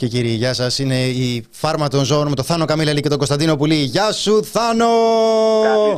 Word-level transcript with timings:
Και 0.00 0.06
κύριοι, 0.06 0.28
γεια 0.28 0.54
σας. 0.54 0.78
Είναι 0.78 1.06
η 1.06 1.46
Φάρμα 1.50 1.88
των 1.88 2.04
Ζώων 2.04 2.28
με 2.28 2.34
τον 2.34 2.44
Θάνο 2.44 2.64
Καμίλελη 2.64 3.00
και 3.00 3.08
τον 3.08 3.16
Κωνσταντίνο 3.18 3.56
Πουλή. 3.56 3.74
Γεια 3.74 4.12
σου, 4.12 4.44
Θάνο! 4.44 4.86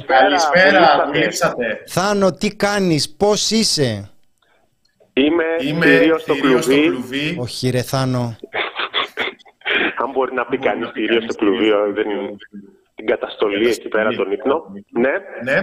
Καλησπέρα, 0.07 1.03
που 1.11 1.17
ήρθατε. 1.17 1.83
Θάνο, 1.87 2.33
τι 2.33 2.57
κάνεις, 2.57 3.11
πώς 3.17 3.51
είσαι; 3.51 4.11
Είμαι, 5.13 5.45
Είμαι 5.67 5.87
κυρίως 5.87 6.23
στο 6.23 6.35
κυρίως 6.35 6.65
στο 6.65 6.73
κλουβί. 6.73 6.89
κλουβί. 6.89 7.37
Όχι 7.41 7.71
ρε 7.71 7.83
Θάνο. 7.83 8.37
Αν 10.03 10.11
μπορεί 10.13 10.35
να 10.35 10.47
πει 10.47 10.59
κανείς 10.59 10.93
κυρίως 10.93 11.25
στο 11.25 11.35
κλουβί, 11.35 11.69
ε, 11.69 11.93
δεν 11.95 12.11
είναι 12.11 12.37
την 12.95 13.07
καταστολή 13.07 13.69
εκεί 13.69 13.89
πέρα 13.89 14.11
τον 14.11 14.33
ύπνο. 14.33 14.65
Ναι. 14.91 15.11
Ναι, 15.45 15.61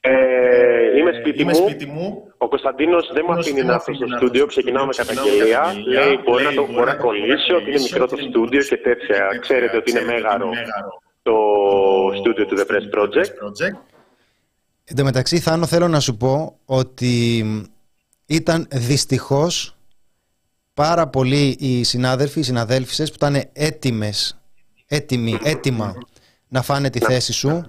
Ε, 0.00 0.98
είμαι 0.98 1.12
σπίτι 1.20 1.40
είμαι 1.42 1.52
μου. 1.52 1.58
σπίτι 1.68 1.86
μου. 1.86 2.06
Ο 2.44 2.48
Κωνσταντίνος 2.48 3.04
δεν 3.16 3.22
μου 3.26 3.34
Κωνσταντίνος 3.34 3.46
αφήνει 3.46 3.60
δεν 3.60 3.66
να 3.66 3.72
μου 3.72 3.80
έρθω 3.80 3.92
στο 3.94 4.04
αφήνει 4.04 4.10
να 4.10 4.16
στούντιο. 4.16 4.42
έρθω 4.42 4.52
στο 4.52 4.60
Ξεκινάω 4.60 4.86
με 4.86 4.92
στούντιο, 4.92 5.14
καταγγελία. 5.14 5.60
ξεκινάω 5.62 5.74
με 5.74 5.82
Λέει, 5.94 6.16
καταγγελία. 6.16 6.22
μπορεί 6.26 6.44
να 6.48 6.52
το 6.58 6.62
Λέει, 6.62 6.74
μπορεί 6.74 6.86
να 6.90 6.94
μπορεί 6.94 6.96
να 6.96 7.02
κολλήσει, 7.04 7.50
ότι 7.58 7.68
είναι 7.70 7.80
μικρό 7.88 8.04
το 8.10 8.14
ότι 8.14 8.22
είναι 8.22 8.30
στούντιο 8.32 8.62
και 8.70 8.76
μικρό 8.76 8.94
το 8.94 8.96
τέτοια. 8.96 9.16
στούντιο 9.16 9.38
και 9.38 9.44
Ξέρετε 9.46 9.76
ότι 9.80 9.88
είναι 9.90 10.00
Ξέρετε 10.00 10.22
μέγαρο 10.22 10.46
μέγαρο 10.58 10.90
το 11.26 11.36
στούντιο 12.18 12.44
του 12.48 12.56
The 12.60 12.66
Press 12.70 12.86
Project. 12.96 13.32
Project. 13.44 13.76
Εν 14.90 14.96
τω 14.96 15.04
μεταξύ, 15.04 15.36
Θάνο, 15.46 15.66
θέλω 15.66 15.88
να 15.88 16.00
σου 16.00 16.16
πω 16.16 16.58
ότι 16.64 17.44
ήταν 18.26 18.66
δυστυχώς 18.70 19.76
πάρα 20.74 21.08
πολλοί 21.08 21.56
οι 21.60 21.82
συνάδελφοι, 21.84 22.40
οι 22.40 22.42
συναδέλφισες 22.42 23.08
που 23.08 23.16
ήταν 23.16 23.42
έτοιμες, 23.52 24.40
έτοιμοι, 24.86 25.38
έτοιμα 25.44 25.94
να 26.48 26.62
φάνε 26.62 26.90
τη 26.90 26.98
θέση 27.00 27.32
σου. 27.32 27.66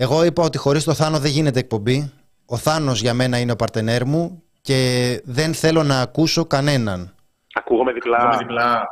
Εγώ 0.00 0.24
είπα 0.24 0.42
ότι 0.42 0.58
χωρίς 0.58 0.84
το 0.84 0.94
Θάνο 0.94 1.18
δεν 1.18 1.30
γίνεται 1.30 1.58
εκπομπή. 1.58 2.12
Ο 2.46 2.56
Θάνος 2.56 3.00
για 3.00 3.14
μένα 3.14 3.38
είναι 3.38 3.52
ο 3.52 3.56
παρτενέρ 3.56 4.04
μου 4.06 4.42
και 4.60 5.20
δεν 5.24 5.54
θέλω 5.54 5.82
να 5.82 6.00
ακούσω 6.00 6.44
κανέναν. 6.44 7.14
Ακούγομαι 7.52 7.92
Πάμε 7.92 7.92
διπλά. 7.92 8.36
διπλά. 8.38 8.82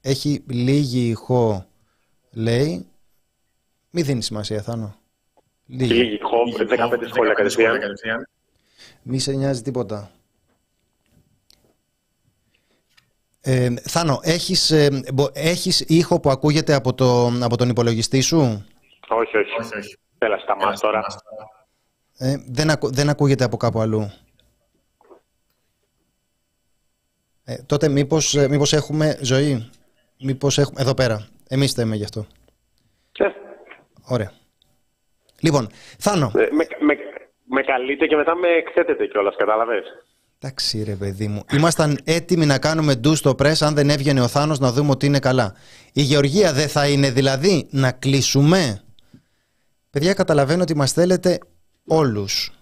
Έχει 0.00 0.44
λίγη 0.48 1.08
ηχό, 1.08 1.66
λέει. 2.30 2.86
Μη 3.90 4.02
δίνεις 4.02 4.24
σημασία, 4.24 4.62
Θάνο. 4.62 4.96
Λίγη. 5.66 5.92
Λίγη 5.92 6.14
ηχό, 6.14 6.38
15 6.68 7.06
σχόλια 7.08 7.32
κατευθείαν. 7.32 7.80
κατευθείαν. 7.80 8.28
Μη 9.02 9.18
σε 9.18 9.32
νοιάζει 9.32 9.62
τίποτα. 9.62 10.10
Ε, 13.40 13.74
Θάνο, 13.82 14.20
έχεις, 14.22 14.70
ε, 14.70 15.02
μπο- 15.14 15.30
έχεις 15.32 15.80
ήχο 15.80 16.20
που 16.20 16.30
ακούγεται 16.30 16.74
από, 16.74 16.94
το, 16.94 17.26
από 17.40 17.56
τον 17.56 17.68
υπολογιστή 17.68 18.20
σου; 18.20 18.66
Όχι, 19.14 19.36
όχι. 19.36 19.60
Όχι, 19.60 19.76
όχι. 19.78 19.98
Έλα, 20.18 20.38
σταμάς 20.38 20.80
τώρα. 20.80 21.04
Ε, 22.18 22.36
δεν, 22.48 22.70
ακου- 22.70 22.94
δεν 22.94 23.08
ακούγεται 23.08 23.44
από 23.44 23.56
κάπου 23.56 23.80
αλλού. 23.80 24.12
Ε, 27.44 27.56
τότε 27.66 27.88
μήπως, 27.88 28.34
ε, 28.34 28.48
μήπως 28.48 28.72
έχουμε 28.72 29.18
ζωή; 29.20 29.70
Μήπως 30.24 30.58
έχουμε... 30.58 30.80
Εδώ 30.80 30.94
πέρα. 30.94 31.26
Εμείς 31.48 31.72
θέμε 31.72 31.96
γι' 31.96 32.04
αυτό. 32.04 32.26
Ε, 33.18 33.24
Ωραία. 34.02 34.32
Λοιπόν, 35.40 35.68
Θάνο. 35.98 36.32
Ε, 36.34 36.38
με, 36.38 36.66
με, 36.80 36.96
με 37.44 37.62
καλείτε 37.62 38.06
και 38.06 38.16
μετά 38.16 38.34
με 38.34 38.48
εκθέτετε 38.48 39.06
κιόλας, 39.06 39.36
κατάλαβες; 39.36 39.84
Εντάξει 40.38 40.82
ρε 40.82 40.94
παιδί 40.94 41.28
μου. 41.28 41.44
Ήμασταν 41.52 41.98
έτοιμοι 42.04 42.46
να 42.46 42.58
κάνουμε 42.58 42.94
ντου 42.94 43.16
στο 43.16 43.34
πρess 43.38 43.60
αν 43.60 43.74
δεν 43.74 43.90
έβγαινε 43.90 44.20
ο 44.20 44.28
Θάνος 44.28 44.58
να 44.58 44.72
δούμε 44.72 44.90
ότι 44.90 45.06
είναι 45.06 45.18
καλά. 45.18 45.54
Η 45.92 46.00
Γεωργία 46.02 46.52
δεν 46.52 46.68
θα 46.68 46.88
είναι 46.88 47.10
δηλαδή 47.10 47.68
να 47.70 47.92
κλείσουμε; 47.92 48.82
Παιδιά 49.92 50.14
καταλαβαίνω 50.14 50.62
ότι 50.62 50.76
μας 50.76 50.92
θέλετε 50.92 51.38
όλους 51.86 52.52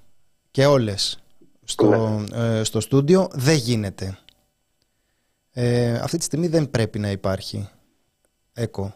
και 0.51 0.67
όλες 0.67 1.23
στο, 1.65 2.25
ε, 2.35 2.65
στο 2.65 2.81
στούντιο. 2.81 3.29
Δεν 3.33 3.57
γίνεται. 3.57 4.19
Ε, 5.53 5.95
αυτή 5.95 6.19
τη 6.19 6.25
στιγμή 6.25 6.49
δεν 6.49 6.71
πρέπει 6.71 6.99
να 6.99 7.11
υπάρχει. 7.11 7.69
Έκο. 8.53 8.95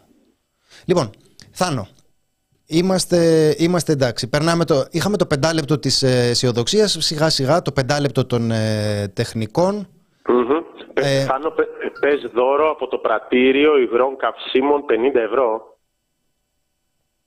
Λοιπόν, 0.85 1.09
Θάνο, 1.51 1.87
Είμαστε, 2.67 3.17
είμαστε 3.57 3.91
εντάξει. 3.91 4.29
Περνάμε 4.29 4.65
το, 4.65 4.75
είχαμε 4.91 5.17
το 5.17 5.25
πεντάλεπτο 5.25 5.79
της 5.79 6.03
ε, 6.03 6.29
αισιοδοξίας, 6.29 6.97
σιγά 6.99 7.29
σιγά 7.29 7.61
το 7.61 7.71
πεντάλεπτο 7.71 8.25
των 8.25 8.51
ε, 8.51 9.07
τεχνικών. 9.13 9.87
Ε... 10.93 11.23
Θάνο, 11.25 11.49
πε- 11.49 11.99
πες 11.99 12.31
δώρο 12.33 12.69
από 12.69 12.87
το 12.87 12.97
πρατήριο 12.97 13.77
υγρών 13.77 14.17
καυσίμων 14.17 14.85
50 15.13 15.15
ευρώ. 15.15 15.74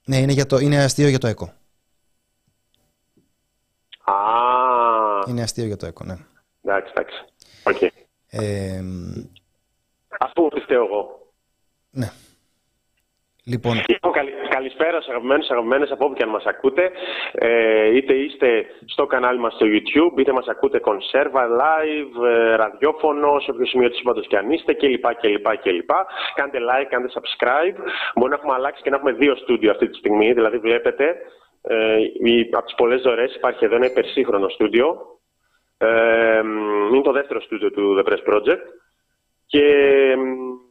Ναι, 0.08 0.16
είναι, 0.16 0.32
για 0.32 0.46
το, 0.46 0.58
είναι 0.58 0.82
αστείο 0.82 1.08
για 1.08 1.18
το 1.18 1.26
ΕΚΟ. 1.26 1.52
Α, 4.04 4.14
Είναι 5.28 5.42
αστείο 5.42 5.64
για 5.64 5.76
το 5.76 5.86
ΕΚΟ, 5.86 6.04
ναι. 6.04 6.16
εντάξει, 6.62 6.92
εντάξει. 6.96 7.24
Οκ. 7.64 7.82
Ε, 8.26 8.82
Ας 10.18 10.32
πούμε 10.34 10.46
ότι 10.46 10.60
φταίω 10.60 10.84
εγώ. 10.84 11.32
ναι. 11.90 12.10
Λοιπόν, 13.52 13.74
Λοιπόν, 13.88 14.12
καλη- 14.12 14.34
καλησπέρα 14.48 15.00
σε 15.00 15.10
αγαπημένους, 15.10 15.50
αγαπημένες 15.50 15.90
από 15.90 16.04
όπου 16.04 16.14
και 16.14 16.22
αν 16.22 16.28
μας 16.28 16.44
ακούτε. 16.44 16.90
Ε, 17.32 17.96
είτε 17.96 18.14
είστε 18.14 18.66
στο 18.84 19.06
κανάλι 19.06 19.38
μας 19.38 19.52
στο 19.54 19.66
YouTube, 19.66 20.18
είτε 20.18 20.32
μας 20.32 20.46
ακούτε 20.48 20.78
κονσέρβα, 20.78 21.46
live, 21.62 22.24
ε, 22.26 22.54
ραδιόφωνο, 22.54 23.38
σε 23.40 23.50
όποιο 23.50 23.66
σημείο 23.66 23.88
της 23.88 23.98
σύμπαντος 23.98 24.26
και 24.26 24.36
αν 24.36 24.50
είστε 24.50 24.72
κλπ. 24.74 25.14
κλπ, 25.20 25.46
κλπ. 25.62 25.90
Κάντε 26.34 26.58
like, 26.58 26.86
κάντε 26.88 27.08
subscribe. 27.14 27.76
Μπορεί 28.14 28.30
να 28.30 28.36
έχουμε 28.36 28.54
αλλάξει 28.54 28.82
και 28.82 28.90
να 28.90 28.96
έχουμε 28.96 29.12
δύο 29.12 29.34
στούντιο 29.36 29.70
αυτή 29.70 29.88
τη 29.88 29.96
στιγμή. 29.96 30.32
Δηλαδή 30.32 30.58
βλέπετε, 30.58 31.16
ε, 31.62 31.96
η- 32.22 32.48
από 32.52 32.64
τις 32.64 32.74
πολλές 32.74 33.02
δωρές 33.02 33.34
υπάρχει 33.34 33.64
εδώ 33.64 33.74
ένα 33.76 33.86
υπερσύγχρονο 33.86 34.48
στούντιο. 34.48 34.96
Ε, 35.78 36.40
μ, 36.44 36.94
είναι 36.94 37.02
το 37.02 37.12
δεύτερο 37.12 37.40
στούντιο 37.40 37.70
του 37.70 38.02
The 38.04 38.08
Press 38.12 38.34
Project. 38.34 38.62
Και 39.46 39.64
μ, 40.16 40.22
ναι, 40.22 40.67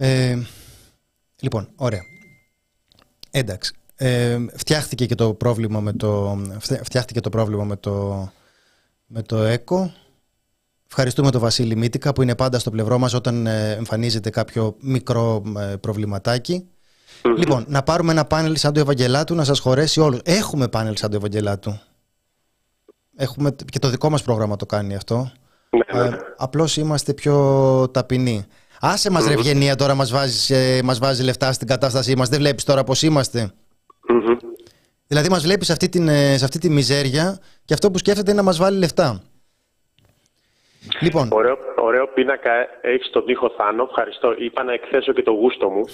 ε, 0.00 0.38
λοιπόν, 1.40 1.68
ωραία. 1.76 2.02
Εντάξει. 3.30 3.72
Ε, 3.96 4.38
φτιάχτηκε 4.54 5.06
και 5.06 5.14
το 5.14 5.34
πρόβλημα 5.34 5.80
με 5.80 5.92
το, 5.92 6.38
φτε- 6.58 6.84
φτιάχτηκε 6.84 7.20
το, 7.20 7.30
πρόβλημα 7.30 7.64
με 7.64 7.76
το, 7.76 8.28
με 9.06 9.22
το 9.22 9.36
ΕΚΟ. 9.36 9.92
Ευχαριστούμε 10.88 11.30
τον 11.30 11.40
Βασίλη 11.40 11.76
Μήτικα 11.76 12.12
που 12.12 12.22
είναι 12.22 12.34
πάντα 12.34 12.58
στο 12.58 12.70
πλευρό 12.70 12.98
μας 12.98 13.14
όταν 13.14 13.46
ε, 13.46 13.72
εμφανίζεται 13.72 14.30
κάποιο 14.30 14.76
μικρό 14.80 15.42
ε, 15.58 15.76
προβληματάκι. 15.76 16.68
Λοιπόν, 17.36 17.64
να 17.68 17.82
πάρουμε 17.82 18.12
ένα 18.12 18.24
πάνελ 18.24 18.56
σαν 18.56 18.72
του 18.72 18.80
Ευαγγελάτου 18.80 19.34
να 19.34 19.44
σας 19.44 19.58
χωρέσει 19.58 20.00
όλους. 20.00 20.20
Έχουμε 20.24 20.68
πάνελ 20.68 20.96
σαν 20.96 21.10
του 21.10 21.16
Ευαγγελάτου. 21.16 21.78
Έχουμε, 23.16 23.54
και 23.64 23.78
το 23.78 23.88
δικό 23.88 24.10
μας 24.10 24.22
πρόγραμμα 24.22 24.56
το 24.56 24.66
κάνει 24.66 24.94
αυτό. 24.94 25.32
ναι, 25.70 26.00
ναι. 26.00 26.06
Ε, 26.08 26.18
απλώς 26.36 26.76
είμαστε 26.76 27.14
πιο 27.14 27.88
ταπεινοί. 27.92 28.46
Άσε 28.80 29.10
μας 29.10 29.26
ρε 29.26 29.32
Ευγενία 29.32 29.74
τώρα 29.74 29.94
μας, 29.94 30.10
βάζεις, 30.10 30.50
ε, 30.50 30.80
μας 30.84 30.98
βάζει 30.98 31.22
λεφτά 31.22 31.52
στην 31.52 31.66
κατάστασή 31.66 32.16
μας. 32.16 32.28
Δεν 32.28 32.38
βλέπεις 32.38 32.64
τώρα 32.64 32.84
πώς 32.84 33.02
είμαστε. 33.02 33.50
Μμμ. 34.08 34.36
Δηλαδή 35.06 35.28
μας 35.28 35.42
βλέπεις 35.42 35.66
σε 35.66 35.72
αυτή, 35.72 35.88
την, 35.88 36.08
ε, 36.08 36.36
σε 36.38 36.44
αυτή 36.44 36.58
τη 36.58 36.70
μιζέρια 36.70 37.38
και 37.64 37.74
αυτό 37.74 37.90
που 37.90 37.98
σκέφτεται 37.98 38.30
είναι 38.30 38.40
να 38.40 38.46
μας 38.46 38.58
βάλει 38.58 38.78
λεφτά. 38.78 39.22
Λοιπόν, 41.00 41.28
Ωραίο, 41.32 41.56
ωραίο 41.76 42.06
πίνακα 42.14 42.50
έχεις 42.82 43.10
τον 43.10 43.24
τοίχο 43.26 43.50
Θάνο. 43.56 43.82
Ευχαριστώ. 43.90 44.34
Είπα 44.38 44.62
να 44.64 44.72
εκθέσω 44.72 45.12
και 45.12 45.22
το 45.22 45.30
γούστο 45.30 45.68
μου. 45.68 45.84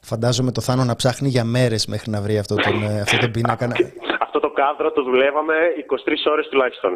φαντάζομαι 0.00 0.52
το 0.52 0.60
Θάνο 0.60 0.84
να 0.84 0.96
ψάχνει 0.96 1.28
για 1.28 1.44
μέρες 1.44 1.86
μέχρι 1.86 2.10
να 2.10 2.20
βρει 2.20 2.38
αυτό 2.38 2.54
τον, 2.54 2.82
ε, 2.82 3.00
αυτό 3.00 3.16
τον 3.18 3.30
πίνακα. 3.30 3.66
να- 3.66 3.74
Αυτό 4.20 4.40
το 4.40 4.50
κάδρο 4.50 4.92
το 4.92 5.02
δουλεύαμε 5.02 5.54
23 5.76 6.26
ώρες 6.30 6.46
τουλάχιστον. 6.50 6.92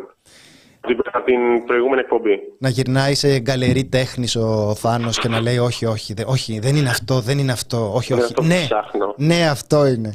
Την, 0.87 1.01
από 1.13 1.25
την 1.25 1.65
προηγούμενη 1.67 2.01
εκπομπή. 2.01 2.39
να 2.59 2.69
γυρνάει 2.69 3.15
σε 3.15 3.39
γκαλερί 3.39 3.85
τέχνης 3.85 4.37
ο 4.37 4.75
Θάνος 4.75 5.19
και 5.19 5.29
να 5.29 5.41
λέει 5.41 5.59
όχι, 5.59 5.87
όχι, 5.87 6.15
δε- 6.15 6.25
όχι, 6.27 6.59
δεν 6.59 6.77
είναι 6.77 6.89
αυτό, 6.89 7.21
δεν 7.21 7.39
είναι 7.39 7.53
αυτό, 7.53 7.93
όχι, 7.95 8.13
Είναι 8.13 8.23
όχι. 8.23 8.31
αυτό 8.33 8.43
που 8.43 8.49
Ναι, 8.49 8.61
ψάχνω. 8.65 9.15
ναι, 9.17 9.49
αυτό 9.49 9.87
είναι. 9.87 10.13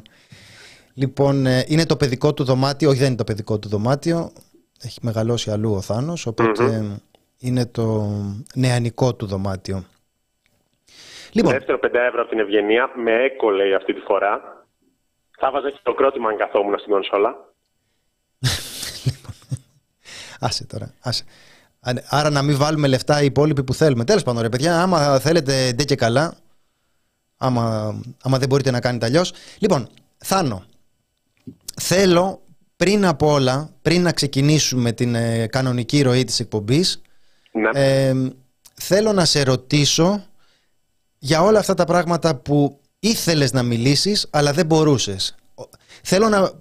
Λοιπόν, 0.93 1.45
ε, 1.45 1.63
είναι 1.67 1.85
το 1.85 1.95
παιδικό 1.97 2.33
του 2.33 2.43
δωμάτιο, 2.43 2.89
όχι 2.89 2.97
δεν 2.99 3.07
είναι 3.07 3.15
το 3.15 3.23
παιδικό 3.23 3.59
του 3.59 3.67
δωμάτιο, 3.69 4.31
έχει 4.81 4.99
μεγαλώσει 5.01 5.51
αλλού 5.51 5.73
ο 5.73 5.81
Θάνος, 5.81 6.25
οπότε 6.25 6.63
ε, 6.63 6.83
είναι 7.39 7.65
το 7.65 8.11
νεανικό 8.55 9.15
του 9.15 9.25
δωμάτιο. 9.25 9.83
Λοιπόν. 11.31 11.51
Δεύτερο 11.51 11.79
5 11.83 11.83
ευρώ 12.07 12.21
από 12.21 12.29
την 12.29 12.39
Ευγενία. 12.39 12.89
Με 13.03 13.11
έκο 13.23 13.49
λέει 13.49 13.73
αυτή 13.73 13.93
τη 13.93 13.99
φορά. 13.99 14.41
Θα 15.39 15.51
βάζα 15.51 15.69
και 15.69 15.79
το 15.83 15.93
κρότημα 15.93 16.29
αν 16.29 16.37
καθόμουν 16.37 16.79
στην 16.79 16.91
κονσόλα. 16.91 17.35
άσε 20.41 20.65
τώρα. 20.65 20.93
Άσε. 20.99 21.23
Άρα 22.09 22.29
να 22.29 22.41
μην 22.41 22.57
βάλουμε 22.57 22.87
λεφτά 22.87 23.21
οι 23.21 23.25
υπόλοιποι 23.25 23.63
που 23.63 23.73
θέλουμε. 23.73 24.03
Τέλος 24.03 24.23
πάντων, 24.23 24.41
ρε 24.41 24.49
παιδιά, 24.49 24.81
άμα 24.81 25.19
θέλετε 25.19 25.71
ντε 25.73 25.83
και 25.83 25.95
καλά, 25.95 26.37
άμα, 27.37 27.95
άμα 28.23 28.37
δεν 28.39 28.47
μπορείτε 28.47 28.71
να 28.71 28.79
κάνετε 28.79 29.05
αλλιώς. 29.05 29.33
Λοιπόν, 29.59 29.89
Θάνο, 30.17 30.65
θέλω 31.81 32.41
πριν 32.75 33.05
από 33.05 33.31
όλα, 33.31 33.69
πριν 33.81 34.01
να 34.01 34.11
ξεκινήσουμε 34.11 34.91
την 34.91 35.15
ε, 35.15 35.47
κανονική 35.47 36.01
ροή 36.01 36.23
της 36.23 36.39
εκπομπής, 36.39 37.01
Ναι. 37.51 37.69
ε, 37.79 38.13
θέλω 38.73 39.13
να 39.13 39.25
σε 39.25 39.43
ρωτήσω 39.43 40.23
για 41.19 41.41
όλα 41.41 41.59
αυτά 41.59 41.73
τα 41.73 41.85
πράγματα 41.85 42.35
που 42.35 42.79
ήθελες 42.99 43.51
να 43.53 43.63
μιλήσεις 43.63 44.27
αλλά 44.29 44.53
δεν 44.53 44.65
μπορούσες. 44.65 45.35
Ο- 45.55 45.63
Θέλω 46.03 46.29
να, 46.29 46.51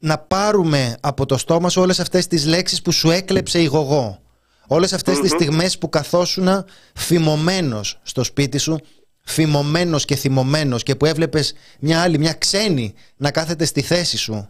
να 0.00 0.18
πάρουμε 0.18 0.96
από 1.00 1.26
το 1.26 1.38
στόμα 1.38 1.68
σου 1.68 1.80
όλες 1.80 2.00
αυτές 2.00 2.26
τις 2.26 2.46
λέξεις 2.46 2.82
που 2.82 2.92
σου 2.92 3.10
έκλεψε 3.10 3.60
η 3.60 3.64
γογό. 3.64 4.18
Όλες 4.66 4.92
αυτές 4.92 5.18
τις 5.18 5.30
στιγμές 5.30 5.78
που 5.78 5.88
καθόσουνα 5.88 6.64
φημωμένος 6.94 7.98
στο 8.02 8.24
σπίτι 8.24 8.58
σου, 8.58 8.78
φημωμένος 9.20 10.04
και 10.04 10.16
θυμωμένος 10.16 10.82
και 10.82 10.94
που 10.94 11.06
έβλεπες 11.06 11.54
μια 11.80 12.02
άλλη, 12.02 12.18
μια 12.18 12.32
ξένη 12.32 12.94
να 13.16 13.30
κάθεται 13.30 13.64
στη 13.64 13.80
θέση 13.80 14.16
σου. 14.16 14.48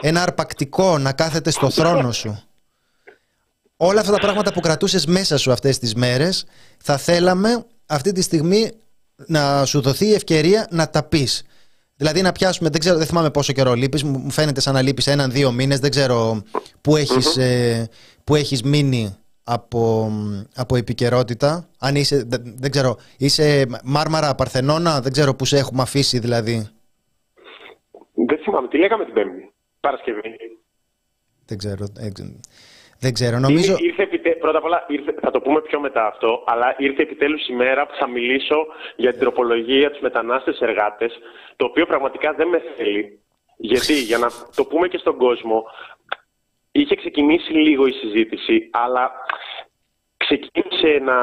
Ένα 0.00 0.22
αρπακτικό 0.22 0.98
να 0.98 1.12
κάθεται 1.12 1.50
στο 1.50 1.70
θρόνο 1.70 2.12
σου 2.12 2.46
όλα 3.76 4.00
αυτά 4.00 4.12
τα 4.12 4.18
πράγματα 4.18 4.52
που 4.52 4.60
κρατούσες 4.60 5.06
μέσα 5.06 5.36
σου 5.36 5.52
αυτές 5.52 5.78
τις 5.78 5.94
μέρες 5.94 6.44
θα 6.78 6.96
θέλαμε 6.96 7.64
αυτή 7.86 8.12
τη 8.12 8.22
στιγμή 8.22 8.70
να 9.26 9.64
σου 9.64 9.80
δοθεί 9.80 10.06
η 10.06 10.14
ευκαιρία 10.14 10.66
να 10.70 10.90
τα 10.90 11.02
πεις. 11.02 11.42
Δηλαδή 11.96 12.22
να 12.22 12.32
πιάσουμε, 12.32 12.68
δεν, 12.68 12.80
ξέρω, 12.80 12.96
δεν 12.98 13.06
θυμάμαι 13.06 13.30
πόσο 13.30 13.52
καιρό 13.52 13.74
λείπεις, 13.74 14.04
μου 14.04 14.18
μου 14.18 14.30
φαίνεται 14.30 14.60
σαν 14.60 14.74
να 14.74 14.82
λείπεις 14.82 15.06
έναν-δύο 15.06 15.52
μήνες, 15.52 15.80
δεν 15.80 15.90
ξέρω 15.90 16.42
που 16.80 16.96
έχεις, 16.96 17.36
ε, 17.36 17.88
που 18.24 18.34
έχεις 18.34 18.62
μείνει 18.62 19.16
από, 19.44 20.10
από 20.56 20.76
επικαιρότητα. 20.76 21.68
Αν 21.78 21.94
είσαι, 21.94 22.24
δεν, 22.26 22.42
δεν 22.56 22.70
ξέρω, 22.70 22.96
είσαι 23.18 23.66
Μάρμαρα, 23.84 24.34
Παρθενώνα, 24.34 25.00
δεν 25.00 25.12
ξέρω 25.12 25.34
που 25.34 25.44
σε 25.44 25.58
έχουμε 25.58 25.82
αφήσει 25.82 26.18
δηλαδή. 26.18 26.68
Δεν 28.26 28.38
θυμάμαι. 28.38 28.68
Τι 28.68 28.78
λέγαμε 28.78 29.04
την 29.04 29.14
Πέμπτη. 29.14 29.52
Παρασκευή. 29.80 30.20
Δεν 31.46 31.58
ξέρω, 31.58 31.86
ε, 31.98 32.08
δεν 33.00 33.12
ξέρω. 33.12 33.38
Νομίζω... 33.38 33.72
Ήρθε, 33.72 33.84
ήρθε 33.86 34.02
επιτε... 34.02 34.30
Πρώτα 34.30 34.58
απ' 34.58 34.64
όλα, 34.64 34.84
ήρθε... 34.88 35.14
θα 35.20 35.30
το 35.30 35.40
πούμε 35.40 35.60
πιο 35.60 35.80
μετά 35.80 36.06
αυτό, 36.06 36.44
αλλά 36.46 36.74
ήρθε 36.78 37.02
επιτέλους 37.02 37.48
η 37.48 37.52
μέρα 37.52 37.86
που 37.86 37.94
θα 37.98 38.08
μιλήσω 38.08 38.66
για 38.96 39.10
την 39.10 39.20
τροπολογία 39.20 39.90
τους 39.90 40.00
μετανάστες 40.00 40.60
εργάτες, 40.60 41.18
το 41.56 41.64
οποίο 41.64 41.86
πραγματικά 41.86 42.32
δεν 42.32 42.48
με 42.48 42.62
θέλει. 42.76 43.20
Γιατί, 43.56 43.94
για 44.00 44.18
να 44.18 44.28
το 44.56 44.64
πούμε 44.64 44.88
και 44.88 44.98
στον 44.98 45.16
κόσμο, 45.16 45.64
είχε 46.72 46.94
ξεκινήσει 46.94 47.52
λίγο 47.52 47.86
η 47.86 47.92
συζήτηση, 47.92 48.70
αλλά 48.72 49.12
ξεκίνησε 50.16 50.98
να, 51.02 51.18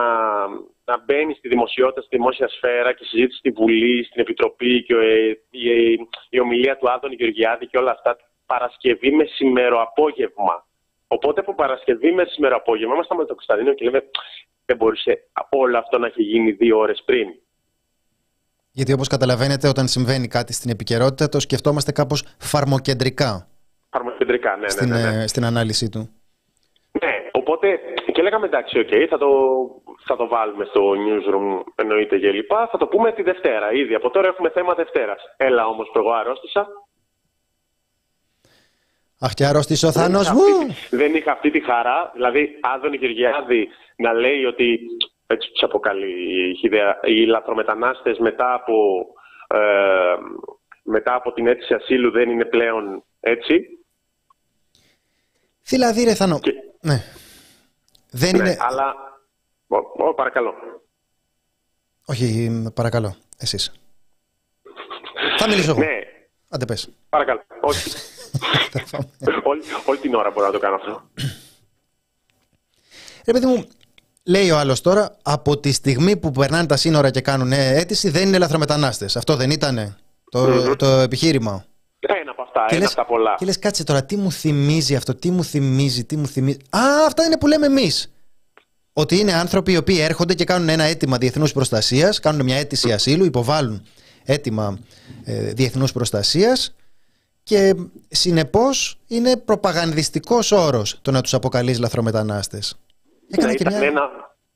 να 0.86 1.04
μπαίνει 1.06 1.34
στη 1.34 1.48
δημοσιότητα, 1.48 2.02
στη 2.02 2.16
δημόσια 2.16 2.48
σφαίρα 2.48 2.94
και 2.94 3.06
συζήτηση 3.06 3.38
στη 3.38 3.50
Βουλή, 3.50 4.04
στην 4.04 4.22
Επιτροπή 4.22 4.84
και 4.84 4.94
ε, 4.94 5.28
η, 5.50 5.70
η, 5.70 6.08
η 6.30 6.40
ομιλία 6.40 6.78
του 6.78 6.92
Άδωνη 6.92 7.16
Γεωργιάδη 7.16 7.68
και 7.68 7.78
όλα 7.78 7.92
αυτά 7.92 8.18
Παρασκευή 8.46 9.12
με 9.12 9.26
απόγευμα. 9.82 10.66
Οπότε 11.16 11.40
από 11.40 11.56
Παρασκευή 11.56 12.12
με 12.12 12.48
απόγευμα 12.56 12.94
ήμασταν 12.94 13.18
με 13.18 13.26
τον 13.26 13.36
Κωνσταντίνο 13.36 13.74
και 13.74 13.86
λέμε 13.86 14.02
δεν 14.66 14.78
μπορούσε 14.78 15.28
όλο 15.50 15.78
αυτό 15.78 15.98
να 15.98 16.08
έχει 16.08 16.24
γίνει 16.24 16.52
δύο 16.52 16.78
ώρες 16.78 17.04
πριν. 17.06 17.28
Γιατί 18.72 18.94
όπως 18.94 19.08
καταλαβαίνετε 19.08 19.68
όταν 19.68 19.88
συμβαίνει 19.88 20.28
κάτι 20.28 20.54
στην 20.54 20.70
επικαιρότητα 20.70 21.30
το 21.30 21.40
σκεφτόμαστε 21.40 21.92
κάπως 21.92 22.26
φαρμοκεντρικά. 22.40 23.48
Φαρμοκεντρικά, 23.90 24.56
ναι, 24.56 24.70
στην, 24.70 24.90
ναι, 24.90 25.02
ναι, 25.02 25.12
ναι. 25.12 25.28
στην 25.28 25.46
ανάλυση 25.46 25.90
του. 25.90 26.10
Ναι, 27.02 27.14
οπότε 27.32 27.80
και 28.14 28.22
λέγαμε 28.22 28.46
εντάξει, 28.46 28.86
okay, 28.86 29.06
θα, 29.10 29.18
το, 29.18 29.30
θα 30.06 30.16
το 30.16 30.28
βάλουμε 30.28 30.66
στο 30.66 30.82
newsroom 31.06 31.64
εννοείται 31.76 32.18
και 32.18 32.32
λοιπά. 32.32 32.68
Θα 32.72 32.78
το 32.78 32.88
πούμε 32.88 33.12
τη 33.12 33.22
Δευτέρα 33.22 33.74
ήδη. 33.74 33.96
Από 33.96 34.10
τώρα 34.10 34.28
έχουμε 34.28 34.50
θέμα 34.50 34.74
Δευτέρας. 34.74 35.22
Έλα 35.38 35.68
όμως 35.68 35.90
που 35.92 36.00
εγώ 36.00 36.12
αρρώστησα. 36.12 36.68
Αχ 39.26 39.34
και 39.34 39.46
αρρώστησε 39.46 39.86
ο 39.88 39.92
Θάνος 39.92 40.28
δεν 40.28 40.36
μου. 40.36 40.44
Είχα 40.46 40.72
αυτή, 40.72 40.96
δεν 40.96 41.16
είχα 41.16 41.32
αυτή 41.32 41.52
τη 41.52 41.62
χαρά. 41.64 42.12
Δηλαδή, 42.14 42.50
Άδωνη 42.62 42.98
Γεωργιάδη 42.98 43.68
να 43.96 44.14
λέει 44.14 44.44
ότι 44.46 44.80
έτσι 45.28 45.50
τους 45.52 45.64
αποκαλεί 45.64 46.12
η 46.52 46.60
ιδέα, 46.62 47.00
οι 47.04 47.26
λαθρομετανάστες 47.26 48.18
μετά 48.18 48.54
από, 48.54 49.06
ε, 49.48 50.16
μετά 50.84 51.16
από 51.16 51.34
την 51.34 51.48
αίτηση 51.48 51.74
ασύλου 51.74 52.12
δεν 52.12 52.30
είναι 52.30 52.46
πλέον 52.46 53.04
έτσι. 53.20 53.60
Δηλαδή 55.64 56.04
ρε 56.04 56.14
Θάνο, 56.16 56.40
Και- 56.40 56.54
ναι. 56.82 57.04
Δεν 58.12 58.32
Ναι, 58.32 58.38
είναι... 58.38 58.58
αλλά... 58.60 58.96
Ω, 59.68 59.78
ω, 60.08 60.14
παρακαλώ. 60.14 60.54
Όχι, 62.06 62.50
παρακαλώ, 62.76 63.16
εσείς. 63.38 63.72
Θα 65.38 65.48
μιλήσω 65.48 65.70
εγώ. 65.72 65.80
Ναι, 65.80 66.00
Άντε 66.50 66.66
πες. 66.66 66.90
παρακαλώ. 67.10 67.42
Όχι. 67.62 67.90
όλη, 69.44 69.62
όλη 69.86 69.98
την 70.00 70.16
ώρα 70.16 70.32
μπορώ 70.34 70.46
να 70.46 70.52
το 70.52 70.60
κάνω 70.60 70.76
αυτό. 70.76 71.10
Ρε 73.26 73.32
παιδί 73.32 73.46
μου, 73.46 73.68
λέει 74.24 74.52
ο 74.52 74.58
άλλος 74.58 74.82
τώρα, 74.82 75.18
από 75.22 75.58
τη 75.58 75.72
στιγμή 75.72 76.18
που 76.18 76.32
περνάνε 76.32 76.66
τα 76.68 76.78
σύνορα 76.78 77.10
και 77.10 77.22
κάνουν 77.22 77.52
αίτηση 77.52 78.10
δεν 78.10 78.28
είναι 78.28 78.38
λαθρομετανάστες. 78.38 79.16
Αυτό 79.18 79.36
δεν 79.36 79.50
ήτανε 79.50 79.98
το, 80.30 80.76
το 80.76 80.86
επιχείρημα. 80.86 81.66
Ένα 82.00 82.32
από 82.32 82.42
αυτά, 82.42 82.66
Και 82.68 82.76
ένα 82.76 82.84
λες, 82.84 82.92
από 82.92 83.02
τα 83.02 83.06
πολλά. 83.06 83.36
και 83.38 83.46
λες 83.46 83.60
κάτσε 83.60 83.84
τώρα, 83.84 84.04
τι 84.04 84.16
μου 84.18 84.32
θυμίζει 84.32 84.96
αυτό, 84.96 85.16
τι 85.16 85.32
μου 85.32 85.44
θυμίζει, 85.44 86.04
τι 86.04 86.18
μου 86.18 86.28
θυμίζει. 86.28 86.58
Α, 86.70 86.80
αυτά 87.08 87.26
είναι 87.26 87.38
που 87.38 87.48
λέμε 87.48 87.66
εμείς. 87.66 88.14
Ότι 88.94 89.20
είναι 89.20 89.34
άνθρωποι 89.34 89.72
οι 89.72 89.78
οποίοι 89.78 89.98
έρχονται 90.00 90.34
και 90.34 90.44
κάνουν 90.44 90.70
ένα 90.70 90.84
αίτημα 90.84 91.18
διεθνούς 91.18 91.54
προστασίας, 91.54 92.20
κάνουν 92.20 92.44
μια 92.46 92.56
αίτηση 92.58 92.92
ασύλου, 92.92 93.26
υποβάλλουν 93.26 93.86
αίτημα 94.24 94.78
ε, 95.24 95.54
διεθνούς 95.54 95.92
προστασίας 95.92 96.76
και 97.44 97.74
συνεπώς 98.08 98.98
είναι 99.08 99.38
προπαγανδιστικός 99.38 100.52
όρος 100.52 101.02
το 101.02 101.12
να 101.12 101.22
τους 101.22 101.34
αποκαλείς 101.34 101.80
λαθρομετανάστες. 101.80 102.80
Έκανα 103.32 103.48
Ναι, 103.48 103.56
και 103.56 103.64
ήταν, 103.64 103.80
μια... 103.80 103.88
ένα, 103.88 104.10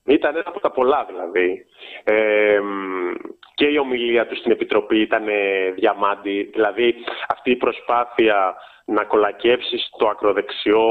ήταν 0.06 0.36
ένα 0.36 0.44
από 0.48 0.60
τα 0.60 0.72
πολλά 0.72 1.06
δηλαδή. 1.06 1.66
Ε, 2.04 2.60
μ, 2.60 3.14
και 3.54 3.66
η 3.66 3.78
ομιλία 3.78 4.28
τους 4.28 4.38
στην 4.38 4.52
Επιτροπή 4.52 5.02
ήταν 5.02 5.28
ε, 5.28 5.72
διαμάντη. 5.76 6.50
Δηλαδή 6.54 6.96
αυτή 7.28 7.52
η 7.52 7.56
προσπάθεια 7.56 8.56
να 8.86 9.04
κολακέψεις 9.04 9.90
το 9.98 10.08
ακροδεξιό, 10.08 10.88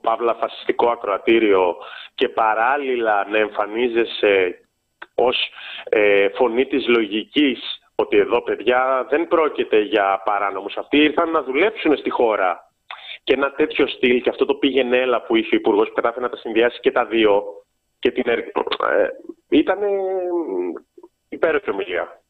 παύλα 0.00 0.34
φασιστικό 0.34 0.88
ακροατήριο 0.88 1.76
και 2.14 2.28
παράλληλα 2.28 3.26
να 3.30 3.38
εμφανίζεσαι 3.38 4.60
ως 5.14 5.36
ε, 5.84 6.28
φωνή 6.28 6.66
της 6.66 6.86
λογικής 6.86 7.77
ότι 8.02 8.16
εδώ 8.18 8.42
παιδιά 8.42 9.06
δεν 9.10 9.28
πρόκειται 9.28 9.78
για 9.80 10.22
παράνομους. 10.24 10.76
Αυτοί 10.76 10.96
ήρθαν 10.96 11.30
να 11.30 11.42
δουλέψουν 11.42 11.96
στη 11.96 12.10
χώρα. 12.10 12.50
Και 13.24 13.32
ένα 13.32 13.50
τέτοιο 13.52 13.86
στυλ 13.86 14.22
και 14.22 14.30
αυτό 14.30 14.44
το 14.44 14.54
πήγαινε 14.54 14.96
έλα 14.96 15.22
που 15.22 15.36
είχε 15.36 15.54
ο 15.54 15.58
Υπουργός 15.58 15.88
που 15.88 15.94
κατάφερε 15.94 16.24
να 16.24 16.30
τα 16.30 16.36
συνδυάσει 16.36 16.80
και 16.80 16.92
τα 16.92 17.04
δύο. 17.06 17.42
Και 17.98 18.10
την, 18.10 18.22
ερ- 18.26 18.46
ε, 18.48 19.08
ήταν 19.48 19.78
υπέροχη 21.28 21.70
ομιλία. 21.70 22.22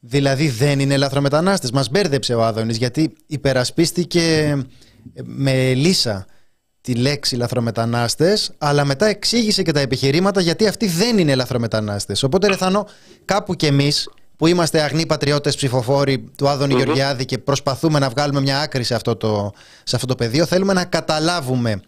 Δηλαδή 0.00 0.48
δεν 0.48 0.78
είναι 0.80 0.96
λαθρομετανάστες. 0.96 1.70
Μας 1.72 1.90
μπέρδεψε 1.90 2.34
ο 2.34 2.42
Άδωνης 2.42 2.76
γιατί 2.76 3.16
υπερασπίστηκε 3.26 4.54
με 5.24 5.72
λύσα 5.74 6.26
τη 6.80 6.94
λέξη 6.94 7.36
λαθρομετανάστες 7.36 8.54
αλλά 8.58 8.84
μετά 8.84 9.06
εξήγησε 9.06 9.62
και 9.62 9.72
τα 9.72 9.80
επιχειρήματα 9.80 10.40
γιατί 10.40 10.66
αυτοί 10.66 10.86
δεν 10.86 11.18
είναι 11.18 11.34
λαθρομετανάστες. 11.34 12.22
Οπότε 12.22 12.46
ρε 12.46 12.56
Θανό, 12.56 12.86
κάπου 13.24 13.54
κι 13.54 13.66
εμείς 13.66 14.10
που 14.36 14.46
είμαστε 14.46 14.80
αγνοί 14.80 15.06
πατριώτες 15.06 15.56
ψηφοφόροι 15.56 16.24
του 16.36 16.48
Άδωνη 16.48 16.74
Γεωργιάδη 16.74 17.24
και 17.24 17.38
προσπαθούμε 17.38 17.98
να 17.98 18.08
βγάλουμε 18.08 18.40
μια 18.40 18.60
άκρη 18.60 18.82
σε 18.84 18.94
αυτό 18.94 19.16
το, 19.16 19.52
σε 19.84 19.94
αυτό 19.96 20.06
το 20.06 20.14
πεδίο 20.14 20.46
θέλουμε 20.46 20.72
να 20.72 20.84
καταλάβουμε 20.84 21.80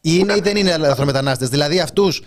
είναι 0.00 0.34
ή 0.36 0.40
δεν 0.40 0.56
είναι 0.56 0.76
λαθρομετανάστες; 0.76 1.48
Δηλαδή 1.48 1.80
αυτούς 1.80 2.22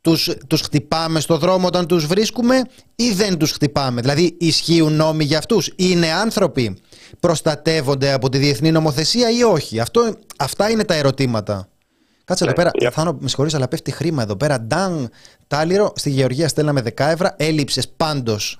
τους, 0.00 0.30
τους 0.46 0.60
χτυπάμε 0.60 1.20
στο 1.20 1.38
δρόμο 1.38 1.66
όταν 1.66 1.86
τους 1.86 2.06
βρίσκουμε 2.06 2.62
ή 2.94 3.10
δεν 3.10 3.36
τους 3.38 3.50
χτυπάμε; 3.52 4.00
Δηλαδή 4.00 4.36
ισχύουν 4.40 4.92
νόμοι 4.92 5.24
για 5.24 5.38
αυτούς; 5.38 5.72
Είναι 5.76 6.12
άνθρωποι; 6.12 6.76
Προστατεύονται 7.20 8.12
από 8.12 8.28
τη 8.28 8.38
διεθνή 8.38 8.70
νομοθεσία 8.70 9.30
ή 9.30 9.42
όχι; 9.42 9.80
Αυτό, 9.80 10.14
αυτά 10.38 10.70
είναι 10.70 10.84
τα 10.84 10.94
ερωτήματα. 10.94 11.68
Κάτσε 12.24 12.44
εδώ 12.44 12.52
Ναι, 12.52 12.58
πέρα. 12.58 12.70
για- 12.74 12.90
Θάνο, 12.90 13.16
με 13.20 13.28
συγχωρείς, 13.28 13.54
αλλά 13.54 13.68
πέφτει 13.68 13.90
χρήμα 13.90 14.22
εδώ 14.22 14.36
πέρα. 14.36 14.60
Νταν, 14.60 15.10
τάλιρο. 15.46 15.92
Στη 15.96 16.10
Γεωργία 16.10 16.48
στέλναμε 16.48 16.80
10 16.80 17.10
ευρώ. 17.10 17.28
Έλειψες 17.36 17.88
πάντως. 17.88 18.58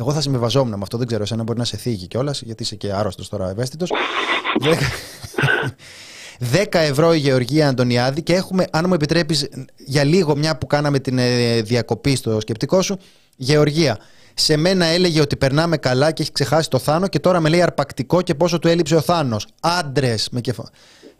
Εγώ 0.00 0.12
θα 0.12 0.20
συμβιβαζόμουν 0.20 0.74
με 0.74 0.78
αυτό. 0.82 0.98
Δεν 0.98 1.06
ξέρω, 1.06 1.22
εσένα 1.22 1.42
μπορεί 1.42 1.58
να 1.58 1.64
σε 1.64 1.76
θίγει 1.76 2.06
κιόλας, 2.06 2.42
γιατί 2.42 2.62
είσαι 2.62 2.76
και 2.76 2.92
άρρωστος 2.92 3.28
τώρα, 3.28 3.50
ευαίσθητος. 3.50 3.90
10 6.52 6.64
ευρώ 6.90 7.14
η 7.14 7.18
Γεωργία 7.18 7.68
Αντωνιάδη 7.68 8.22
και 8.22 8.34
έχουμε, 8.34 8.64
αν 8.70 8.84
μου 8.88 8.94
επιτρέπεις, 8.94 9.48
για 9.76 10.04
λίγο 10.04 10.36
μια 10.36 10.58
που 10.58 10.66
κάναμε 10.66 10.98
την 10.98 11.18
ε, 11.18 11.60
διακοπή 11.62 12.16
στο 12.16 12.40
σκεπτικό 12.40 12.82
σου, 12.82 12.98
Γεωργία. 13.36 13.98
Σε 14.34 14.56
μένα 14.56 14.84
έλεγε 14.84 15.20
ότι 15.20 15.36
περνάμε 15.36 15.76
καλά 15.76 16.10
και 16.12 16.22
έχει 16.22 16.32
ξεχάσει 16.32 16.70
το 16.70 16.78
Θάνο 16.78 17.08
και 17.08 17.18
τώρα 17.18 17.40
με 17.40 17.48
λέει 17.48 17.62
αρπακτικό 17.62 18.22
και 18.22 18.34
πόσο 18.34 18.58
του 18.58 18.68
έλειψε 18.68 18.94
ο 18.94 19.00
Θάνος. 19.00 19.46
Άντρες 19.60 20.28
με 20.30 20.40
κεφα... 20.40 20.70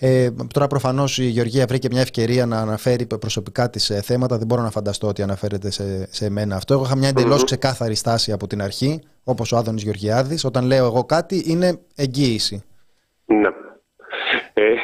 Ε, 0.03 0.31
τώρα 0.55 0.67
προφανώς 0.67 1.19
η 1.19 1.25
Γεωργία 1.25 1.67
βρήκε 1.67 1.89
μια 1.91 2.01
ευκαιρία 2.01 2.47
να 2.47 2.57
αναφέρει 2.57 3.07
προσωπικά 3.07 3.71
της 3.71 3.91
ε, 3.91 4.03
θέματα. 4.03 4.39
Δεν 4.39 4.47
μπορώ 4.47 4.63
να 4.63 4.71
φανταστώ 4.71 5.07
ότι 5.09 5.23
αναφέρεται 5.23 5.71
σε, 5.71 6.13
σε 6.13 6.31
μένα 6.31 6.57
αυτό. 6.57 6.75
Εγώ 6.75 6.83
είχα 6.83 6.97
μια 6.97 7.09
εντελώς 7.09 7.45
ξεκάθαρη 7.45 7.95
στάση 7.95 8.33
από 8.33 8.47
την 8.47 8.63
αρχή, 8.63 9.01
όπως 9.25 9.53
ο 9.53 9.57
Άδωνης 9.57 9.83
Γεωργιάδης. 9.83 10.45
Όταν 10.45 10.67
λέω 10.67 10.85
εγώ 10.85 11.05
κάτι, 11.05 11.45
είναι 11.47 11.81
εγγύηση. 11.97 12.65
Ναι. 13.27 13.49
Ε, 14.55 14.75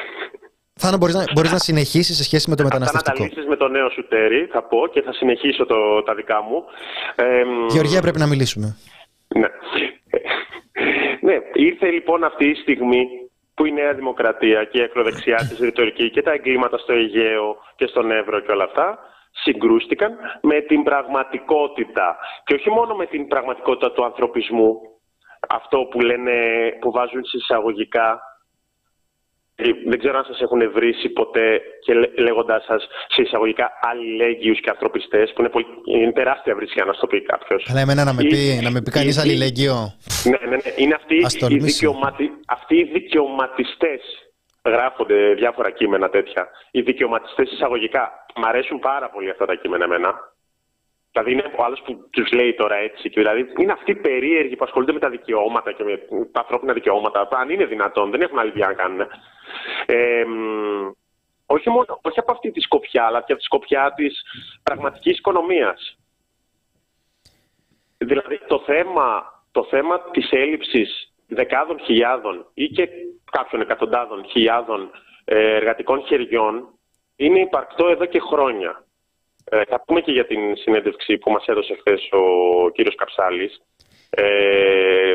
Θάνο, 0.78 0.96
μπορείς 0.96 1.14
να, 1.14 1.24
μπορείς 1.34 1.52
να 1.52 1.58
συνεχίσεις 1.58 2.16
σε 2.16 2.24
σχέση 2.24 2.50
με 2.50 2.56
το 2.56 2.62
μεταναστευτικό. 2.62 3.28
Θα 3.28 3.40
να 3.42 3.48
με 3.48 3.56
το 3.56 3.68
νέο 3.68 3.90
σου 3.90 4.08
τέρι, 4.08 4.48
θα 4.52 4.62
πω 4.62 4.78
και 4.92 5.02
θα 5.02 5.12
συνεχίσω 5.12 5.66
το, 5.66 6.02
τα 6.02 6.14
δικά 6.14 6.42
μου. 6.42 6.64
Ε, 7.16 7.42
Γεωργία, 7.68 8.00
πρέπει 8.00 8.18
να 8.18 8.26
μιλήσουμε. 8.26 8.76
Ναι. 9.28 9.48
ναι, 11.20 11.36
ήρθε 11.52 11.90
λοιπόν 11.90 12.24
αυτή 12.24 12.44
η 12.44 12.54
στιγμή 12.54 13.06
που 13.56 13.64
η 13.66 13.72
Νέα 13.72 13.92
Δημοκρατία 13.94 14.64
και 14.64 14.78
η 14.78 14.82
ακροδεξιά 14.82 15.36
της 15.36 15.58
ρητορική 15.58 16.10
και 16.10 16.22
τα 16.22 16.32
εγκλήματα 16.32 16.78
στο 16.78 16.92
Αιγαίο 16.92 17.56
και 17.76 17.86
στον 17.86 18.10
Εύρο 18.10 18.40
και 18.40 18.52
όλα 18.52 18.64
αυτά 18.64 18.98
συγκρούστηκαν 19.30 20.16
με 20.40 20.60
την 20.60 20.82
πραγματικότητα. 20.82 22.16
Και 22.44 22.54
όχι 22.54 22.70
μόνο 22.70 22.94
με 22.94 23.06
την 23.06 23.28
πραγματικότητα 23.28 23.92
του 23.92 24.04
ανθρωπισμού, 24.04 24.78
αυτό 25.48 25.78
που, 25.90 26.00
λένε, 26.00 26.32
που 26.80 26.90
βάζουν 26.90 27.24
συσσαγωγικά 27.24 28.08
ε, 28.12 28.35
δεν 29.86 29.98
ξέρω 29.98 30.18
αν 30.18 30.24
σας 30.24 30.40
έχουν 30.40 30.72
βρήσει 30.72 31.08
ποτέ 31.08 31.60
και 31.80 31.92
λέγοντάς 32.22 32.64
σας 32.64 32.88
σε 33.08 33.22
εισαγωγικά 33.22 33.72
αλληλέγγυους 33.80 34.60
και 34.60 34.70
ανθρωπιστές 34.70 35.32
που 35.32 35.40
είναι, 35.40 35.50
πολύ, 35.50 35.66
είναι 35.84 36.12
τεράστια 36.12 36.54
βρίσκεια 36.54 36.84
να 36.84 36.92
το 36.92 37.06
πει 37.06 37.22
κάποιος. 37.22 37.64
Καλά 37.64 37.80
εμένα 37.80 38.04
να 38.04 38.12
με 38.12 38.22
πει, 38.22 38.60
να 38.62 38.70
με 38.70 38.82
πει 38.82 38.90
κανείς 38.90 39.18
αλληλέγγυο. 39.18 39.74
Ναι, 40.24 40.38
ναι, 40.48 40.56
ναι. 40.56 40.72
Είναι 40.76 40.94
αυτοί 40.94 41.14
οι, 41.54 41.58
δικαιωματι, 41.58 42.30
αυτοί 42.46 42.76
οι 42.76 42.84
δικαιωματιστές 42.84 44.00
γράφονται 44.64 45.34
διάφορα 45.34 45.70
κείμενα 45.70 46.08
τέτοια. 46.08 46.48
Οι 46.70 46.80
δικαιωματιστές 46.80 47.52
εισαγωγικά. 47.52 48.12
Μ' 48.36 48.44
αρέσουν 48.44 48.78
πάρα 48.78 49.10
πολύ 49.10 49.30
αυτά 49.30 49.46
τα 49.46 49.54
κείμενα 49.54 49.84
εμένα. 49.84 50.10
Δηλαδή 51.16 51.32
είναι 51.32 51.52
ο 51.58 51.64
άλλος 51.64 51.82
που 51.82 52.08
τους 52.10 52.32
λέει 52.32 52.54
τώρα 52.54 52.74
έτσι. 52.74 53.10
Και 53.10 53.20
δηλαδή 53.20 53.52
είναι 53.58 53.72
αυτοί 53.72 53.90
οι 53.90 53.94
περίεργοι 53.94 54.56
που 54.56 54.64
ασχολούνται 54.64 54.92
με 54.92 54.98
τα 54.98 55.10
δικαιώματα 55.10 55.72
και 55.72 55.84
με 55.84 55.98
τα 56.32 56.40
ανθρώπινα 56.40 56.72
δικαιώματα. 56.72 57.28
Αν 57.30 57.50
είναι 57.50 57.64
δυνατόν, 57.64 58.10
δεν 58.10 58.20
έχουν 58.20 58.38
άλλη 58.38 58.50
δουλειά 58.50 58.66
να 58.66 58.74
κάνουν. 58.74 59.00
Ε, 59.86 60.24
όχι, 61.46 61.70
μόνο, 61.70 61.98
όχι 62.02 62.18
από 62.18 62.32
αυτή 62.32 62.50
τη 62.50 62.60
σκοπιά, 62.60 63.04
αλλά 63.04 63.18
και 63.18 63.32
από 63.32 63.40
τη 63.40 63.46
σκοπιά 63.46 63.92
της 63.96 64.22
πραγματικής 64.62 65.18
οικονομίας. 65.18 65.98
Δηλαδή 67.98 68.40
το 68.46 68.62
θέμα, 68.66 69.24
το 69.52 69.64
θέμα 69.64 70.00
της 70.10 70.30
έλλειψης 70.30 71.12
δεκάδων 71.26 71.80
χιλιάδων 71.80 72.46
ή 72.54 72.66
και 72.66 72.88
κάποιων 73.30 73.60
εκατοντάδων 73.60 74.24
χιλιάδων 74.28 74.90
ε, 75.24 75.54
εργατικών 75.54 76.02
χεριών 76.06 76.68
είναι 77.16 77.40
υπαρκτό 77.40 77.88
εδώ 77.88 78.04
και 78.04 78.20
χρόνια. 78.20 78.85
Ε, 79.50 79.64
θα 79.64 79.82
πούμε 79.86 80.00
και 80.00 80.12
για 80.12 80.26
την 80.26 80.56
συνέντευξη 80.56 81.18
που 81.18 81.30
μας 81.30 81.46
έδωσε 81.46 81.74
χθες 81.74 82.08
ο 82.10 82.70
κύριος 82.70 82.94
Καψάλης. 82.94 83.60
Ε, 84.10 85.12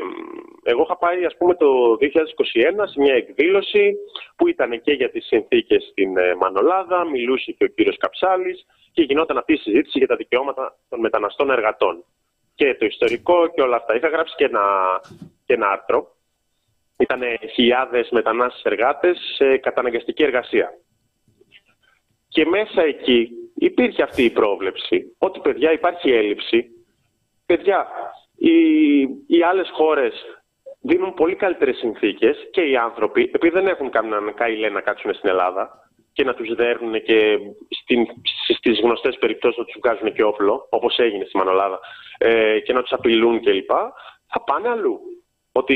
εγώ 0.64 0.82
είχα 0.82 0.98
πάει 0.98 1.26
ας 1.26 1.38
πούμε 1.38 1.56
το 1.56 1.98
2021 2.00 2.84
σε 2.86 3.00
μια 3.00 3.14
εκδήλωση 3.14 3.96
που 4.36 4.48
ήταν 4.48 4.82
και 4.82 4.92
για 4.92 5.10
τις 5.10 5.26
συνθήκες 5.26 5.88
στην 5.92 6.18
ε, 6.18 6.36
Μανολάδα, 6.36 7.06
μιλούσε 7.06 7.52
και 7.52 7.64
ο 7.64 7.68
κύριος 7.68 7.98
Καψάλης 7.98 8.66
και 8.92 9.02
γινόταν 9.02 9.38
αυτή 9.38 9.54
η 9.54 9.58
συζήτηση 9.58 9.98
για 9.98 10.08
τα 10.08 10.16
δικαιώματα 10.16 10.78
των 10.90 11.00
μεταναστών 11.00 11.50
εργατών. 11.50 12.04
Και 12.56 12.76
το 12.76 12.86
ιστορικό 12.86 13.48
και 13.48 13.62
όλα 13.62 13.76
αυτά. 13.76 13.96
Είχα 13.96 14.08
γράψει 14.08 14.36
και 14.38 14.46
ένα, 14.46 14.62
και 15.46 15.54
ένα 15.54 15.68
άρθρο. 15.68 16.16
Ήταν 16.98 17.22
χιλιάδες 17.54 18.10
μετανάστες 18.12 18.64
εργάτες 18.64 19.18
σε 19.36 19.58
καταναγκαστική 19.58 20.24
εργασία. 20.24 20.74
Και 22.28 22.46
μέσα 22.46 22.82
εκεί 22.82 23.40
υπήρχε 23.62 24.03
αυτή 24.03 24.24
η 24.24 24.30
πρόβλεψη 24.30 25.15
ότι 25.18 25.39
παιδιά 25.39 25.72
υπάρχει 25.72 26.12
έλλειψη. 26.12 26.65
Παιδιά, 27.46 27.88
οι, 28.36 28.56
οι 29.27 29.44
άλλες 29.50 29.70
χώρες 29.74 30.13
δίνουν 30.82 31.13
πολύ 31.13 31.36
καλύτερες 31.36 31.77
συνθήκες 31.77 32.38
και 32.51 32.62
οι 32.62 32.75
άνθρωποι, 32.75 33.22
επειδή 33.34 33.53
δεν 33.53 33.68
έχουν 33.68 33.89
κανέναν 33.89 34.34
καηλέ 34.34 34.70
να 34.70 34.82
κάτσουν 34.82 35.13
στην 35.13 35.30
Ελλάδα 35.30 35.89
και 36.13 36.24
να 36.24 36.34
τους 36.34 36.56
δέρνουν 36.56 37.03
και 37.03 37.38
στην, 37.82 38.06
στις 38.53 38.80
γνωστές 38.80 39.18
περιπτώσεις 39.18 39.58
να 39.58 39.65
τους 39.65 39.75
βγάζουν 39.84 40.13
και 40.13 40.24
όπλο, 40.24 40.68
όπως 40.70 40.98
έγινε 40.98 41.25
στη 41.25 41.38
Μανολάδα, 41.38 41.80
ε, 42.18 42.60
και 42.60 42.74
να 42.74 42.82
τους 42.82 42.91
απειλούν 42.91 43.41
κλπ, 43.41 43.72
θα 44.27 44.44
πάνε 44.46 44.70
αλλού. 44.70 45.00
Ότι 45.51 45.75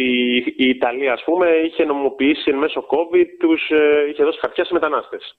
η 0.58 0.68
Ιταλία, 0.68 1.13
ας 1.13 1.24
πούμε, 1.24 1.50
είχε 1.50 1.86
νομοποιήσει 1.86 2.50
εν 2.50 2.58
μέσω 2.58 2.86
COVID, 2.89 3.25
τους 3.39 3.70
ε, 3.70 4.08
είχε 4.10 4.24
δώσει 4.24 4.39
χαρτιά 4.39 4.65
σε 4.65 4.74
μετανάστες. 4.74 5.36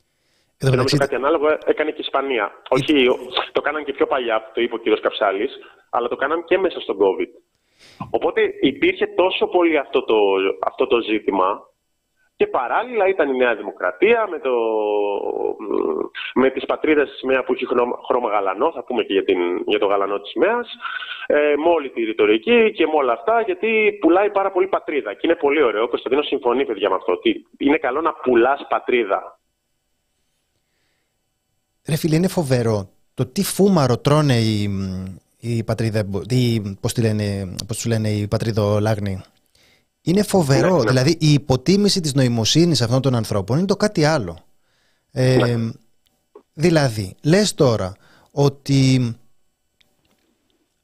Και 0.59 0.77
νομίζω 0.77 0.97
κάτι 0.97 1.15
ανάλογο 1.15 1.47
έκανε 1.65 1.91
και 1.91 2.01
η 2.01 2.05
Ισπανία. 2.07 2.53
Όχι, 2.69 3.07
το 3.53 3.61
κάναν 3.61 3.85
και 3.85 3.93
πιο 3.93 4.07
παλιά, 4.07 4.51
το 4.55 4.61
είπε 4.61 4.75
ο 4.75 4.79
κύριος 4.79 5.01
Καψάλης, 5.01 5.53
αλλά 5.91 6.09
το 6.09 6.17
κάναν 6.17 6.45
και 6.45 6.59
μέσα 6.59 6.81
στον 6.81 6.97
COVID. 6.97 7.31
Οπότε 8.11 8.41
υπήρχε 8.61 9.07
τόσο 9.07 9.47
πολύ 9.47 9.79
αυτό 9.79 10.05
το, 10.05 10.17
αυτό 10.61 10.87
το 10.87 11.01
ζήτημα 11.01 11.61
και 12.37 12.47
παράλληλα 12.47 13.09
ήταν 13.09 13.35
η 13.35 13.37
Νέα 13.37 13.55
Δημοκρατία 13.55 14.27
με, 14.31 14.39
το, 14.39 14.55
με 16.35 16.51
τις 16.51 16.65
πατρίδες 16.65 17.11
της 17.11 17.19
ΣΜΕΑ 17.19 17.45
που 17.45 17.53
έχει 17.53 17.67
χρώμα 18.07 18.29
γαλανό, 18.31 18.73
θα 18.73 18.85
πούμε 18.85 19.03
και 19.03 19.13
για, 19.13 19.25
την, 19.25 19.39
για 19.67 19.79
το 19.79 19.87
γαλανό 19.87 20.21
της 20.21 20.31
ΣΜΕΑς, 20.31 20.69
ε, 21.27 21.55
με 21.57 21.69
όλη 21.69 21.91
τη 21.91 22.05
ρητορική 22.05 22.73
και 22.73 22.87
με 22.87 22.93
όλα 22.95 23.13
αυτά, 23.13 23.41
γιατί 23.41 23.99
πουλάει 24.01 24.31
πάρα 24.31 24.51
πολύ 24.51 24.67
πατρίδα. 24.67 25.13
Και 25.13 25.21
είναι 25.23 25.35
πολύ 25.35 25.63
ωραίο, 25.63 25.83
ο 25.83 25.89
Κωνσταντίνο 25.89 26.23
συμφωνεί 26.23 26.67
παιδιά 26.67 26.89
με 26.89 26.95
αυτό, 26.95 27.13
ότι 27.13 27.47
είναι 27.59 27.79
καλό 27.79 28.01
να 28.01 28.13
πουλάς 28.13 28.67
πατρίδα. 28.69 29.36
Ρε 31.87 31.97
φίλε, 31.97 32.17
είναι 32.17 32.29
φοβερό 32.29 32.91
το 33.15 33.27
τι 33.27 33.43
φούμαρο 33.43 33.99
τρώνε 33.99 34.41
οι, 34.41 34.71
οι 35.39 35.63
πατρίδε, 35.63 36.05
πώς, 36.81 36.93
τη 36.93 37.01
λένε, 37.01 37.55
πώς 37.67 37.79
του 37.79 37.89
λένε 37.89 38.11
οι 38.11 38.27
πατρίδο-λάγνοι. 38.27 39.21
Είναι 40.03 40.23
φοβερό. 40.23 40.77
Ναι, 40.77 40.83
ναι. 40.83 40.89
Δηλαδή 40.89 41.17
η 41.21 41.33
υποτίμηση 41.33 42.01
της 42.01 42.15
νοημοσύνης 42.15 42.83
αυτών 42.83 43.01
των 43.01 43.15
ανθρώπων 43.15 43.59
είναι 43.59 43.67
το 43.67 43.77
κάτι 43.77 44.05
άλλο. 44.05 44.39
Ε, 45.11 45.37
ναι. 45.37 45.71
Δηλαδή, 46.53 47.15
λες 47.23 47.55
τώρα 47.55 47.97
ότι 48.31 49.15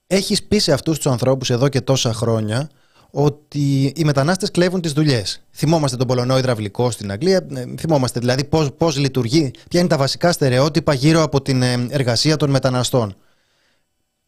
έχεις 0.06 0.42
πει 0.42 0.58
σε 0.58 0.72
αυτούς 0.72 0.96
τους 0.96 1.06
ανθρώπους 1.06 1.50
εδώ 1.50 1.68
και 1.68 1.80
τόσα 1.80 2.12
χρόνια 2.12 2.70
ότι 3.14 3.92
οι 3.96 4.04
μετανάστες 4.04 4.50
κλέβουν 4.50 4.80
τις 4.80 4.92
δουλειές. 4.92 5.42
Θυμόμαστε 5.52 5.96
τον 5.96 6.06
Πολωνό 6.06 6.38
υδραυλικό 6.38 6.90
στην 6.90 7.10
Αγγλία, 7.10 7.46
ε, 7.54 7.64
θυμόμαστε 7.78 8.20
δηλαδή 8.20 8.44
πώς, 8.44 8.72
πώς 8.72 8.96
λειτουργεί, 8.98 9.50
ποια 9.68 9.80
είναι 9.80 9.88
τα 9.88 9.96
βασικά 9.96 10.32
στερεότυπα 10.32 10.94
γύρω 10.94 11.22
από 11.22 11.42
την 11.42 11.62
ε, 11.62 11.86
εργασία 11.90 12.36
των 12.36 12.50
μεταναστών. 12.50 13.16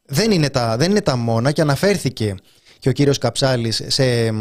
Δεν 0.06 0.30
είναι 0.30 0.50
τα, 0.50 0.76
δεν 0.76 0.90
είναι 0.90 1.00
τα 1.00 1.16
μόνα 1.16 1.52
και 1.52 1.60
αναφέρθηκε 1.60 2.34
και 2.78 2.88
ο 2.88 2.92
κύριος 2.92 3.18
Καψάλης 3.18 3.82
σε 3.86 4.32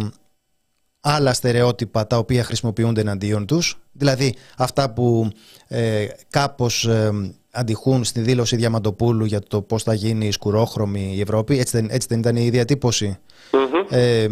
άλλα 1.05 1.33
στερεότυπα 1.33 2.07
τα 2.07 2.17
οποία 2.17 2.43
χρησιμοποιούνται 2.43 3.01
εναντίον 3.01 3.45
τους, 3.45 3.79
δηλαδή 3.91 4.35
αυτά 4.57 4.93
που 4.93 5.29
ε, 5.67 6.05
κάπως 6.29 6.85
ε, 6.85 7.11
αντιχούν 7.51 8.03
στη 8.03 8.19
δήλωση 8.19 8.55
Διαμαντοπούλου 8.55 9.25
για 9.25 9.39
το 9.39 9.61
πώς 9.61 9.83
θα 9.83 9.93
γίνει 9.93 10.31
σκουρόχρωμη 10.31 11.13
η 11.15 11.21
Ευρώπη, 11.21 11.59
έτσι 11.59 11.77
δεν, 11.77 11.87
έτσι 11.91 12.07
δεν 12.09 12.19
ήταν 12.19 12.35
η 12.35 12.49
διατύπωση 12.49 13.17
ε, 13.89 14.27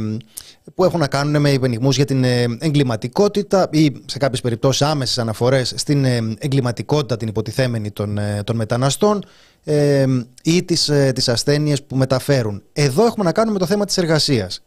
που 0.75 0.84
έχουν 0.84 1.00
να 1.00 1.08
κάνουν 1.08 1.42
με 1.42 1.51
υπενιγμούς 1.51 1.96
για 1.96 2.06
την 2.06 2.24
ε, 2.24 2.46
εγκληματικότητα 2.60 3.68
ή 3.72 4.01
σε 4.06 4.18
κάποιες 4.18 4.42
περιπτώσεις 4.42 4.82
άμεσες 4.82 5.18
αναφορές 5.18 5.74
στην 5.78 6.06
ε, 6.06 6.36
εγκληματικότητα 6.40 7.18
την 7.18 7.28
υποτιθέμενη 7.28 7.92
των, 7.92 8.18
ε, 8.18 8.42
των 8.44 8.56
μεταναστών 8.56 9.24
ή 10.44 10.63
τις, 10.63 10.92
τις 11.13 11.30
ασθένειες 11.30 11.84
που 11.84 11.96
μεταφέρουν. 11.96 12.63
Εδώ 12.74 13.06
έχουμε 13.06 13.24
να 13.24 13.32
κάνουμε 13.32 13.60
το 13.60 13.66
θέμα 13.66 13.86
της 13.86 13.98
εργασίας. 13.98 14.63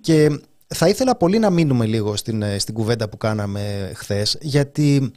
Και 0.00 0.40
θα 0.74 0.88
ήθελα 0.88 1.16
πολύ 1.16 1.38
να 1.38 1.50
μείνουμε 1.50 1.86
λίγο 1.86 2.16
στην, 2.16 2.44
στην 2.58 2.74
κουβέντα 2.74 3.08
που 3.08 3.16
κάναμε 3.16 3.92
χθες, 3.94 4.36
γιατί 4.40 5.12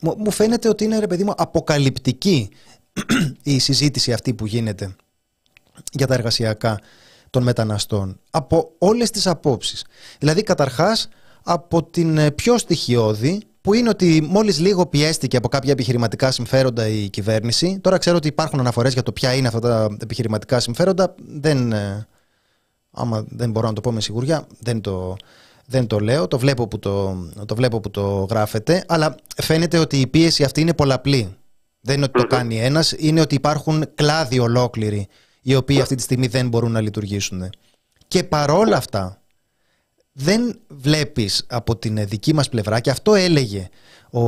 μου 0.00 0.30
φαίνεται 0.30 0.68
ότι 0.68 0.84
είναι, 0.84 0.98
ρε 0.98 1.06
παιδί 1.06 1.24
μου, 1.24 1.32
αποκαλυπτική 1.36 2.48
η 3.42 3.58
συζήτηση 3.58 4.12
αυτή 4.12 4.34
που 4.34 4.46
γίνεται 4.46 4.96
για 5.92 6.06
τα 6.06 6.14
εργασιακά 6.14 6.80
των 7.30 7.42
μεταναστών 7.42 8.20
από 8.30 8.72
όλες 8.78 9.10
τις 9.10 9.26
απόψεις. 9.26 9.84
Δηλαδή 10.18 10.42
καταρχάς 10.42 11.08
από 11.42 11.84
την 11.84 12.18
ε, 12.18 12.30
πιο 12.30 12.58
στοιχειώδη 12.58 13.42
που 13.60 13.74
είναι 13.74 13.88
ότι 13.88 14.26
μόλις 14.28 14.58
λίγο 14.58 14.86
πιέστηκε 14.86 15.36
από 15.36 15.48
κάποια 15.48 15.72
επιχειρηματικά 15.72 16.30
συμφέροντα 16.30 16.88
η 16.88 17.08
κυβέρνηση. 17.08 17.78
Τώρα 17.80 17.98
ξέρω 17.98 18.16
ότι 18.16 18.28
υπάρχουν 18.28 18.60
αναφορές 18.60 18.92
για 18.92 19.02
το 19.02 19.12
ποια 19.12 19.34
είναι 19.34 19.46
αυτά 19.46 19.60
τα 19.60 19.96
επιχειρηματικά 20.02 20.60
συμφέροντα. 20.60 21.14
Δεν, 21.18 21.72
ε, 21.72 22.06
άμα 22.90 23.24
δεν 23.28 23.50
μπορώ 23.50 23.66
να 23.66 23.72
το 23.72 23.80
πω 23.80 23.92
με 23.92 24.00
σιγουριά, 24.00 24.46
δεν 24.60 24.80
το, 24.80 25.16
Δεν 25.70 25.86
το 25.86 25.98
λέω, 25.98 26.28
το 26.28 26.38
βλέπω 26.38 26.68
που 26.68 26.78
το, 26.78 27.16
το, 27.46 27.54
βλέπω 27.54 27.80
που 27.80 27.90
το 27.90 28.26
γράφετε, 28.30 28.84
αλλά 28.88 29.14
φαίνεται 29.42 29.78
ότι 29.78 30.00
η 30.00 30.06
πίεση 30.06 30.44
αυτή 30.44 30.60
είναι 30.60 30.74
πολλαπλή. 30.74 31.36
Δεν 31.80 31.96
είναι 31.96 32.04
ότι 32.04 32.20
το 32.20 32.26
κάνει 32.26 32.60
ένας, 32.60 32.94
είναι 32.98 33.20
ότι 33.20 33.34
υπάρχουν 33.34 33.84
κλάδοι 33.94 34.38
ολόκληροι 34.38 35.08
οι 35.42 35.54
οποίοι 35.54 35.80
αυτή 35.80 35.94
τη 35.94 36.02
στιγμή 36.02 36.26
δεν 36.26 36.48
μπορούν 36.48 36.72
να 36.72 36.80
λειτουργήσουν. 36.80 37.50
Και 38.08 38.24
παρόλα 38.24 38.76
αυτά, 38.76 39.20
δεν 40.12 40.60
βλέπεις 40.68 41.46
από 41.48 41.76
την 41.76 42.06
δική 42.06 42.34
μας 42.34 42.48
πλευρά, 42.48 42.80
και 42.80 42.90
αυτό 42.90 43.14
έλεγε 43.14 43.68
ο, 44.10 44.20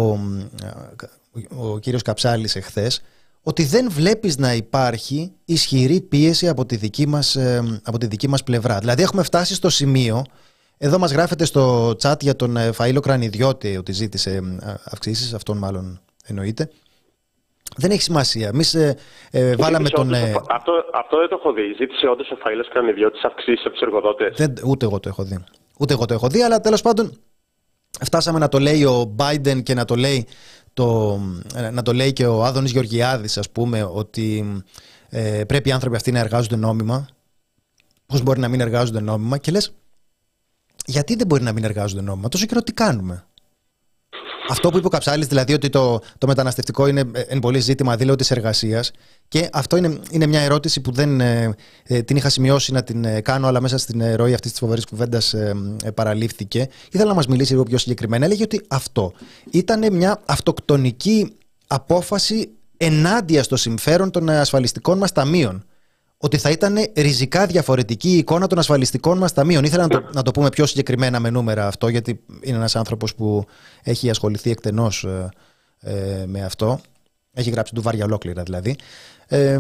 ο 1.49 1.79
κύριος 1.81 2.03
Καψάλης 2.03 2.57
εχθές, 2.57 3.03
ότι 3.43 3.65
δεν 3.65 3.91
βλέπεις 3.91 4.39
να 4.39 4.55
υπάρχει 4.55 5.33
ισχυρή 5.45 6.01
πίεση 6.01 6.49
από 6.49 6.67
τη 6.67 6.77
δική 6.77 7.07
μας, 7.07 7.37
ε, 7.37 7.81
από 7.85 7.99
τη 7.99 8.07
δική 8.07 8.29
μας 8.29 8.43
πλευρά. 8.43 8.79
Δηλαδή 8.79 9.03
έχουμε 9.03 9.23
φτάσει 9.23 9.55
στο 9.55 9.71
σημείο, 9.71 10.25
εδώ 10.79 10.99
μας 10.99 11.13
γράφεται 11.13 11.45
στο 11.45 11.91
chat 12.03 12.21
για 12.21 12.37
τον 12.37 12.57
ε, 12.57 12.71
Φαΐλο 12.79 13.01
Κρανιδιώτη 13.03 13.77
ότι 13.77 13.93
ζήτησε 13.93 14.31
ε, 14.31 14.75
αυξήσεις, 14.85 15.35
αυτόν 15.35 15.59
μάλλον 15.59 16.01
εννοείται. 16.27 16.71
Δεν 17.77 17.91
έχει 17.91 18.03
σημασία. 18.03 18.49
Εμείς 18.49 18.75
ε, 18.75 18.97
ε, 19.31 19.57
βάλαμε 19.57 19.89
τον. 19.89 20.15
Ε... 20.15 20.33
Αυτό, 20.49 20.73
αυτό 20.95 21.19
δεν 21.19 21.29
το 21.29 21.37
έχω 21.39 21.53
δει. 21.53 21.75
Ζήτησε 21.77 22.07
όντως 22.07 22.31
ο 22.31 22.35
Φαΐλος 22.35 22.69
Κρανιδιώτης 22.73 23.25
αυξήσεις 23.25 23.65
από 23.65 23.75
τους 23.75 23.83
εργοδότες. 23.83 24.51
Ούτε 24.65 24.85
εγώ 24.85 25.01
το 25.01 25.09
έχω 25.09 25.23
δει. 25.23 25.45
Ούτε 25.79 25.93
εγώ 25.93 26.05
το 26.05 26.15
έχω 26.15 26.29
δει, 26.29 26.43
αλλά 26.43 26.61
τέλος 26.61 26.83
πάντων 26.83 27.13
φτάσαμε 28.05 28.39
να 28.39 28.49
το 28.49 28.59
λέει 28.59 28.85
ο 28.85 29.15
Biden 29.19 29.63
και 29.63 29.75
να 29.75 29.85
το 29.85 29.95
λέει, 29.95 30.27
το, 30.73 31.21
ε, 31.55 31.71
να 31.71 31.83
το 31.83 31.93
λέει 31.93 32.13
και 32.13 32.27
ο 32.27 32.45
Άδωνης 32.45 32.71
Γεωργιάδης 32.71 33.39
ας 33.39 33.51
πούμε 33.51 33.83
ότι 33.83 34.45
ε, 35.09 35.45
πρέπει 35.45 35.69
οι 35.69 35.73
άνθρωποι 35.73 35.97
αυτοί 35.97 36.13
να 36.13 36.19
εργάζονται 36.19 36.57
νόμιμα. 36.57 37.09
Πώς 38.07 38.23
μπορεί 38.23 38.41
να 38.41 38.49
μην 38.49 38.61
εργάζονται 38.61 39.01
νόμιμα; 39.01 39.39
Και 39.39 39.51
λες 39.51 39.73
γιατί 40.87 41.15
δεν 41.15 41.27
μπορεί 41.27 41.43
να 41.43 41.53
μην 41.53 41.65
εργάζονται 41.65 42.03
νόμιμα; 42.03 42.29
Τόσο 42.29 42.47
καιρό 42.47 42.63
τι 42.63 42.73
κάνουμε; 42.73 43.25
Αυτό 44.51 44.71
που 44.71 44.77
είπε 44.77 44.87
ο 44.87 44.91
Καψάλης, 44.91 45.27
δηλαδή 45.27 45.53
ότι 45.53 45.69
το, 45.69 46.01
το 46.19 46.27
μεταναστευτικό 46.27 46.87
είναι 46.87 47.03
ε, 47.13 47.21
εν 47.21 47.39
πολύ 47.39 47.59
ζήτημα 47.59 47.97
δήλωτη 47.97 48.25
εργασίας. 48.29 48.91
Και 49.29 49.49
αυτό 49.53 49.77
είναι, 49.77 49.99
είναι 50.11 50.27
μια 50.27 50.41
ερώτηση 50.41 50.81
που 50.81 50.93
δεν 50.93 51.21
ε, 51.21 51.55
ε, 51.83 52.03
την 52.03 52.17
είχα 52.17 52.29
σημειώσει 52.29 52.73
να 52.73 52.83
την 52.83 53.23
κάνω, 53.23 53.47
αλλά 53.47 53.61
μέσα 53.61 53.79
στην 53.79 54.15
ροή 54.15 54.35
αυτής 54.35 54.51
της 54.51 54.61
φοβερής 54.61 54.85
κουβέντας 54.85 55.35
παραλήφθηκε. 55.95 56.69
Ήθελα 56.91 57.09
να 57.09 57.15
μας 57.15 57.27
μιλήσει 57.27 57.53
λίγο 57.53 57.65
πιο 57.65 57.79
συγκεκριμένα. 57.79 58.25
Έλεγε 58.25 58.43
ότι 58.43 58.61
αυτό 58.69 59.13
ήταν 59.51 59.95
μια 59.95 60.21
αυτοκτονική 60.25 61.33
απόφαση 61.67 62.51
ενάντια 62.77 63.43
στο 63.43 63.57
συμφέρον 63.57 64.11
των 64.11 64.29
ασφαλιστικών 64.29 64.99
μας 64.99 65.13
ταμείων 65.13 65.65
ότι 66.23 66.39
θα 66.39 66.51
ήταν 66.51 66.77
ριζικά 66.97 67.47
διαφορετική 67.47 68.09
η 68.09 68.17
εικόνα 68.17 68.47
των 68.47 68.59
ασφαλιστικών 68.59 69.19
μας 69.19 69.33
ταμείων. 69.33 69.65
Ήθελα 69.65 69.83
να 69.83 69.89
το, 69.89 70.09
να 70.13 70.23
το 70.23 70.31
πούμε 70.31 70.49
πιο 70.49 70.67
συγκεκριμένα 70.67 71.21
με 71.21 71.31
νούμερα 71.31 71.67
αυτό, 71.67 71.89
γιατί 71.89 72.21
είναι 72.41 72.57
ένας 72.57 72.77
άνθρωπος 72.77 73.15
που 73.15 73.45
έχει 73.83 74.11
ασχοληθεί 74.11 74.51
εκτενώς 74.51 75.05
ε, 75.05 75.29
ε, 75.81 76.25
με 76.27 76.45
αυτό. 76.45 76.81
Έχει 77.33 77.51
γράψει 77.51 77.75
του 77.75 77.83
βάρια 77.83 78.05
ολόκληρα 78.05 78.43
δηλαδή. 78.43 78.77
Ε, 79.27 79.59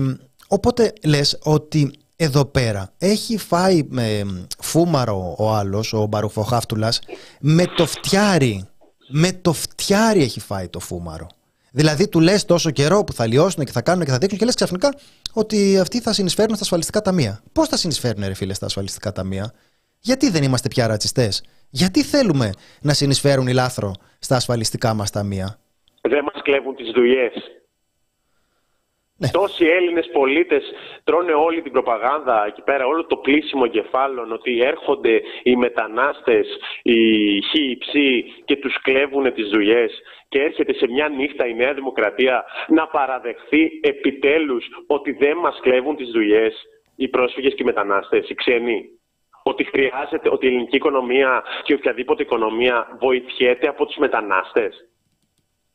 οπότε 0.48 0.92
λες 1.04 1.38
ότι 1.42 1.90
εδώ 2.16 2.44
πέρα 2.44 2.92
έχει 2.98 3.38
φάει 3.38 3.82
με 3.88 4.22
φούμαρο 4.58 5.34
ο 5.38 5.54
άλλος, 5.54 5.92
ο 5.92 6.06
Μπαρουφοχάφτουλας, 6.06 7.00
με 7.40 7.64
το 7.76 7.86
φτιάρι. 7.86 8.64
Με 9.08 9.32
το 9.32 9.52
φτιάρι 9.52 10.22
έχει 10.22 10.40
φάει 10.40 10.68
το 10.68 10.80
φούμαρο. 10.80 11.26
Δηλαδή, 11.72 12.08
του 12.08 12.20
λες 12.20 12.44
τόσο 12.44 12.70
καιρό 12.70 13.04
που 13.04 13.12
θα 13.12 13.26
λιώσουν 13.26 13.64
και 13.64 13.72
θα 13.72 13.82
κάνουν 13.82 14.04
και 14.04 14.10
θα 14.10 14.18
δείξουν 14.18 14.38
και 14.38 14.44
λες 14.44 14.54
ξαφνικά 14.54 14.94
ότι 15.32 15.78
αυτοί 15.78 16.00
θα 16.00 16.12
συνεισφέρουν 16.12 16.54
στα 16.54 16.64
ασφαλιστικά 16.64 17.00
ταμεία. 17.00 17.42
Πώς 17.52 17.68
θα 17.68 17.76
συνεισφέρουν, 17.76 18.24
ρε 18.26 18.34
φίλε, 18.34 18.54
στα 18.54 18.66
ασφαλιστικά 18.66 19.12
ταμεία; 19.12 19.52
Γιατί 20.00 20.30
δεν 20.30 20.42
είμαστε 20.42 20.68
πια 20.68 20.86
ρατσιστές; 20.86 21.44
Γιατί 21.70 22.02
θέλουμε 22.02 22.50
να 22.82 22.92
συνεισφέρουν 22.92 23.46
οι 23.46 23.52
λάθρο 23.52 23.94
στα 24.18 24.36
ασφαλιστικά 24.36 24.94
μας 24.94 25.10
ταμεία; 25.10 25.58
Δεν 26.02 26.24
μας 26.32 26.42
κλέβουν 26.42 26.74
τις 26.76 26.90
δουλειές. 26.90 27.32
Ναι. 29.20 29.28
Τόσοι 29.30 29.64
Έλληνες 29.66 30.08
πολίτες 30.12 30.62
τρώνε 31.04 31.32
όλη 31.32 31.62
την 31.62 31.72
προπαγάνδα 31.72 32.46
εκεί 32.46 32.62
πέρα, 32.62 32.86
όλο 32.86 33.06
το 33.06 33.16
πλήσιμο 33.16 33.66
κεφάλων 33.66 34.32
ότι 34.32 34.60
έρχονται 34.62 35.20
οι 35.42 35.56
μετανάστες, 35.56 36.46
οι 36.82 36.98
χιψοί 37.42 38.24
και 38.44 38.56
τους 38.56 38.80
κλέβουν 38.82 39.34
τις 39.34 39.48
δουλειές 39.48 39.92
και 40.28 40.42
έρχεται 40.42 40.72
σε 40.72 40.86
μια 40.88 41.08
νύχτα 41.08 41.46
η 41.46 41.54
Νέα 41.54 41.74
Δημοκρατία 41.74 42.44
να 42.68 42.86
παραδεχθεί 42.86 43.70
επιτέλους 43.82 44.66
ότι 44.86 45.12
δεν 45.12 45.36
μας 45.36 45.58
κλέβουν 45.62 45.96
τις 45.96 46.10
δουλειές 46.10 46.54
οι 46.96 47.08
πρόσφυγες 47.08 47.54
και 47.54 47.62
οι 47.62 47.66
μετανάστες, 47.66 48.28
οι 48.28 48.34
ξένοι. 48.34 48.84
Ότι 49.42 49.64
χρειάζεται, 49.64 50.28
ότι 50.30 50.46
η 50.46 50.48
ελληνική 50.48 50.76
οικονομία 50.76 51.42
και 51.62 51.74
οποιαδήποτε 51.74 52.22
οικονομία 52.22 52.96
βοηθιέται 53.00 53.68
από 53.68 53.86
τους 53.86 53.96
μετανάστες. 53.96 54.90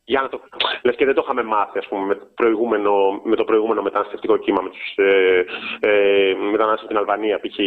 Για 0.08 0.20
να 0.20 0.28
το... 0.28 0.40
Λες 0.82 0.96
και 0.96 1.04
δεν 1.04 1.14
το 1.14 1.20
είχαμε 1.24 1.42
μάθει, 1.42 1.78
ας 1.78 1.86
πούμε, 1.88 2.06
με 2.06 2.14
το 2.14 2.26
προηγούμενο, 2.34 3.20
με 3.24 3.36
το 3.36 3.44
προηγούμενο 3.44 3.82
μεταναστευτικό 3.82 4.36
κύμα 4.36 4.62
με 4.62 4.70
τους 4.70 4.94
ε, 4.96 5.44
ε, 5.80 6.34
μετανάστες 6.34 6.84
στην 6.84 6.96
Αλβανία, 6.96 7.40
π.χ. 7.40 7.58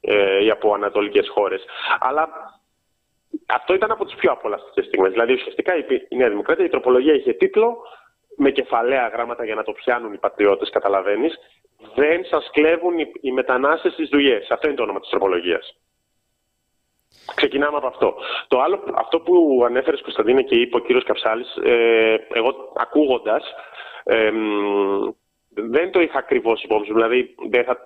Ε, 0.00 0.44
ή 0.44 0.50
από 0.50 0.74
ανατολικές 0.74 1.28
χώρες. 1.28 1.64
Αλλά 2.00 2.28
αυτό 3.46 3.74
ήταν 3.74 3.90
από 3.90 4.04
τις 4.04 4.14
πιο 4.14 4.32
απολαυστικές 4.32 4.84
στιγμές. 4.84 5.10
Δηλαδή, 5.10 5.32
ουσιαστικά 5.32 5.76
η 6.08 6.16
Νέα 6.16 6.28
Δημοκρατία, 6.28 6.64
η 6.64 6.68
τροπολογία 6.68 7.14
είχε 7.14 7.32
τίτλο 7.32 7.76
με 8.36 8.50
κεφαλαία 8.50 9.08
γράμματα 9.08 9.44
για 9.44 9.54
να 9.54 9.62
το 9.62 9.72
πιάνουν 9.72 10.12
οι 10.12 10.18
πατριώτες, 10.18 10.70
καταλαβαίνεις. 10.70 11.38
Δεν 11.94 12.24
σας 12.24 12.50
κλέβουν 12.52 12.98
οι, 12.98 13.12
οι 13.20 13.32
μετανάστες 13.32 13.92
στις 13.92 14.08
δουλειές. 14.08 14.50
Αυτό 14.50 14.66
είναι 14.66 14.76
το 14.76 14.82
όνομα 14.82 15.00
της 15.00 15.08
τροπολογίας. 15.08 15.76
Ξεκινάμε 17.34 17.76
από 17.76 17.86
αυτό. 17.86 18.14
Το 18.48 18.60
άλλο, 18.60 18.82
αυτό 18.94 19.20
που 19.20 19.62
ανέφερες 19.66 20.00
Κωνσταντίνε 20.00 20.42
και 20.42 20.54
είπε 20.54 20.76
ο 20.76 20.80
κύριος 20.80 21.04
Καψάλης, 21.04 21.56
ε, 21.56 22.26
εγώ 22.32 22.72
ακούγοντας, 22.76 23.44
ε, 24.04 24.32
δεν 25.54 25.90
το 25.90 26.00
είχα 26.00 26.18
ακριβώς 26.18 26.62
υπόψη. 26.62 26.92
Δηλαδή, 26.92 27.34
δεν, 27.50 27.64
θα, 27.64 27.78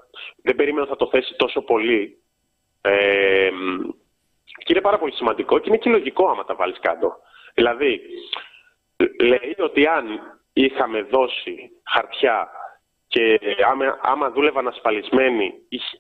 δεν 0.43 0.57
περίμενα 0.57 0.87
θα 0.87 0.97
το 0.97 1.09
θέσει 1.09 1.35
τόσο 1.37 1.61
πολύ. 1.61 2.19
Ε, 2.81 3.51
και 4.45 4.73
είναι 4.73 4.81
πάρα 4.81 4.99
πολύ 4.99 5.13
σημαντικό 5.13 5.59
και 5.59 5.69
είναι 5.69 5.79
και 5.79 5.91
λογικό 5.91 6.29
άμα 6.29 6.45
τα 6.45 6.55
βάλεις 6.55 6.79
κάτω. 6.81 7.17
Δηλαδή, 7.55 8.01
λέει 9.21 9.57
ότι 9.59 9.87
αν 9.87 10.07
είχαμε 10.53 11.03
δώσει 11.03 11.71
χαρτιά 11.93 12.49
και 13.09 13.39
άμα, 13.71 13.99
άμα 14.03 14.31
δούλευαν 14.31 14.69
ασφαλισμένοι 14.69 15.55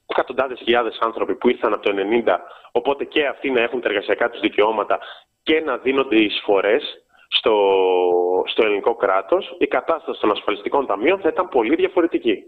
εκατοντάδες 0.06 0.58
χιλιάδες 0.58 0.98
άνθρωποι 1.00 1.34
που 1.34 1.48
ήρθαν 1.48 1.72
από 1.72 1.82
το 1.82 1.94
90, 2.24 2.36
οπότε 2.72 3.04
και 3.04 3.26
αυτοί 3.26 3.50
να 3.50 3.60
έχουν 3.60 3.80
τα 3.80 3.88
εργασιακά 3.88 4.30
τους 4.30 4.40
δικαιώματα 4.40 4.98
και 5.42 5.60
να 5.60 5.76
δίνονται 5.76 6.16
εισφορές 6.16 7.06
στο, 7.28 7.54
στο 8.46 8.64
ελληνικό 8.64 8.94
κράτος, 8.94 9.56
η 9.58 9.66
κατάσταση 9.66 10.20
των 10.20 10.30
ασφαλιστικών 10.30 10.86
ταμείων 10.86 11.20
θα 11.20 11.28
ήταν 11.28 11.48
πολύ 11.48 11.74
διαφορετική. 11.74 12.42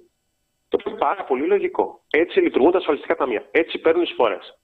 Το 0.68 0.76
οποίο 0.80 0.90
είναι 0.90 1.00
πάρα 1.00 1.24
πολύ 1.24 1.46
λογικό. 1.46 2.00
Έτσι 2.10 2.40
λειτουργούν 2.40 2.72
τα 2.72 2.78
ασφαλιστικά 2.78 3.16
ταμεία. 3.16 3.44
Έτσι 3.50 3.78
παίρνουν 3.78 4.02
εισφορές. 4.02 4.58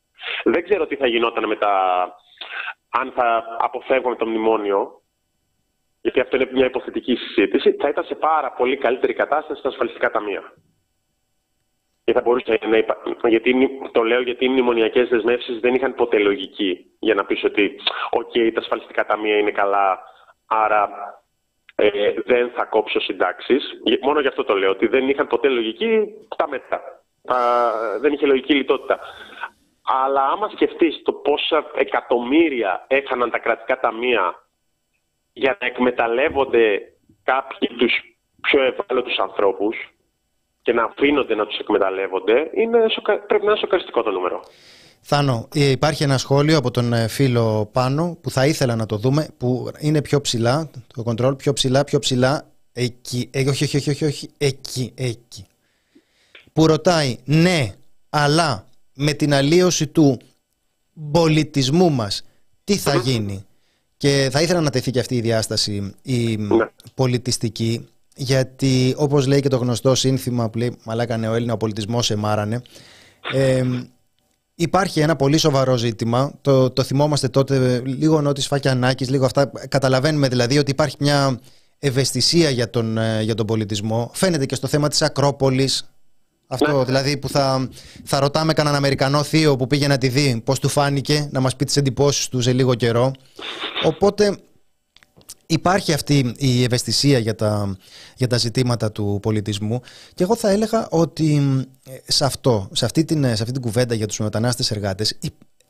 Δεν 0.45 0.65
ξέρω 0.65 0.87
τι 0.87 0.97
θα 0.97 1.07
γινόταν 1.07 1.47
με 1.47 1.57
τα... 1.57 1.73
αν 2.91 3.13
θα 3.17 3.45
αποφεύγουμε 3.59 4.17
το 4.17 4.27
μνημόνιο, 4.27 5.03
γιατί 6.05 6.21
αυτό 6.21 6.37
είναι 6.37 6.49
μια 6.53 6.67
υποθετική 6.67 7.17
συζήτηση, 7.17 7.77
θα 7.81 7.89
ήταν 7.89 8.05
σε 8.05 8.15
πάρα 8.15 8.53
πολύ 8.53 8.77
καλύτερη 8.77 9.13
κατάσταση 9.13 9.59
στα 9.59 9.69
ασφαλιστικά 9.69 10.11
ταμεία. 10.11 10.53
Και 12.05 12.13
θα 12.13 12.21
μπορούσε 12.21 12.59
να 12.69 12.77
υπα... 12.77 12.97
γιατί, 13.29 13.69
το 13.93 14.03
λέω 14.03 14.21
γιατί 14.21 14.45
οι 14.45 14.49
μνημονιακές 14.49 15.09
δεσμεύσεις 15.09 15.61
δεν 15.61 15.75
είχαν 15.75 15.95
ποτέ 15.95 16.19
λογική 16.19 16.87
για 16.99 17.15
να 17.15 17.25
πεις 17.25 17.45
ότι 17.45 17.81
OK, 18.11 18.51
τα 18.55 18.61
ασφαλιστικά 18.61 19.07
ταμεία 19.07 19.39
είναι 19.39 19.51
καλά, 19.51 19.99
άρα 20.47 20.91
ε, 21.75 22.13
δεν 22.25 22.51
θα 22.51 22.65
κόψω 22.65 23.01
συντάξεις. 23.01 23.63
Μόνο 24.03 24.21
γι' 24.21 24.29
αυτό 24.29 24.45
το 24.45 24.55
λέω, 24.55 24.71
ότι 24.71 24.87
δεν 24.87 25.09
είχαν 25.09 25.27
ποτέ 25.27 25.49
λογική 25.49 26.15
τα 26.37 26.49
μέτρα. 26.49 26.81
δεν 28.01 28.13
είχε 28.13 28.27
λογική 28.27 28.55
λιτότητα. 28.55 28.99
Αλλά 29.83 30.23
άμα 30.23 30.49
σκεφτείς 30.49 31.03
το 31.05 31.13
πόσα 31.13 31.65
εκατομμύρια 31.75 32.85
έκαναν 32.89 33.31
τα 33.31 33.39
κρατικά 33.39 33.81
ταμεία 33.81 34.44
για 35.35 35.57
να 35.61 35.67
εκμεταλλεύονται 35.67 36.65
κάποιοι 37.23 37.69
τους 37.79 37.93
πιο 38.41 38.61
ευάλωτους 38.63 39.19
ανθρώπους 39.19 39.77
και 40.63 40.73
να 40.73 40.85
αφήνονται 40.85 41.35
να 41.35 41.47
τους 41.47 41.59
εκμεταλλεύονται, 41.59 42.51
είναι, 42.55 42.79
πρέπει 43.27 43.45
να 43.45 43.51
είναι 43.51 43.61
σοκαριστικό 43.61 44.03
το 44.03 44.11
νούμερο. 44.11 44.41
Θάνο, 45.07 45.49
ε, 45.55 45.71
υπάρχει 45.71 46.03
ένα 46.03 46.19
σχόλιο 46.19 46.59
από 46.59 46.71
τον 46.71 46.93
ε, 46.93 47.09
φίλο 47.09 47.69
πάνω 47.73 48.19
που 48.21 48.31
θα 48.31 48.47
ήθελα 48.47 48.77
να 48.77 48.87
το 48.87 48.97
δούμε, 48.97 49.29
που 49.39 49.71
είναι 49.81 50.03
πιο 50.03 50.21
ψηλά, 50.21 50.71
το 50.95 51.03
control, 51.07 51.39
πιο 51.39 51.53
ψηλά, 51.53 51.85
πιο 51.85 51.99
ψηλά, 51.99 52.51
εκεί, 52.73 53.31
ε, 53.33 53.49
όχι, 53.49 53.65
όχι, 53.65 53.77
όχι, 53.77 53.91
όχι, 53.91 54.05
όχι, 54.05 54.31
εκεί, 54.39 54.93
εκεί. 54.97 55.47
Που 56.53 56.67
ρωτάει, 56.67 57.19
ναι, 57.25 57.73
αλλά 58.11 58.67
με 58.95 59.13
την 59.13 59.35
αλλίωση 59.35 59.87
του 59.87 60.19
πολιτισμού 61.13 61.91
μας 61.91 62.25
τι 62.65 62.77
θα 62.77 62.95
γίνει; 62.95 63.47
Και 64.05 64.29
θα 64.33 64.43
ήθελα 64.43 64.61
να 64.61 64.71
τεθεί 64.71 64.91
και 64.91 64.99
αυτή 64.99 65.17
η 65.17 65.21
διάσταση 65.21 65.95
η 66.03 66.37
ναι. 66.37 66.69
πολιτιστική 66.95 67.89
γιατί 68.17 68.95
όπως 68.97 69.27
λέει 69.27 69.41
και 69.41 69.49
το 69.49 69.57
γνωστό 69.57 69.95
σύνθημα 69.95 70.51
που 70.51 70.59
λέει 70.59 70.77
«Μαλάκανε 70.85 71.29
ο 71.29 71.35
Έλληνα 71.35 71.53
ο 71.53 71.57
πολιτισμός 71.57 72.07
σε 72.07 72.17
μάρανε» 72.17 72.63
Υπάρχει 74.55 75.01
ένα 75.01 75.17
πολύ 75.17 75.39
σοβαρό 75.39 75.77
ζήτημα. 75.77 76.33
Το, 76.41 76.71
το 76.71 76.83
θυμόμαστε 76.83 77.29
τότε, 77.29 77.83
λίγο 77.85 78.21
νότι 78.21 78.41
Φακιανάκης, 78.41 79.11
λίγο 79.11 79.25
αυτά. 79.25 79.53
Καταλαβαίνουμε 79.69 80.29
δηλαδή 80.29 80.59
ότι 80.59 80.71
υπάρχει 80.71 80.97
μια 81.01 81.41
ευαισθησία 81.79 82.51
για 82.51 82.71
τον, 82.71 82.99
ε, 82.99 83.23
για 83.23 83.35
τον 83.35 83.47
πολιτισμό. 83.47 84.11
Φαίνεται 84.15 84.47
και 84.47 84.55
στο 84.55 84.67
θέμα 84.67 84.89
της 84.89 85.03
Ακρόπολης. 85.03 85.94
Αυτό 86.47 86.79
ναι. 86.79 86.85
δηλαδή 86.85 87.17
που 87.17 87.29
θα, 87.29 87.69
θα 88.05 88.21
ρωτάμε 88.21 88.53
κανέναν 88.53 88.79
Αμερικανό 88.79 89.23
θείο 89.23 89.57
που 89.57 89.67
πήγε 89.67 89.87
να 89.87 89.99
τη 89.99 90.09
δει 90.09 90.41
πώς 90.45 90.59
του 90.59 90.69
φάνηκε, 90.69 91.29
να 91.33 91.41
μας 91.41 91.57
πει 91.57 91.65
τις 91.65 91.77
εντυπώσεις 91.77 92.29
του 92.29 92.41
σε 92.41 92.53
λίγο 92.53 92.75
καιρό. 92.75 93.13
Οπότε 93.85 94.39
υπάρχει 95.47 95.93
αυτή 95.93 96.35
η 96.37 96.63
ευαισθησία 96.63 97.19
για 97.19 97.35
τα, 97.35 97.77
για 98.17 98.27
τα 98.27 98.37
ζητήματα 98.37 98.93
του 98.93 99.19
πολιτισμού 99.23 99.81
και 100.15 100.23
εγώ 100.23 100.37
θα 100.37 100.51
έλεγα 100.51 100.89
ότι 100.91 101.37
ε, 101.87 102.13
σε 102.13 102.25
αυτό, 102.25 102.69
σε 102.73 102.85
αυτή 102.85 103.05
την, 103.05 103.25
σε 103.25 103.31
αυτή 103.43 103.53
την 103.53 103.61
κουβέντα 103.61 103.95
για 103.95 104.07
τους 104.07 104.19
μετανάστες 104.19 104.71
εργάτες 104.71 105.19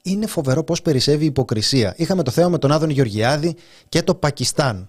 είναι 0.05 0.27
φοβερό 0.27 0.65
πώς 0.65 0.83
περισσεύει 0.83 1.25
η 1.25 1.27
υποκρισία. 1.27 1.95
Είχαμε 1.97 2.23
το 2.23 2.31
θέμα 2.31 2.49
με 2.49 2.59
τον 2.59 2.73
Άδων 2.73 2.91
Γεωργιάδη 2.91 3.57
και 3.89 4.03
το 4.03 4.15
Πακιστάν. 4.15 4.89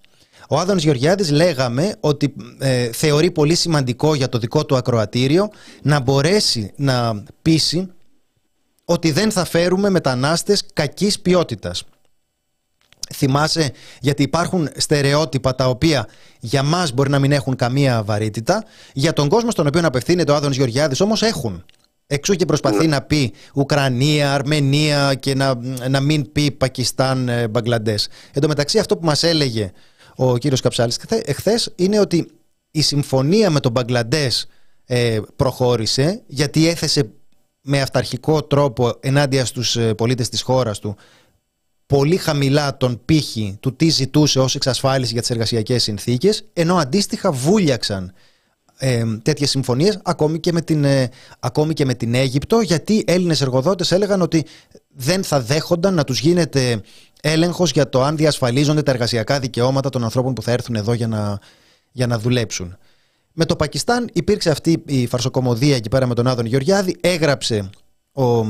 Ο 0.49 0.60
Άδωνης 0.60 0.84
Γεωργιάδης 0.84 1.31
λέγαμε 1.31 1.95
ότι 1.99 2.34
ε, 2.60 2.91
θεωρεί 2.91 3.31
πολύ 3.31 3.55
σημαντικό 3.55 4.15
για 4.15 4.29
το 4.29 4.38
δικό 4.38 4.65
του 4.65 4.75
ακροατήριο 4.75 5.49
να 5.81 5.99
μπορέσει 5.99 6.71
να 6.75 7.23
πείσει 7.41 7.89
ότι 8.86 9.12
δεν 9.12 9.31
θα 9.31 9.45
φέρουμε 9.45 9.89
μετανάστες 9.89 10.63
κακής 10.73 11.19
ποιότητας. 11.19 11.84
Θυμάσαι 13.13 13.71
γιατί 13.99 14.23
υπάρχουν 14.23 14.69
στερεότυπα 14.75 15.55
τα 15.55 15.67
οποία 15.67 16.08
για 16.39 16.63
μας 16.63 16.91
μπορεί 16.91 17.10
να 17.10 17.19
μην 17.19 17.31
έχουν 17.31 17.55
καμία 17.55 18.03
βαρύτητα, 18.03 18.63
για 18.93 19.13
τον 19.13 19.29
κόσμο 19.29 19.51
στον 19.51 19.67
οποίο 19.67 19.81
απευθύνεται 19.84 20.31
ο 20.31 20.36
Άδωνης 20.36 20.58
Γεωργιάδης 20.58 21.01
όμως 21.01 21.21
έχουν. 21.21 21.63
Εξού 22.08 22.34
και 22.34 22.45
προσπαθεί 22.45 22.88
να 22.88 23.01
πει 23.01 23.34
Ουκρανία, 23.53 24.34
Αρμενία 24.34 25.13
και 25.13 25.36
να, 25.36 25.55
να 25.89 25.99
μην 25.99 26.31
πει 26.31 26.51
Πακιστάν, 26.51 27.29
ε, 27.29 27.47
Μπαγκλαντές. 27.47 28.08
Εν 28.34 28.41
τω 28.41 28.47
μεταξύ 28.47 28.79
αυτό 28.79 28.97
που 28.97 29.05
μας 29.05 29.23
έλεγε 29.23 29.71
ο 30.15 30.38
κύριος 30.38 30.62
Καψάλης. 30.62 30.99
Εχθές 31.10 31.73
είναι 31.75 31.99
ότι 31.99 32.28
η 32.71 32.82
συμφωνία 32.82 33.49
με 33.49 33.60
τον 33.60 33.71
Μπαγκλαντές 33.71 34.47
ε, 34.86 35.19
προχώρησε 35.36 36.23
γιατί 36.28 36.67
έθεσε 36.67 37.10
με 37.62 37.82
αυταρχικό 37.82 38.43
τρόπο 38.43 38.93
ενάντια 38.99 39.45
στους 39.45 39.75
ε, 39.75 39.93
πολίτες 39.93 40.30
της 40.30 40.41
χώρας 40.41 40.80
του 40.80 40.95
πολύ 41.86 42.17
χαμηλά 42.17 42.78
τον 42.78 43.01
πύχη 43.06 43.58
του 43.60 43.75
τι 43.75 43.89
ζητούσε 43.89 44.39
ως 44.39 44.56
εξασφάλιση 44.56 45.12
για 45.12 45.21
τις 45.21 45.30
εργασιακές 45.30 45.84
συνθήκες 45.84 46.45
ενώ 46.54 46.75
αντίστοιχα 46.75 47.32
βούλιαξαν 47.32 48.13
ε, 48.77 49.03
τέτοιες 49.21 49.49
συμφωνίες 49.49 49.99
ακόμη 50.03 50.39
και, 50.39 50.51
με 50.51 50.61
την, 50.61 50.83
ε, 50.83 51.09
ακόμη 51.39 51.73
και 51.73 51.85
με 51.85 51.93
την 51.93 52.13
Αίγυπτο 52.13 52.59
γιατί 52.59 53.03
Έλληνες 53.07 53.41
εργοδότες 53.41 53.91
έλεγαν 53.91 54.21
ότι 54.21 54.45
δεν 54.95 55.23
θα 55.23 55.41
δέχονταν 55.41 55.93
να 55.93 56.03
τους 56.03 56.19
γίνεται 56.19 56.81
έλεγχος 57.21 57.71
για 57.71 57.89
το 57.89 58.03
αν 58.03 58.15
διασφαλίζονται 58.15 58.83
τα 58.83 58.91
εργασιακά 58.91 59.39
δικαιώματα 59.39 59.89
των 59.89 60.03
ανθρώπων 60.03 60.33
που 60.33 60.41
θα 60.41 60.51
έρθουν 60.51 60.75
εδώ 60.75 60.93
για 60.93 61.07
να, 61.07 61.39
για 61.91 62.07
να 62.07 62.19
δουλέψουν. 62.19 62.77
Με 63.33 63.45
το 63.45 63.55
Πακιστάν 63.55 64.09
υπήρξε 64.13 64.49
αυτή 64.49 64.83
η 64.85 65.07
φαρσοκομωδία 65.07 65.75
εκεί 65.75 65.89
πέρα 65.89 66.07
με 66.07 66.13
τον 66.13 66.27
Άδων 66.27 66.45
Γεωργιάδη. 66.45 66.97
Έγραψε 67.01 67.69
ο 68.13 68.45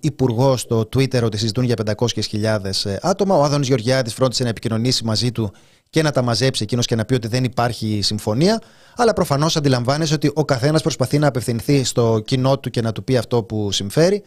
υπουργός 0.00 0.60
στο 0.60 0.80
Twitter 0.80 1.22
ότι 1.22 1.36
συζητούν 1.36 1.64
για 1.64 1.74
500.000 1.96 2.64
ε, 2.84 2.96
άτομα. 3.02 3.36
Ο 3.36 3.42
Άδων 3.42 3.62
Γεωργιάδης 3.62 4.14
φρόντισε 4.14 4.42
να 4.42 4.48
επικοινωνήσει 4.48 5.04
μαζί 5.04 5.32
του 5.32 5.52
και 5.90 6.02
να 6.02 6.10
τα 6.10 6.22
μαζέψει 6.22 6.62
εκείνος 6.62 6.86
και 6.86 6.94
να 6.94 7.04
πει 7.04 7.14
ότι 7.14 7.28
δεν 7.28 7.44
υπάρχει 7.44 8.00
συμφωνία. 8.02 8.60
Αλλά 8.96 9.12
προφανώς 9.12 9.56
αντιλαμβάνεσαι 9.56 10.14
ότι 10.14 10.30
ο 10.34 10.44
καθένας 10.44 10.82
προσπαθεί 10.82 11.18
να 11.18 11.26
απευθυνθεί 11.26 11.84
στο 11.84 12.22
κοινό 12.24 12.58
του 12.58 12.70
και 12.70 12.80
να 12.80 12.92
του 12.92 13.04
πει 13.04 13.16
αυτό 13.16 13.42
που 13.42 13.72
συμφέρει. 13.72 14.22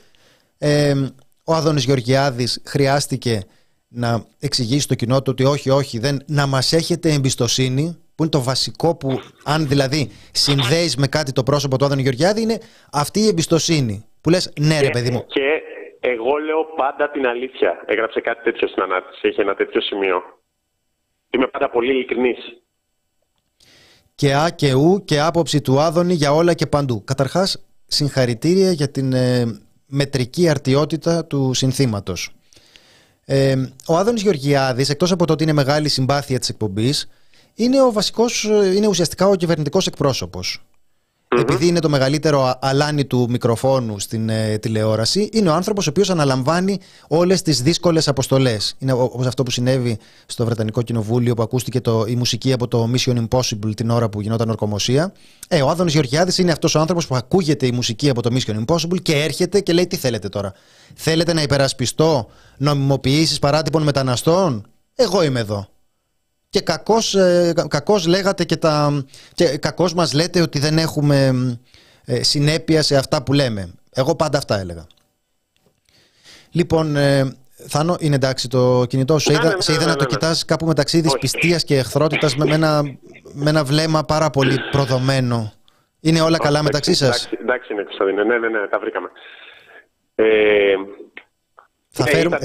Ε, 0.57 0.93
ο 1.45 1.53
Άδωνης 1.53 1.83
Γεωργιάδης 1.83 2.61
χρειάστηκε 2.65 3.39
να 3.87 4.25
εξηγήσει 4.39 4.81
στο 4.81 4.95
κοινό 4.95 5.21
του 5.21 5.29
ότι 5.31 5.43
όχι, 5.43 5.69
όχι, 5.69 5.99
δεν, 5.99 6.23
να 6.27 6.47
μας 6.47 6.73
έχετε 6.73 7.09
εμπιστοσύνη, 7.09 7.97
που 8.15 8.23
είναι 8.23 8.29
το 8.29 8.41
βασικό 8.41 8.95
που, 8.95 9.19
αν 9.45 9.67
δηλαδή 9.67 10.11
συνδέεις 10.31 10.95
με 10.95 11.07
κάτι 11.07 11.31
το 11.31 11.43
πρόσωπο 11.43 11.77
του 11.77 11.85
Άδωνη 11.85 12.01
Γεωργιάδη, 12.01 12.41
είναι 12.41 12.57
αυτή 12.91 13.19
η 13.19 13.27
εμπιστοσύνη. 13.27 14.05
Που 14.21 14.29
λες, 14.29 14.53
ναι 14.59 14.79
ρε 14.81 14.89
παιδί 14.89 15.11
μου. 15.11 15.25
Και 15.27 15.47
εγώ 15.99 16.35
λέω 16.47 16.63
πάντα 16.75 17.09
την 17.09 17.25
αλήθεια. 17.27 17.83
Έγραψε 17.85 18.19
κάτι 18.21 18.43
τέτοιο 18.43 18.67
στην 18.67 18.83
ανάρτηση, 18.83 19.27
έχει 19.27 19.41
ένα 19.41 19.55
τέτοιο 19.55 19.81
σημείο. 19.81 20.23
Είμαι 21.31 21.47
πάντα 21.47 21.69
πολύ 21.69 21.91
ειλικρινής. 21.91 22.37
Και 24.15 24.35
Α 24.35 24.49
και 24.49 24.73
Ου 24.73 25.01
και 25.05 25.19
άποψη 25.19 25.61
του 25.61 25.79
Άδωνη 25.79 26.13
για 26.13 26.33
όλα 26.33 26.53
και 26.53 26.67
παντού. 26.67 27.03
Καταρχάς, 27.03 27.65
συγχαρητήρια 27.85 28.71
για 28.71 28.91
την 28.91 29.13
ε, 29.13 29.61
μετρική 29.85 30.49
αρτιότητα 30.49 31.25
του 31.25 31.53
συνθήματος. 31.53 32.29
Ε, 33.25 33.55
ο 33.87 33.97
Άδωνης 33.97 34.21
Γεωργιάδης, 34.21 34.89
εκτός 34.89 35.11
από 35.11 35.25
το 35.25 35.33
ότι 35.33 35.43
είναι 35.43 35.53
μεγάλη 35.53 35.89
συμπάθεια 35.89 36.39
της 36.39 36.49
εκπομπής, 36.49 37.09
είναι, 37.55 37.81
ο 37.81 37.91
βασικός, 37.91 38.43
είναι 38.75 38.87
ουσιαστικά 38.87 39.27
ο 39.27 39.35
κυβερνητικός 39.35 39.87
εκπρόσωπος. 39.87 40.63
Επειδή 41.37 41.67
είναι 41.67 41.79
το 41.79 41.89
μεγαλύτερο 41.89 42.57
αλάνι 42.61 43.05
του 43.05 43.27
μικροφόνου 43.29 43.99
στην 43.99 44.29
ε, 44.29 44.57
τηλεόραση, 44.57 45.29
είναι 45.33 45.49
ο 45.49 45.53
άνθρωπος 45.53 45.87
ο 45.87 45.89
οποίος 45.89 46.09
αναλαμβάνει 46.09 46.79
όλες 47.07 47.41
τις 47.41 47.61
δύσκολες 47.61 48.07
αποστολές. 48.07 48.75
Είναι 48.79 48.91
όπως 48.91 49.25
αυτό 49.25 49.43
που 49.43 49.51
συνέβη 49.51 49.97
στο 50.25 50.45
Βρετανικό 50.45 50.81
Κοινοβούλιο 50.81 51.33
που 51.33 51.41
ακούστηκε 51.41 51.81
το, 51.81 52.05
η 52.07 52.15
μουσική 52.15 52.53
από 52.53 52.67
το 52.67 52.89
Mission 52.93 53.25
Impossible 53.27 53.75
την 53.75 53.89
ώρα 53.89 54.09
που 54.09 54.21
γινόταν 54.21 54.49
ορκομοσία. 54.49 55.13
Ε, 55.47 55.61
ο 55.61 55.69
Άδωνης 55.69 55.93
Γεωργιάδης 55.93 56.37
είναι 56.37 56.51
αυτός 56.51 56.75
ο 56.75 56.79
άνθρωπος 56.79 57.07
που 57.07 57.15
ακούγεται 57.15 57.65
η 57.65 57.71
μουσική 57.71 58.09
από 58.09 58.21
το 58.21 58.29
Mission 58.33 58.63
Impossible 58.65 59.01
και 59.01 59.15
έρχεται 59.15 59.59
και 59.59 59.73
λέει: 59.73 59.87
Τι 59.87 59.95
θέλετε 59.95 60.29
τώρα; 60.29 60.53
Θέλετε 60.93 61.33
να 61.33 61.41
υπερασπιστώ 61.41 62.27
νομιμοποιήσεις 62.57 63.39
παράτυπων 63.39 63.83
μεταναστών; 63.83 64.67
Εγώ 64.95 65.23
είμαι 65.23 65.39
εδώ. 65.39 65.67
Και 66.51 66.61
κακώς, 66.61 67.15
ε, 67.15 67.53
κακώς 67.67 68.07
λέγατε 68.07 68.43
και 68.43 68.55
τα... 68.55 69.03
Και 69.33 69.57
κακώς 69.57 69.93
μας 69.93 70.13
λέτε 70.13 70.41
ότι 70.41 70.59
δεν 70.59 70.77
έχουμε 70.77 71.31
ε, 72.05 72.23
συνέπεια 72.23 72.81
σε 72.81 72.95
αυτά 72.95 73.23
που 73.23 73.33
λέμε. 73.33 73.73
Εγώ 73.93 74.15
πάντα 74.15 74.37
αυτά 74.37 74.59
έλεγα. 74.59 74.87
Λοιπόν, 76.51 76.95
ε, 76.95 77.35
Θάνο, 77.67 77.95
είναι 77.99 78.15
εντάξει 78.15 78.49
το 78.49 78.85
κινητό 78.87 79.19
σου. 79.19 79.31
είδα, 79.31 79.55
σε 79.61 79.73
είδα 79.73 79.85
να 79.85 79.95
το 79.95 80.05
κοιτάς 80.05 80.45
κάπου 80.45 80.65
μεταξύ 80.65 81.01
δυσπιστίας 81.01 81.63
και 81.63 81.77
εχθρότητας 81.77 82.35
με, 82.35 82.53
ένα, 82.53 82.81
με 83.33 83.49
ένα 83.49 83.63
βλέμμα 83.63 84.03
πάρα 84.03 84.29
πολύ 84.29 84.57
προδομένο. 84.71 85.53
Είναι 85.99 86.21
όλα 86.21 86.37
καλά 86.37 86.63
μεταξύ 86.63 86.93
σας; 86.93 87.25
Εντάξει, 87.25 87.37
εντάξει 87.41 87.73
είναι 87.73 87.83
Κωνσταντίνε. 87.83 88.23
Ναι, 88.23 88.37
ναι, 88.37 88.47
ναι, 88.47 88.67
τα 88.67 88.79
βρήκαμε. 88.79 89.09
Ε, 90.15 90.75
θα 91.91 92.03
ε, 92.07 92.11
φέρουμε. 92.11 92.37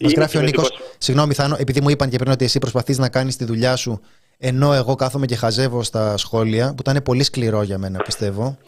Μας 0.00 0.12
γράφει 0.12 0.38
ο 0.38 0.40
Νίκος. 0.40 0.70
Συγγνώμη, 0.98 1.34
Θάνο, 1.34 1.56
επειδή 1.58 1.80
μου 1.80 1.90
είπαν 1.90 2.08
και 2.08 2.18
πριν 2.18 2.32
ότι 2.32 2.44
εσύ 2.44 2.58
προσπαθείς 2.58 2.98
να 2.98 3.08
κάνεις 3.08 3.36
τη 3.36 3.44
δουλειά 3.44 3.76
σου 3.76 4.00
ενώ 4.42 4.72
εγώ 4.72 4.94
κάθομαι 4.94 5.26
και 5.26 5.36
χαζεύω 5.36 5.82
στα 5.82 6.16
σχόλια, 6.16 6.68
που 6.68 6.76
ήταν 6.80 7.02
πολύ 7.04 7.22
σκληρό 7.22 7.62
για 7.62 7.78
μένα, 7.78 7.98
πιστεύω. 7.98 8.58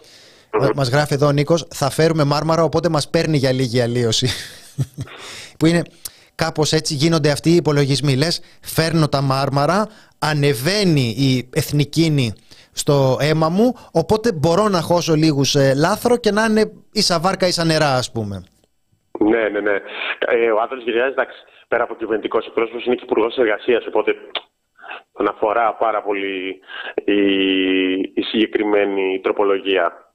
Μας 0.75 0.89
γράφει 0.89 1.15
εδώ 1.15 1.27
ο 1.27 1.33
Νίκος, 1.33 1.67
θα 1.75 1.91
φέρουμε 1.91 2.25
μάρμαρα, 2.25 2.65
οπότε 2.65 2.89
μας 2.89 3.09
παίρνει 3.09 3.37
για 3.37 3.53
λίγη 3.53 3.81
αλλίωση. 3.81 4.29
που 5.59 5.67
είναι 5.67 5.83
κάπως 6.35 6.73
έτσι 6.73 6.95
γίνονται 6.95 7.31
αυτοί 7.31 7.51
οι 7.51 7.55
υπολογισμοί. 7.55 8.17
Λες, 8.17 8.41
φέρνω 8.61 9.09
τα 9.09 9.21
μάρμαρα, 9.21 9.89
ανεβαίνει 10.19 11.15
η 11.19 11.49
εθνικίνη 11.53 12.33
στο 12.73 13.17
αίμα 13.21 13.49
μου, 13.49 13.75
οπότε 13.91 14.33
μπορώ 14.33 14.69
να 14.69 14.81
χώσω 14.81 15.15
λίγους 15.15 15.55
ε, 15.55 15.75
λάθρο 15.75 16.17
και 16.17 16.31
να 16.31 16.45
είναι 16.45 16.73
ίσα 16.93 17.21
βάρκα 17.21 17.47
ίσα 17.47 17.65
νερά, 17.65 17.97
ας 17.97 18.11
πούμε. 18.11 18.43
Ναι, 19.23 19.49
ναι, 19.49 19.61
ναι. 19.61 19.77
Ε, 20.19 20.51
ο 20.51 20.61
Άδωνης 20.61 20.85
Γυριάδη, 20.85 21.11
εντάξει, 21.11 21.39
πέρα 21.69 21.83
από 21.83 21.95
κυβερνητικός 21.95 22.47
εκπρόσωπος, 22.47 22.85
είναι 22.85 22.95
και 22.95 23.05
υπουργός 23.05 23.37
εργασίας. 23.37 23.87
Οπότε 23.87 24.15
τον 25.13 25.29
αφορά 25.29 25.75
πάρα 25.75 26.03
πολύ 26.03 26.61
η, 27.05 27.21
η 28.15 28.23
συγκεκριμένη 28.31 29.21
τροπολογία. 29.23 30.15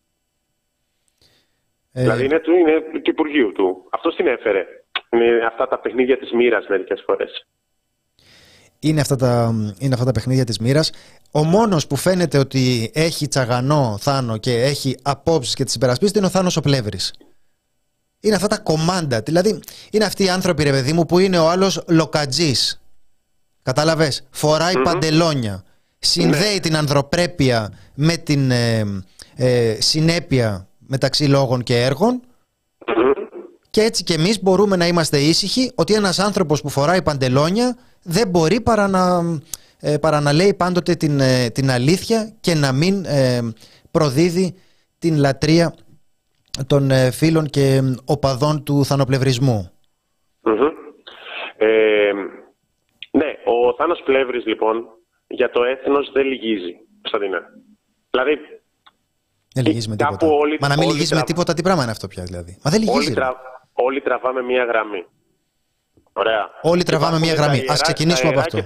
Ε... 1.94 2.02
Δηλαδή 2.02 2.26
είναι 2.26 2.40
του, 2.40 2.52
είναι 2.52 2.82
του 2.92 3.10
Υπουργείου 3.10 3.52
του. 3.52 3.88
Αυτός 3.92 4.16
την 4.16 4.28
έφερε. 4.28 4.66
Είναι 5.12 5.46
αυτά 5.46 5.68
τα 5.68 5.80
παιχνίδια 5.80 6.18
της 6.18 6.32
μοίρας 6.32 6.68
μερικές 6.68 7.04
φορές. 7.06 7.48
Είναι 8.80 9.02
αυτά, 9.02 9.16
τα, 9.16 9.54
είναι 9.80 9.94
αυτά 9.94 10.06
τα 10.06 10.12
παιχνίδια 10.12 10.44
της 10.44 10.60
μοίρας. 10.60 10.92
Ο 11.32 11.44
μόνος 11.44 11.88
που 11.88 11.96
φαίνεται 11.96 12.38
ότι 12.38 12.92
έχει 12.94 13.28
τσαγανό 13.28 13.98
Θάνο 14.00 14.38
και 14.38 14.52
έχει 14.52 14.98
απόψεις 15.04 15.56
και 15.56 15.64
τις 15.64 15.76
υπερασπίζεται 15.76 16.18
είναι 16.18 16.28
ο 16.28 16.32
Θάνος 16.32 16.58
ο 16.58 16.62
Πλεύρης. 16.62 17.14
Είναι 18.20 18.36
αυτά 18.36 18.48
τα 18.48 18.58
κομμάντα. 18.58 19.22
Δηλαδή, 19.22 19.60
είναι 19.92 20.06
αυτοί 20.06 20.24
οι 20.24 20.30
άνθρωποι, 20.30 20.64
ρε 20.64 20.72
παιδί 20.72 20.94
μου, 20.94 21.06
που 21.06 21.20
είναι 21.20 21.40
ο 21.40 21.50
άλλος 21.50 21.84
λοκατζής. 21.88 22.82
Κατάλαβες; 23.62 24.24
παντελόνια. 24.84 25.64
Συνδέει 26.00 26.54
ναι. 26.54 26.60
την 26.60 26.76
ανθρωπρέπεια 26.76 27.74
με 27.94 28.18
την 28.18 28.52
ε, 28.52 28.86
ε, 29.36 29.78
συνέπεια 29.80 30.68
μεταξύ 30.78 31.26
λόγων 31.26 31.64
και 31.64 31.84
έργων. 31.84 32.22
Και 33.70 33.82
έτσι 33.82 34.04
και 34.04 34.14
εμείς 34.14 34.42
μπορούμε 34.42 34.76
να 34.76 34.88
είμαστε 34.88 35.18
ήσυχοι 35.18 35.72
ότι 35.76 35.94
ένας 35.94 36.20
άνθρωπος 36.20 36.62
που 36.62 36.70
φοράει 36.70 37.02
παντελόνια 37.02 37.78
δεν 38.04 38.28
μπορεί 38.28 38.62
παρά 38.62 38.88
να, 38.88 39.24
ε, 39.80 39.98
παρά 39.98 40.20
να 40.20 40.34
λέει 40.34 40.54
πάντοτε 40.54 40.96
την, 40.96 41.22
την 41.52 41.72
αλήθεια 41.72 42.32
και 42.40 42.56
να 42.56 42.72
μην 42.72 43.06
προδίδει 43.92 44.56
την 45.00 45.18
λατρεία 45.18 45.74
των 46.68 46.92
ε, 46.92 47.12
φίλων 47.12 47.46
και 47.46 47.82
οπαδών 48.06 48.64
του 48.64 48.86
θανοπλευρισμού. 48.86 49.72
Ε, 51.58 52.12
ναι, 53.12 53.36
ο 53.46 53.76
Θάνος 53.78 54.02
Πλεύρης 54.06 54.46
λοιπόν 54.46 54.86
για 55.28 55.50
το 55.50 55.64
έθνος 55.64 56.12
δεν 56.14 56.26
λυγίζει, 56.26 56.76
Κωνσταντίνα. 57.02 57.40
Δηλαδή... 58.10 58.40
Δεν 59.54 59.66
λυγίζει 59.66 59.90
με 59.90 59.96
τίποτα. 59.96 60.28
Όλοι, 60.28 60.58
Μα 60.62 60.68
να 60.68 60.78
μην 60.78 60.90
λυγίζει 60.90 61.16
με 61.16 61.22
τίποτα, 61.22 61.54
τι 61.54 61.62
πράγμα 61.62 61.82
είναι 61.82 61.92
αυτό 61.92 62.08
πια 62.08 62.24
δηλαδή. 62.24 62.60
Μα 62.64 62.72
δεν 62.72 62.80
λυγίζει. 62.80 62.98
Όλοι, 62.98 63.16
τρα... 63.16 63.36
όλοι 63.74 64.02
τραβάμε 64.02 64.42
μία 64.42 64.64
γραμμή. 64.64 65.06
Ωραία. 66.14 66.50
Όλοι 66.62 66.84
τραβάμε 66.84 67.20
μία 67.20 67.34
γραμμή. 67.34 67.60
Α 67.60 67.76
ξεκινήσουμε 67.82 68.30
από 68.30 68.40
αυτό. 68.40 68.60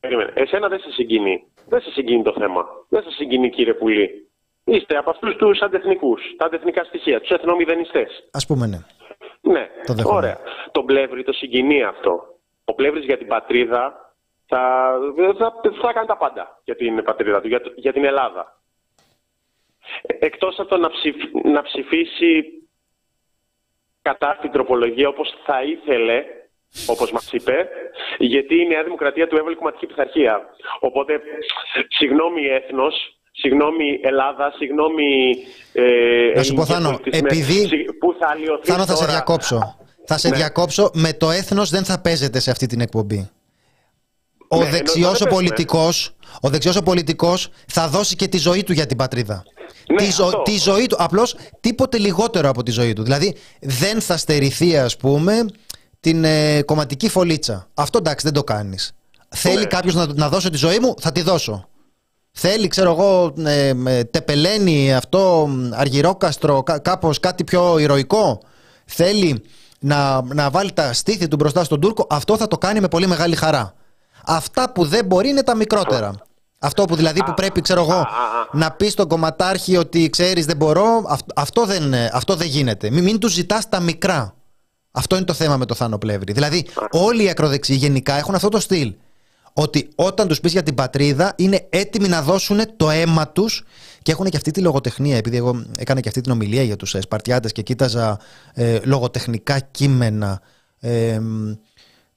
Περίμενε. 0.00 0.32
Εσένα 0.34 0.68
δεν 0.68 0.80
σε 0.80 0.90
συγκινεί. 0.90 1.44
Δεν 1.68 1.80
σε 1.80 1.90
συγκινεί 1.90 2.22
το 2.22 2.34
θέμα. 2.38 2.64
Δεν 2.88 3.02
σε 3.02 3.10
συγκινεί, 3.10 3.50
κύριε 3.50 3.74
Πουλή. 3.74 4.28
Είστε 4.68 4.96
από 4.96 5.10
αυτούς 5.10 5.36
τους 5.36 5.60
αντεθνικούς, 5.60 6.22
τα 6.36 6.44
αντεθνικά 6.44 6.84
στοιχεία, 6.84 7.20
τους 7.20 7.30
εθνομηδενιστές. 7.30 8.28
Α 8.30 8.46
πούμε, 8.46 8.66
ναι. 8.66 8.78
Ναι, 9.40 9.68
το 9.84 10.14
ωραία. 10.14 10.38
Το 10.72 10.82
πλεύρη 10.82 11.24
το 11.24 11.32
συγκινεί 11.32 11.82
αυτό. 11.82 12.38
Ο 12.64 12.74
πλεύρης 12.74 13.04
για 13.04 13.18
την 13.18 13.26
πατρίδα 13.26 14.12
θα, 14.46 14.92
θα, 15.38 15.52
θα 15.82 15.92
κάνει 15.92 16.06
τα 16.06 16.16
πάντα 16.16 16.60
για 16.64 16.76
την 16.76 17.02
πατρίδα 17.02 17.40
του, 17.40 17.48
για, 17.48 17.60
για 17.74 17.92
την 17.92 18.04
Ελλάδα. 18.04 18.60
Εκτός 20.02 20.58
από 20.58 20.68
το 20.68 20.76
να, 20.76 20.90
να 21.50 21.62
ψηφίσει 21.62 22.44
κατά 24.02 24.38
την 24.40 24.50
τροπολογία 24.50 25.08
όπως 25.08 25.34
θα 25.44 25.62
ήθελε 25.62 26.24
όπως 26.86 27.12
μας 27.12 27.32
είπε, 27.32 27.68
γιατί 28.18 28.54
η 28.60 28.66
Νέα 28.66 28.82
Δημοκρατία 28.82 29.26
του 29.28 29.36
έβαλε 29.36 29.54
κομματική 29.54 29.86
πειθαρχία. 29.86 30.46
Οπότε, 30.80 31.20
συγγνώμη 31.88 32.46
έθνος, 32.46 33.17
συγγνώμη 33.40 34.00
Ελλάδα, 34.02 34.52
συγγνώμη. 34.58 35.36
Ε, 35.72 36.36
να 36.36 36.42
σου 36.42 36.54
πω, 36.54 36.64
Θάνο, 36.64 37.00
επειδή. 37.04 37.84
Πού 37.98 38.14
θα 38.18 38.28
αλλοιωθείς. 38.28 38.72
Θάνο, 38.72 38.84
θα 38.86 38.96
σε 38.96 39.06
διακόψω. 39.06 39.76
Θα 40.04 40.18
σε 40.18 40.28
ναι. 40.28 40.36
διακόψω. 40.36 40.90
Με 40.94 41.12
το 41.12 41.30
έθνος 41.30 41.70
δεν 41.70 41.84
θα 41.84 42.00
παίζετε 42.00 42.38
σε 42.38 42.50
αυτή 42.50 42.66
την 42.66 42.80
εκπομπή. 42.80 43.30
Ο 44.48 44.58
ναι, 44.58 44.68
δεξιός 44.68 45.20
ο 45.20 45.26
πολιτικός 45.26 46.16
ο 46.40 46.48
δεξιός 46.48 46.76
ο 46.76 46.82
πολιτικός 46.82 47.48
θα 47.66 47.88
δώσει 47.88 48.16
και 48.16 48.28
τη 48.28 48.38
ζωή 48.38 48.62
του 48.62 48.72
για 48.72 48.86
την 48.86 48.96
πατρίδα. 48.96 49.42
Ναι, 49.90 49.96
τη, 49.96 50.10
ζω, 50.10 50.42
τη 50.42 50.56
ζωή 50.56 50.86
του. 50.86 50.96
Απλώς 50.98 51.36
τίποτε 51.60 51.98
λιγότερο 51.98 52.48
από 52.48 52.62
τη 52.62 52.70
ζωή 52.70 52.92
του. 52.92 53.02
Δηλαδή 53.02 53.36
δεν 53.60 54.00
θα 54.00 54.16
στερηθεί, 54.16 54.78
ας 54.78 54.96
πούμε, 54.96 55.46
την 56.00 56.24
ε, 56.24 56.62
κομματική 56.62 57.08
φωλίτσα. 57.08 57.68
Αυτό 57.74 57.98
εντάξει 57.98 58.24
δεν 58.24 58.34
το 58.34 58.44
κάνεις. 58.44 58.92
Θέλει 59.28 59.58
ναι. 59.58 59.64
κάποιος 59.64 59.94
να, 59.94 60.06
να 60.14 60.28
δώσω 60.28 60.50
τη 60.50 60.56
ζωή 60.56 60.78
μου, 60.78 60.94
θα 61.00 61.12
τη 61.12 61.22
δώσω. 61.22 61.68
Θέλει, 62.40 62.68
ξέρω 62.68 62.90
εγώ, 62.90 63.32
ε, 63.44 63.72
ε, 63.86 64.04
τεπελένει 64.04 64.94
αυτό, 64.94 65.50
αργυρόκαστρο, 65.70 66.62
κά, 66.62 66.78
κάπως 66.78 67.20
κάτι 67.20 67.44
πιο 67.44 67.78
ηρωικό. 67.78 68.40
Θέλει 68.84 69.42
να, 69.80 70.22
να 70.22 70.50
βάλει 70.50 70.72
τα 70.72 70.92
στήθη 70.92 71.28
του 71.28 71.36
μπροστά 71.36 71.64
στον 71.64 71.80
Τούρκο. 71.80 72.06
Αυτό 72.10 72.36
θα 72.36 72.48
το 72.48 72.58
κάνει 72.58 72.80
με 72.80 72.88
πολύ 72.88 73.06
μεγάλη 73.06 73.36
χαρά. 73.36 73.74
Αυτά 74.26 74.72
που 74.72 74.84
δεν 74.84 75.04
μπορεί 75.04 75.28
είναι 75.28 75.42
τα 75.42 75.54
μικρότερα. 75.54 76.14
Αυτό 76.58 76.84
που 76.84 76.96
δηλαδή 76.96 77.24
που 77.24 77.34
πρέπει, 77.34 77.60
ξέρω 77.60 77.80
εγώ, 77.80 78.06
να 78.52 78.70
πεις 78.70 78.92
στον 78.92 79.08
κομματάρχη 79.08 79.76
ότι 79.76 80.10
ξέρεις 80.10 80.46
δεν 80.46 80.56
μπορώ, 80.56 81.18
αυτό 81.34 81.66
δεν, 81.66 81.94
αυτό 82.12 82.34
δεν 82.34 82.46
γίνεται. 82.46 82.90
Μην, 82.90 83.04
μην 83.04 83.18
τους 83.18 83.32
ζητάς 83.32 83.68
τα 83.68 83.80
μικρά. 83.80 84.34
Αυτό 84.90 85.16
είναι 85.16 85.24
το 85.24 85.32
θέμα 85.32 85.56
με 85.56 85.66
το 85.66 85.74
Θάνο 85.74 85.98
Πλεύρη. 85.98 86.32
Δηλαδή, 86.32 86.66
όλοι 86.90 87.22
οι 87.22 87.28
ακροδεξιοί 87.28 87.76
γενικά 87.80 88.14
έχουν 88.14 88.34
αυτό 88.34 88.48
το 88.48 88.60
στυλ. 88.60 88.94
Ότι 89.60 89.88
όταν 89.94 90.28
τους 90.28 90.40
πεις 90.40 90.52
για 90.52 90.62
την 90.62 90.74
πατρίδα, 90.74 91.34
είναι 91.36 91.66
έτοιμοι 91.70 92.08
να 92.08 92.22
δώσουν 92.22 92.60
το 92.76 92.90
αίμα 92.90 93.28
τους 93.28 93.64
και 94.02 94.12
έχουν 94.12 94.26
και 94.26 94.36
αυτή 94.36 94.50
τη 94.50 94.60
λογοτεχνία. 94.60 95.16
Επειδή 95.16 95.36
εγώ 95.36 95.64
έκανα 95.78 96.00
και 96.00 96.08
αυτή 96.08 96.20
την 96.20 96.32
ομιλία 96.32 96.62
για 96.62 96.76
τους 96.76 96.94
ε, 96.94 97.00
Σπαρτιάτες 97.00 97.52
και 97.52 97.62
κοίταζα 97.62 98.18
ε, 98.54 98.78
λογοτεχνικά 98.84 99.58
κείμενα. 99.58 100.40
Ε, 100.80 101.20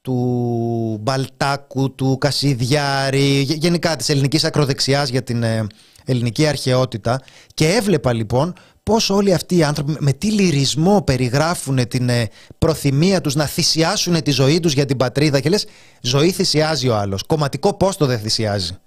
του 0.01 0.97
Μπαλτάκου, 1.01 1.95
του 1.95 2.17
Κασιδιάρη, 2.19 3.41
γενικά 3.41 3.95
της 3.95 4.09
ελληνικής 4.09 4.43
ακροδεξιάς 4.43 5.09
για 5.09 5.23
την 5.23 5.43
ε, 5.43 5.67
ελληνική 6.05 6.47
αρχαιότητα 6.47 7.21
και 7.53 7.67
έβλεπα 7.67 8.13
λοιπόν 8.13 8.53
πώς 8.91 9.09
όλοι 9.09 9.33
αυτοί 9.33 9.55
οι 9.55 9.63
άνθρωποι 9.63 9.95
με 9.99 10.13
τι 10.13 10.31
λυρισμό 10.31 11.01
περιγράφουν 11.01 11.87
την 11.87 12.09
ε, 12.09 12.29
προθυμία 12.57 13.21
τους 13.21 13.35
να 13.35 13.45
θυσιάσουν 13.45 14.23
τη 14.23 14.31
ζωή 14.31 14.59
τους 14.59 14.73
για 14.73 14.85
την 14.85 14.97
πατρίδα 14.97 15.39
και 15.39 15.49
λες 15.49 15.65
ζωή 16.01 16.31
θυσιάζει 16.31 16.87
ο 16.87 16.95
άλλος, 16.95 17.23
κομματικό 17.23 17.73
πόστο 17.73 18.05
δεν 18.05 18.19
θυσιάζει. 18.19 18.77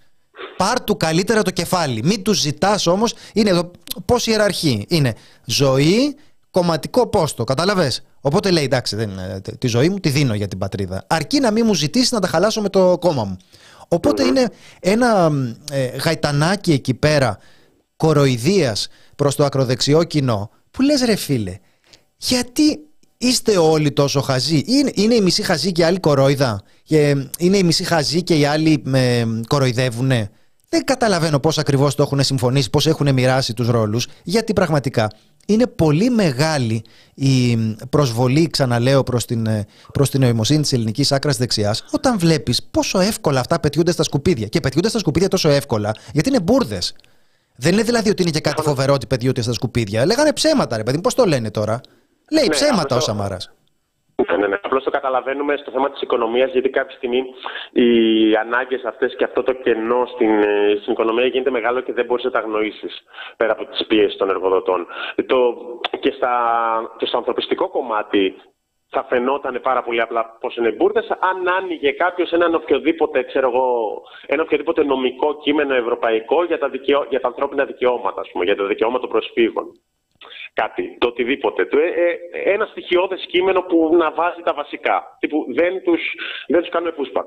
Πάρ 0.56 0.80
του 0.80 0.96
καλύτερα 0.96 1.42
το 1.42 1.50
κεφάλι. 1.50 2.02
Μην 2.04 2.22
τους 2.22 2.40
ζητάς 2.40 2.86
όμως. 2.86 3.14
Είναι 3.32 3.50
εδώ. 3.50 3.70
Πώς 4.04 4.26
ιεραρχεί. 4.26 4.84
Είναι 4.88 5.14
ζωή, 5.44 6.16
κομματικό 6.50 7.06
πόστο. 7.06 7.44
Κατάλαβε. 7.44 7.92
Οπότε 8.20 8.50
λέει: 8.50 8.64
Εντάξει, 8.64 8.96
δεν, 8.96 9.10
τη 9.58 9.66
ζωή 9.66 9.88
μου 9.88 9.98
τη 9.98 10.08
δίνω 10.08 10.34
για 10.34 10.48
την 10.48 10.58
πατρίδα. 10.58 11.04
Αρκεί 11.06 11.40
να 11.40 11.50
μην 11.50 11.64
μου 11.66 11.74
ζητήσεις 11.74 12.10
να 12.10 12.20
τα 12.20 12.26
χαλάσω 12.26 12.60
με 12.60 12.68
το 12.68 12.98
κόμμα 12.98 13.24
μου. 13.24 13.36
Οπότε 13.88 14.24
είναι 14.24 14.50
ένα 14.80 15.30
ε, 15.70 15.84
γαϊτανάκι 15.84 16.72
εκεί 16.72 16.94
πέρα 16.94 17.38
κοροϊδίας 17.96 18.88
προς 19.16 19.34
το 19.34 19.44
ακροδεξιό 19.44 20.04
κοινό 20.04 20.50
που 20.70 20.82
λες 20.82 21.02
ρε 21.02 21.16
φίλε, 21.16 21.58
γιατί 22.16 22.78
είστε 23.18 23.56
όλοι 23.58 23.92
τόσο 23.92 24.20
χαζοί; 24.20 24.62
Είναι, 24.66 24.90
είναι 24.94 25.14
η 25.14 25.20
μισή 25.20 25.42
χαζή 25.42 25.72
και 25.72 25.82
οι 25.82 25.84
άλλοι 25.84 26.00
κορόιδα; 26.00 26.62
Και 26.82 27.16
είναι 27.38 27.56
η 27.56 27.62
μισή 27.62 27.84
χαζή 27.84 28.22
και 28.22 28.34
οι 28.34 28.44
άλλοι 28.44 28.80
με 28.84 29.26
κοροϊδεύουνε; 29.46 30.30
Δεν 30.68 30.84
καταλαβαίνω 30.84 31.38
πώς 31.38 31.58
ακριβώς 31.58 31.94
το 31.94 32.02
έχουν 32.02 32.22
συμφωνήσει, 32.22 32.70
πώς 32.70 32.86
έχουν 32.86 33.12
μοιράσει 33.12 33.54
τους 33.54 33.68
ρόλους, 33.68 34.06
γιατί 34.22 34.52
πραγματικά 34.52 35.10
είναι 35.46 35.66
πολύ 35.66 36.10
μεγάλη 36.10 36.84
η 37.14 37.56
προσβολή, 37.90 38.46
ξαναλέω, 38.50 39.02
προς 39.02 39.24
την, 39.24 39.46
προς 39.92 40.10
την 40.10 40.20
νοημοσύνη 40.20 40.60
της 40.60 40.72
ελληνικής 40.72 41.12
άκρας 41.12 41.36
δεξιάς, 41.36 41.84
όταν 41.90 42.18
βλέπεις 42.18 42.62
πόσο 42.70 42.98
εύκολα 43.00 43.40
αυτά 43.40 43.60
πετιούνται 43.60 43.92
στα 43.92 44.02
σκουπίδια. 44.02 44.46
Και 44.46 44.60
πετιούνται 44.60 44.88
στα 44.88 44.98
σκουπίδια 44.98 45.28
τόσο 45.28 45.48
εύκολα, 45.48 45.94
γιατί 46.12 46.28
είναι 46.28 46.40
μπουρδες. 46.40 46.94
Δεν 47.56 47.72
είναι 47.72 47.82
δηλαδή 47.82 48.10
ότι 48.10 48.22
είναι 48.22 48.30
και 48.30 48.40
κάτι 48.40 48.62
φοβερό 48.62 48.92
ότι 48.92 49.06
πετιούνται 49.06 49.42
στα 49.42 49.52
σκουπίδια. 49.52 50.06
Λέγανε 50.06 50.32
ψέματα, 50.32 50.76
ρε 50.76 50.82
παιδί, 50.82 51.00
πώς 51.00 51.14
το 51.14 51.24
λένε 51.24 51.50
τώρα; 51.50 51.80
Λέει 52.32 52.44
ναι, 52.44 52.50
ψέματα 52.50 52.96
ο 52.96 53.00
Σαμαράς. 53.00 53.52
Ναι, 54.16 54.36
ναι, 54.36 54.46
ναι. 54.46 54.58
Απλώς 54.62 54.84
το 54.84 54.90
καταλαβαίνουμε 54.90 55.56
στο 55.56 55.70
θέμα 55.70 55.90
της 55.90 56.00
οικονομίας, 56.00 56.50
γιατί 56.52 56.68
κάποια 56.68 56.96
στιγμή 56.96 57.24
οι 57.72 57.88
ανάγκες 58.36 58.84
αυτές 58.84 59.14
και 59.16 59.24
αυτό 59.24 59.42
το 59.42 59.52
κενό 59.52 60.06
στην, 60.14 60.42
ε, 60.42 60.78
στην 60.80 60.92
οικονομία 60.92 61.26
γίνεται 61.26 61.50
μεγάλο 61.50 61.80
και 61.80 61.92
δεν 61.92 62.04
μπορείς 62.04 62.24
να 62.24 62.30
τα 62.30 62.38
αγνοήσεις 62.38 63.02
πέρα 63.36 63.52
από 63.52 63.64
τις 63.64 63.86
πιέσεις 63.86 64.16
των 64.16 64.28
εργοδοτών. 64.30 64.86
Το, 65.26 65.54
και, 66.00 66.12
στα, 66.16 66.34
και 66.98 67.06
στο 67.06 67.16
ανθρωπιστικό 67.16 67.68
κομμάτι 67.68 68.34
θα 68.94 69.06
φαινόταν 69.08 69.60
πάρα 69.62 69.82
πολύ 69.82 70.00
απλά 70.00 70.36
πώ 70.40 70.50
είναι 70.58 70.70
μπουρδες 70.70 71.10
αν 71.10 71.48
άνοιγε 71.48 71.90
κάποιος 71.92 72.30
έναν 72.32 72.54
οποιοδήποτε, 72.54 73.22
ξέρω 73.22 73.48
εγώ, 73.48 73.66
ένα 74.26 74.42
οποιοδήποτε 74.42 74.84
νομικό 74.84 75.40
κείμενο 75.42 75.74
ευρωπαϊκό 75.74 76.44
για 76.44 76.58
τα, 76.58 76.68
δικαιώ, 76.68 77.06
για 77.10 77.20
τα 77.20 77.28
ανθρώπινα 77.28 77.64
δικαιώματα, 77.64 78.20
ας 78.20 78.28
πούμε, 78.32 78.44
για 78.44 78.56
τα 78.56 78.64
δικαιώματα 78.64 79.00
των 79.00 79.10
προσφύγων 79.10 79.66
κάτι, 80.54 80.96
το 81.00 81.06
οτιδήποτε. 81.06 81.64
Το, 81.64 81.78
ε, 81.78 81.88
ε, 81.88 82.52
ένα 82.52 82.66
στοιχειώδες 82.66 83.26
κείμενο 83.28 83.60
που 83.60 83.96
να 83.96 84.10
βάζει 84.10 84.42
τα 84.42 84.54
βασικά. 84.54 85.16
Τύπου 85.20 85.44
δεν 85.54 85.82
τους, 85.82 86.00
δεν 86.46 86.60
τους 86.60 86.70
κάνουμε 86.70 86.92
πούσπατ. 86.92 87.26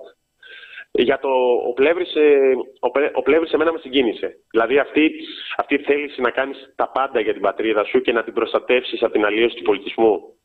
Για 0.91 1.19
το, 1.19 1.29
ο 1.67 1.73
Πλεύρης, 1.73 2.15
ε, 2.15 2.53
ο, 2.79 2.87
ο 3.13 3.21
Πλεύρης 3.21 3.51
εμένα 3.51 3.71
με 3.71 3.79
συγκίνησε. 3.79 4.35
Δηλαδή 4.51 4.79
αυτή, 4.79 5.11
αυτή 5.57 5.73
η 5.73 5.83
θέληση 5.83 6.21
να 6.21 6.29
κάνεις 6.29 6.73
τα 6.75 6.91
πάντα 6.91 7.19
για 7.19 7.33
την 7.33 7.41
πατρίδα 7.41 7.83
σου 7.83 8.01
και 8.01 8.11
να 8.11 8.23
την 8.23 8.33
προστατεύσεις 8.33 9.03
από 9.03 9.11
την 9.11 9.25
αλλίωση 9.25 9.55
του 9.55 9.63
πολιτισμού. 9.63 10.36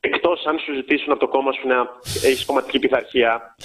Εκτός 0.00 0.46
αν 0.46 0.58
σου 0.58 0.74
ζητήσουν 0.74 1.12
από 1.12 1.20
το 1.20 1.28
κόμμα 1.28 1.52
σου 1.52 1.66
να 1.66 1.76
έχεις 2.28 2.44
κομματική 2.44 2.78
πειθαρχία 2.78 3.56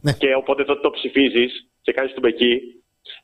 ναι. 0.00 0.12
και 0.12 0.34
οπότε 0.34 0.64
τότε 0.64 0.80
το 0.80 0.90
ψηφίζεις 0.90 1.52
και 1.82 1.92
κάνεις 1.92 2.12
τον 2.12 2.22
πεκί 2.22 2.60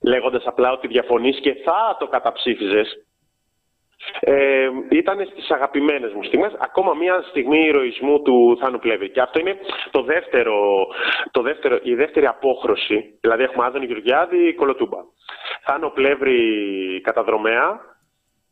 λέγοντας 0.03 0.43
απλά 0.47 0.73
ότι 0.73 0.87
διαφωνείς 0.87 1.41
και 1.41 1.55
θα 1.65 1.97
το 1.99 2.07
καταψήφιζες 2.07 2.89
ε, 4.21 4.69
ήταν 4.91 5.29
στις 5.31 5.51
αγαπημένες 5.51 6.13
μου 6.13 6.23
στιγμές, 6.23 6.53
ακόμα 6.59 6.95
μια 6.95 7.25
στιγμή 7.29 7.59
ηρωισμού 7.65 8.23
του 8.23 8.59
Θάνου 8.61 8.79
Πλεύρη. 8.79 9.11
Και 9.11 9.21
αυτό 9.21 9.39
είναι 9.39 9.57
το 9.91 10.03
δεύτερο, 10.03 10.87
το 11.31 11.43
δεύτερο, 11.43 11.79
η 11.83 11.95
δεύτερη 11.95 12.27
απόχρωση. 12.27 13.19
Δηλαδή 13.21 13.43
έχουμε 13.43 13.65
Άδωνη 13.65 13.87
Γεωργιάδη, 13.87 14.55
Κολοτούμπα. 14.55 14.99
Θάνο 15.65 15.89
Πλεύρη 15.89 16.41
καταδρομέα 17.01 17.81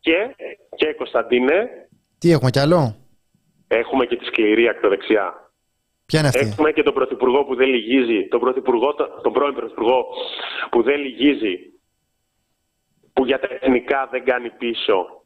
και, 0.00 0.34
και 0.76 0.92
Κωνσταντίνε. 0.92 1.68
Τι 2.18 2.30
έχουμε 2.30 2.50
κι 2.50 2.58
άλλο; 2.58 3.05
Έχουμε 3.68 4.06
και 4.06 4.16
τη 4.16 4.24
σκληρή 4.24 4.68
ακτοδεξιά. 4.68 5.50
Ποια 6.06 6.18
είναι 6.18 6.28
αυτή; 6.28 6.46
Έχουμε 6.46 6.72
και 6.72 6.82
τον 6.82 6.94
Πρωθυπουργό 6.94 7.44
που 7.44 7.54
δεν 7.54 7.68
λυγίζει, 7.68 8.28
τον, 8.28 8.40
πρωθυπουργό, 8.40 8.94
τον 9.22 9.32
πρώην 9.32 9.54
Πρωθυπουργό 9.54 10.06
που 10.70 10.82
δεν 10.82 11.00
λυγίζει, 11.00 11.58
που 13.12 13.24
για 13.24 13.38
τα 13.40 13.48
εθνικά 13.50 14.08
δεν 14.10 14.24
κάνει 14.24 14.50
πίσω 14.50 15.16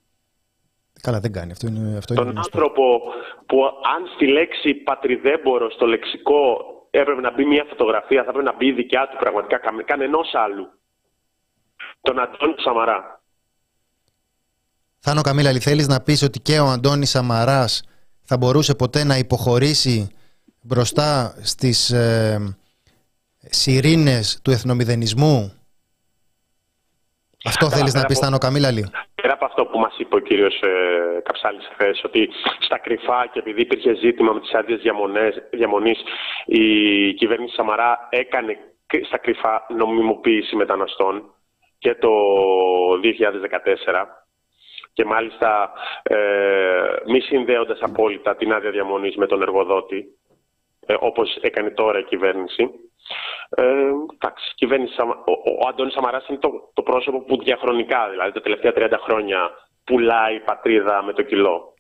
Καλά, 1.03 1.21
δεν 1.21 1.33
κάνει. 1.33 1.53
Αυτό 1.53 1.67
είναι, 1.67 1.97
αυτό 1.97 2.15
Τον 2.15 2.29
είναι 2.29 2.39
άνθρωπο 2.39 3.01
που 3.47 3.65
αν 3.65 4.07
στη 4.15 4.27
λέξη 4.27 4.75
πατριδέμπορο 4.75 5.71
στο 5.71 5.87
λεξικό 5.87 6.57
έπρεπε 6.91 7.21
να 7.21 7.33
μπει 7.33 7.45
μια 7.45 7.65
φωτογραφία, 7.69 8.25
θα 8.25 8.33
πρέπει 8.33 8.45
να 8.45 8.57
μπει 8.57 8.67
η 8.67 8.73
δικιά 8.73 9.09
του 9.11 9.17
πραγματικά 9.19 9.59
κανενός 9.87 10.31
άλλου. 10.35 10.67
Τον 12.01 12.21
Αντώνη 12.21 12.55
Σαμαρά. 12.57 13.23
Θάνο 14.99 15.21
Καμίλα, 15.21 15.53
θέλεις 15.61 15.89
να 15.89 16.01
πεις 16.01 16.23
ότι 16.23 16.41
και 16.41 16.59
ο 16.59 16.67
Αντώνης 16.67 17.11
Σαμαράς 17.11 17.83
θα 18.31 18.37
μπορούσε 18.39 18.75
ποτέ 18.75 19.05
να 19.05 19.17
υποχωρήσει 19.17 20.11
μπροστά 20.63 21.35
στις 21.43 21.91
ε, 21.91 22.57
σιρήνες 23.41 24.41
του 24.45 24.51
εθνομηδενισμού; 24.51 25.39
Αυτό 27.45 27.71
θέλεις 27.71 27.95
να 27.95 28.05
πεις, 28.05 28.19
Θάνο 28.19 28.39
Καμίλαλη; 28.39 28.91
Πέρα 29.15 29.33
από 29.33 29.45
αυτό 29.45 29.65
που 29.67 29.79
μας 29.79 29.95
είπε 29.99 30.17
ο 30.17 30.19
κύριος 30.19 30.61
ε, 30.61 30.71
Καψάλης 31.23 31.69
χθες, 31.73 32.01
ότι 32.05 32.29
στα 32.61 32.79
κρυφά 32.79 33.29
και 33.33 33.39
επειδή 33.39 33.61
υπήρχε 33.61 33.95
ζήτημα 33.95 34.33
με 34.33 34.41
τις 34.41 34.53
άδειες 34.53 34.81
διαμονής, 35.51 35.99
η 36.45 36.65
κυβέρνηση 37.15 37.55
Σαμαρά 37.55 38.09
έκανε 38.11 38.59
στα 39.07 39.19
κρυφά 39.19 39.67
νομιμοποίηση 39.77 40.57
μεταναστών 40.57 41.35
και 41.79 41.95
το 41.95 42.11
2014 43.03 44.20
και 44.93 45.05
μάλιστα 45.05 45.71
ε, 46.03 46.17
μη 47.07 47.21
συνδέοντας 47.21 47.79
απόλυτα 47.81 48.37
την 48.37 48.53
άδεια 48.53 48.71
διαμονής 48.71 49.17
με 49.17 49.27
τον 49.27 49.43
εργοδότη, 49.43 50.19
ε, 50.87 50.95
όπως 50.99 51.37
έκανε 51.41 51.71
τώρα 51.71 51.99
η 51.99 52.05
κυβέρνηση. 52.05 52.71
Ε, 53.51 53.63
εντάξει, 54.15 54.55
κυβέρνηση, 54.55 55.01
ο, 55.01 55.33
ο 55.65 55.69
Αντώνης 55.69 55.93
Σαμαράς 55.93 56.29
είναι 56.29 56.39
το, 56.39 56.71
το 56.73 56.83
πρόσωπο 56.83 57.21
που 57.21 57.43
διαχρονικά, 57.43 58.09
δηλαδή 58.11 58.33
τα 58.33 58.41
τελευταία 58.41 58.73
30 58.77 58.99
χρόνια, 59.01 59.51
πουλάει 59.85 60.35
η 60.35 60.41
πατρίδα 60.41 61.03
με 61.03 61.13
το 61.13 61.23
κιλό. 61.23 61.75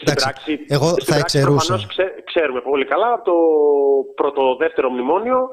Εντάξει, 0.00 0.24
πράξη, 0.24 0.66
εγώ 0.68 0.94
θα 1.00 1.16
εξαιρούσα. 1.16 1.80
ξέρουμε 2.24 2.60
πολύ 2.60 2.84
καλά 2.84 3.12
από 3.12 3.24
το 3.24 3.36
πρώτο-δεύτερο 4.14 4.90
μνημόνιο 4.90 5.48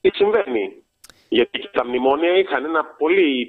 τι 0.00 0.10
συμβαίνει. 0.14 0.84
Γιατί 1.32 1.58
και 1.58 1.70
τα 1.72 1.86
μνημόνια 1.86 2.38
είχαν 2.38 2.64
ένα 2.64 2.84
πολύ 2.84 3.46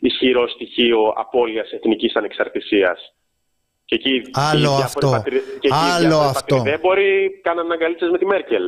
ισχυρό 0.00 0.48
στοιχείο 0.48 0.98
απώλειας 1.16 1.70
εθνικής 1.70 2.14
ανεξαρτησίας. 2.14 2.98
Και 3.84 3.94
εκεί 3.94 4.22
Άλλο 4.32 4.70
αυτό. 4.70 5.10
Πατρι... 5.10 5.40
Και 5.60 5.68
εκεί 5.68 5.76
Άλλο 5.94 6.18
αυτό. 6.18 6.62
Δεν 6.62 6.80
μπορεί 6.80 7.40
κάναν 7.42 7.72
αγκαλίτσες 7.72 8.10
με 8.10 8.18
τη 8.18 8.26
Μέρκελ. 8.26 8.62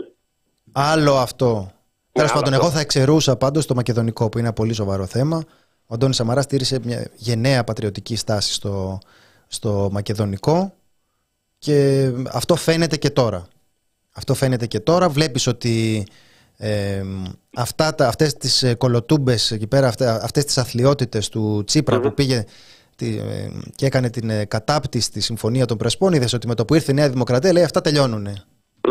Άλλο 0.72 1.14
αυτό. 1.14 1.70
Τέλος 2.12 2.32
πάντων, 2.32 2.52
εγώ 2.52 2.70
θα 2.70 2.80
εξαιρούσα 2.80 3.36
πάντως 3.36 3.66
το 3.66 3.74
μακεδονικό 3.74 4.28
που 4.28 4.38
είναι 4.38 4.46
ένα 4.46 4.56
πολύ 4.56 4.72
σοβαρό 4.72 5.06
θέμα. 5.06 5.44
Ο 5.86 5.94
Αντώνης 5.94 6.16
Σαμαρά 6.16 6.42
στήρισε 6.42 6.78
μια 6.84 7.10
γενναία 7.16 7.64
πατριωτική 7.64 8.16
στάση 8.16 8.52
στο, 8.52 8.98
στο 9.46 9.88
μακεδονικό 9.92 10.74
και 11.58 12.10
αυτό 12.32 12.56
φαίνεται 12.56 12.96
και 12.96 13.10
τώρα. 13.10 13.46
Αυτό 14.12 14.34
φαίνεται 14.34 14.66
και 14.66 14.80
τώρα. 14.80 15.08
Βλέπεις 15.08 15.46
ότι 15.46 16.06
ε, 16.66 17.02
αυτά, 17.56 17.94
αυτές 17.98 18.34
τις 18.34 18.62
ε, 18.62 18.74
κολοτούμπες 18.74 19.50
εκεί 19.50 19.66
πέρα, 19.66 19.86
αυτές 20.22 20.44
τις 20.44 20.58
αθλειότητες 20.58 21.28
του 21.28 21.62
τσιπρα 21.64 22.00
που 22.00 22.14
πήγε 22.14 22.44
ε, 23.00 23.48
και 23.76 23.86
έκανε 23.86 24.10
την 24.10 24.30
ε, 24.30 24.44
κατάπτυση 24.44 25.04
στη 25.06 25.20
Συμφωνία 25.20 25.66
των 25.66 25.76
Πρεσπών 25.76 26.12
είδες 26.12 26.32
ότι 26.32 26.46
με 26.46 26.54
το 26.54 26.64
που 26.64 26.74
ήρθε 26.74 26.92
η 26.92 26.94
Νέα 26.94 27.08
Δημοκρατία 27.08 27.52
λέει 27.52 27.62
αυτά 27.62 27.80
τελειώνουν. 27.80 28.26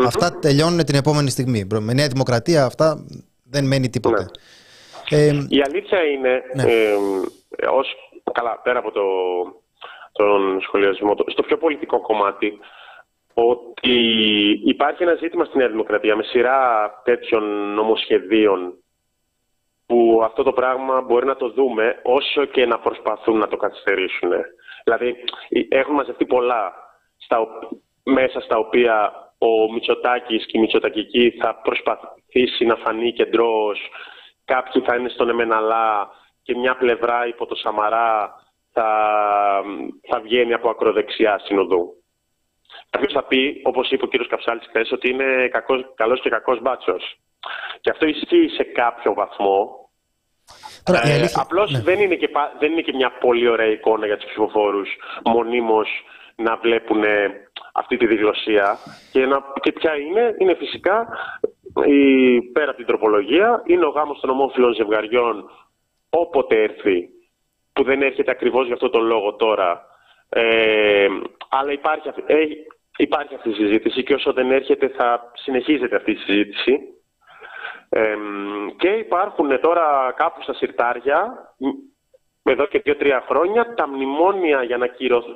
Αυτά 0.06 0.38
τελειώνουν 0.38 0.84
την 0.84 0.94
επόμενη 0.94 1.30
στιγμή. 1.30 1.66
Με 1.80 1.92
Νέα 1.92 2.08
Δημοκρατία 2.08 2.64
αυτά 2.64 3.04
δεν 3.50 3.64
μένει 3.66 3.88
τίποτα. 3.90 4.26
Ναι. 5.10 5.18
Ε, 5.18 5.46
η 5.48 5.60
αλήθεια 5.66 6.02
είναι, 6.04 6.42
ναι. 6.54 6.62
ε, 6.62 6.94
ως, 7.66 7.88
καλά 8.32 8.60
πέρα 8.62 8.78
από 8.78 8.90
το, 8.90 9.02
τον 10.12 10.60
σχολιασμό, 10.60 11.14
στο 11.26 11.42
πιο 11.42 11.56
πολιτικό 11.56 12.00
κομμάτι, 12.00 12.58
ότι 13.34 13.98
υπάρχει 14.64 15.02
ένα 15.02 15.14
ζήτημα 15.14 15.44
στην 15.44 15.58
Νέα 15.58 15.68
Δημοκρατία 15.68 16.16
με 16.16 16.22
σειρά 16.22 16.90
τέτοιων 17.04 17.74
νομοσχεδίων 17.74 18.78
που 19.86 20.20
αυτό 20.24 20.42
το 20.42 20.52
πράγμα 20.52 21.00
μπορεί 21.00 21.26
να 21.26 21.36
το 21.36 21.48
δούμε 21.48 22.00
όσο 22.02 22.44
και 22.44 22.66
να 22.66 22.78
προσπαθούν 22.78 23.38
να 23.38 23.48
το 23.48 23.56
καθυστερήσουν. 23.56 24.30
Δηλαδή 24.84 25.16
έχουν 25.68 25.94
μαζευτεί 25.94 26.26
πολλά 26.26 26.72
στα, 27.16 27.46
μέσα 28.02 28.40
στα 28.40 28.56
οποία 28.56 29.12
ο 29.38 29.72
Μητσοτάκης 29.72 30.46
και 30.46 30.58
η 30.58 30.60
Μητσοτακική 30.60 31.30
θα 31.40 31.60
προσπαθήσει 31.62 32.64
να 32.64 32.76
φανεί 32.76 33.12
κεντρός, 33.12 33.78
κάποιοι 34.44 34.82
θα 34.82 34.96
είναι 34.96 35.08
στον 35.08 35.28
Εμεναλά 35.28 36.08
και 36.42 36.56
μια 36.56 36.76
πλευρά 36.76 37.26
υπό 37.26 37.46
το 37.46 37.54
Σαμαρά 37.54 38.34
θα, 38.72 38.88
θα 40.08 40.20
βγαίνει 40.20 40.52
από 40.52 40.70
ακροδεξιά 40.70 41.40
συνοδού. 41.44 42.03
Κάποιος 42.90 43.12
θα 43.12 43.24
πει, 43.24 43.60
όπως 43.64 43.90
είπε 43.90 44.04
ο 44.04 44.08
κύριος 44.08 44.28
Καψάλης 44.28 44.66
χθες, 44.68 44.92
ότι 44.92 45.08
είναι 45.08 45.50
καλός 45.94 46.20
και 46.20 46.28
κακός 46.28 46.60
μπάτσος. 46.60 47.16
Και 47.80 47.90
αυτό 47.90 48.06
ισχύει 48.06 48.48
σε 48.48 48.62
κάποιο 48.62 49.14
βαθμό. 49.14 49.90
ε, 50.84 51.26
Απλώς 51.34 51.70
ναι. 51.70 51.80
δεν, 51.80 52.00
είναι 52.00 52.14
και, 52.14 52.28
δεν 52.58 52.72
είναι 52.72 52.80
και 52.80 52.92
μια 52.94 53.10
πολύ 53.20 53.48
ωραία 53.48 53.70
εικόνα 53.70 54.06
για 54.06 54.16
τους 54.16 54.26
ψηφοφόρους 54.26 54.88
μονίμως 55.24 55.88
να 56.36 56.56
βλέπουν 56.56 57.02
αυτή 57.72 57.96
τη 57.96 58.06
διγλωσία. 58.06 58.78
Και, 59.12 59.26
να, 59.26 59.44
και 59.60 59.72
ποια 59.72 59.96
είναι, 59.96 60.34
είναι 60.38 60.54
φυσικά 60.54 61.08
η, 61.86 62.40
πέρα 62.42 62.68
από 62.68 62.76
την 62.76 62.86
τροπολογία, 62.86 63.62
είναι 63.66 63.84
ο 63.84 63.88
γάμος 63.88 64.20
των 64.20 64.30
ομόφυλων 64.30 64.74
ζευγαριών 64.74 65.50
όποτε 66.10 66.62
έρθει, 66.62 67.08
που 67.72 67.82
δεν 67.84 68.02
έρχεται 68.02 68.30
ακριβώς 68.30 68.64
για 68.64 68.74
αυτό 68.74 68.90
τον 68.90 69.02
λόγο 69.04 69.34
τώρα. 69.34 69.92
Ε, 70.28 71.06
αλλά 71.48 71.72
υπάρχει, 71.72 72.08
ε, 72.26 72.36
υπάρχει 72.96 73.34
αυτή 73.34 73.48
η 73.48 73.54
συζήτηση 73.54 74.02
και 74.02 74.14
όσο 74.14 74.32
δεν 74.32 74.50
έρχεται 74.50 74.88
θα 74.88 75.32
συνεχίζεται 75.34 75.96
αυτή 75.96 76.10
η 76.10 76.16
συζήτηση. 76.16 76.78
Ε, 77.88 78.14
και 78.76 78.88
υπάρχουν 78.88 79.60
τώρα 79.60 80.14
κάπου 80.16 80.42
στα 80.42 80.54
συρτάρια, 80.54 81.54
εδώ 82.42 82.66
και 82.66 82.78
δύο-τρία 82.78 83.24
χρόνια, 83.28 83.74
τα 83.74 83.88
μνημόνια 83.88 84.62
για 84.62 84.76
να 84.76 84.86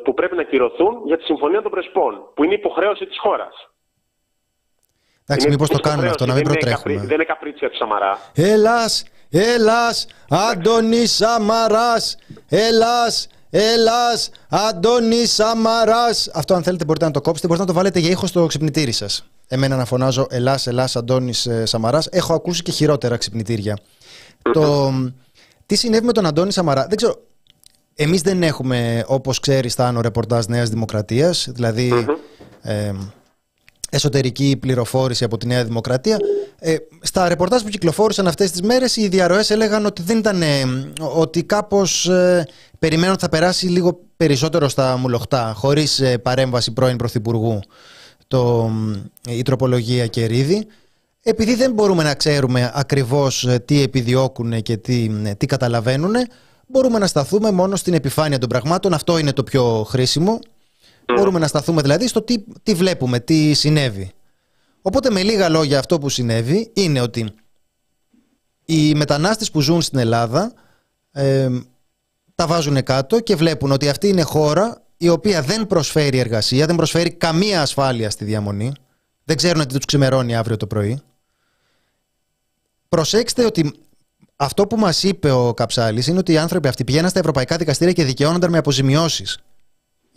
που 0.05 0.14
πρέπει 0.14 0.37
να 0.37 0.42
κυρωθούν 0.42 1.03
για 1.07 1.18
τη 1.18 1.24
Συμφωνία 1.24 1.62
των 1.62 1.70
Πρεσπών, 1.70 2.33
που 2.35 2.44
είναι 2.44 2.55
υποχρέωση 2.55 3.07
της 3.07 3.18
χώρας. 3.18 3.70
Εντάξει, 5.27 5.48
μήπως 5.48 5.68
το 5.68 5.79
κάνουμε 5.79 6.09
αυτό, 6.09 6.27
να 6.27 6.35
μην 6.35 6.42
προτρέχουμε. 6.42 6.94
δεν 6.94 7.11
είναι 7.11 7.24
καπρίτσια 7.24 7.70
του 7.70 7.77
Σαμαρά. 7.77 8.18
Ελλάς, 8.35 9.05
Ελλάς, 9.31 10.07
Αντώνη 10.29 11.07
Σαμαράς, 11.07 12.18
Ελλάς, 12.48 13.29
Ελλάς, 13.50 14.30
Αντώνη 14.48 15.26
Σαμαράς. 15.26 16.30
Αυτό, 16.34 16.54
αν 16.54 16.62
θέλετε, 16.62 16.84
μπορείτε 16.84 17.04
να 17.04 17.11
το 17.11 17.20
κόψετε. 17.20 17.46
Μπορείτε 17.46 17.66
να 17.66 17.72
το 17.72 17.78
βάλετε 17.78 17.98
για 17.98 18.11
ήχος 18.11 18.28
στο 18.28 18.46
ξυπνητήρι 18.46 18.92
σας. 18.92 19.24
Εμένα 19.48 19.76
να 19.76 19.84
φωνάζω 19.84 20.26
Ελλά, 20.30 20.61
Ελλά, 20.64 20.88
Αντώνη 20.94 21.32
ε, 21.44 21.64
Σαμαράς. 21.64 22.06
Έχω 22.06 22.34
ακούσει 22.34 22.62
και 22.62 22.70
χειρότερα 22.70 23.16
ξυπνητήρια. 23.16 23.78
Το, 24.52 24.92
τι 25.66 25.76
συνέβη 25.76 26.06
με 26.06 26.12
τον 26.12 26.26
Αντώνη 26.26 26.52
Σαμαρά, 26.52 26.87
δεν 26.87 26.96
ξέρω. 26.96 27.22
Εμείς 27.94 28.22
δεν 28.22 28.42
έχουμε, 28.42 29.04
όπως 29.06 29.40
ξέρεις, 29.40 29.74
Θάνο, 29.74 30.00
ρεπορτάζ 30.00 30.44
Νέας 30.46 30.68
Δημοκρατίας. 30.68 31.48
δηλαδη 31.54 32.06
ε, 32.62 32.92
εσωτερική 33.90 34.57
πληροφόρηση 34.61 35.24
από 35.24 35.37
τη 35.37 35.46
Νέα 35.46 35.64
Δημοκρατία. 35.64 36.16
Ε, 36.59 36.77
στα 37.01 37.29
ρεπορτάζ 37.29 37.62
που 37.62 37.68
κυκλοφόρησαν 37.68 38.27
αυτές 38.27 38.51
τις 38.51 38.62
μέρες 38.62 38.96
οι 38.96 39.09
διαρροές 39.09 39.51
έλεγαν 39.51 39.87
ότι 39.87 40.03
δεν 40.03 40.18
ήταν, 40.18 40.42
ότι 41.14 41.42
κάπως 41.42 42.09
ε, 42.09 42.46
περιμένουν 42.79 43.12
ότι 43.12 43.22
θα 43.22 43.29
περάσει 43.29 43.66
λίγο 43.66 44.01
περισσότερο 44.16 44.68
στα 44.68 44.96
μουλοχτά 44.96 45.53
χωρίς 45.57 46.01
ε, 46.01 46.18
παρέμβαση 46.18 46.72
πρώην 46.72 46.96
Πρωθυπουργού 46.96 47.61
το, 48.29 48.70
η 49.29 49.42
τροπολογία 49.42 50.07
Κερίδη. 50.07 50.66
Επειδή 51.22 51.55
δεν 51.55 51.72
μπορούμε 51.72 52.03
να 52.03 52.14
ξέρουμε 52.14 52.72
ακριβώς 52.74 53.44
ε, 53.46 53.59
τι 53.59 53.83
επιδιώκουν 53.83 54.62
και 54.62 54.77
τι, 54.77 55.11
τι 55.37 55.46
καταλαβαίνουν 55.46 56.14
μπορούμε 56.66 56.98
να 56.98 57.07
σταθούμε 57.07 57.51
μόνο 57.51 57.77
στην 57.77 57.94
επιφάνεια 57.94 58.38
των 58.38 58.48
πραγμάτων. 58.48 58.94
Αυτό 58.94 59.18
είναι 59.18 59.33
το 59.33 59.42
πιο 59.42 59.87
χρήσιμο 59.88 60.38
Μπορούμε 61.14 61.38
να 61.38 61.47
σταθούμε 61.47 61.83
δηλαδή 61.83 62.09
στο 62.09 62.23
τι, 62.23 62.44
τι 62.62 62.75
βλέπουμε, 62.75 63.21
τι 63.21 63.55
συνέβη. 63.55 64.12
Οπότε 64.83 65.11
με 65.11 65.23
λίγα 65.23 65.49
λόγια 65.49 65.79
αυτό 65.79 65.99
που 65.99 66.09
συνέβη 66.09 66.71
είναι 66.75 67.01
ότι 67.01 67.35
οι 68.64 68.94
μετανάστες 68.94 69.51
που 69.51 69.61
ζουν 69.61 69.83
στην 69.83 69.99
Ελλάδα 69.99 70.53
ε, 71.12 71.49
τα 72.35 72.47
βάζουν 72.47 72.83
κάτω 72.83 73.21
και 73.21 73.37
βλέπουν 73.37 73.73
ότι 73.73 73.88
αυτή 73.88 74.09
είναι 74.09 74.23
χώρα 74.23 74.83
η 74.96 75.09
οποία 75.09 75.42
δεν 75.42 75.67
προσφέρει 75.67 76.19
εργασία, 76.19 76.67
δεν 76.67 76.77
προσφέρει 76.77 77.11
καμία 77.11 77.63
ασφάλεια 77.63 78.11
στη 78.11 78.25
διαμονή. 78.25 78.73
Δεν 79.25 79.37
ξέρουν 79.37 79.67
τι 79.67 79.75
τους 79.75 79.85
ξημερώνει 79.85 80.37
αύριο 80.37 80.56
το 80.56 80.67
πρωί. 80.67 81.00
Προσέξτε 82.88 83.44
ότι 83.44 83.73
αυτό 84.37 84.67
που 84.67 84.77
μας 84.77 85.02
είπε 85.02 85.31
ο 85.31 85.54
Καψάλης 85.54 86.06
είναι 86.06 86.19
ότι 86.19 86.33
οι 86.33 86.38
άνθρωποι 86.38 86.69
αυτοί 86.69 86.85
πηγαίναν 86.85 87.11
στα 87.11 87.19
ευρωπαϊκά 87.19 87.56
δικαστήρια 87.56 87.92
και 87.92 88.04
δικαιώνονταν 88.04 88.50
με 88.50 88.59
αποζημιώσεις 88.59 89.38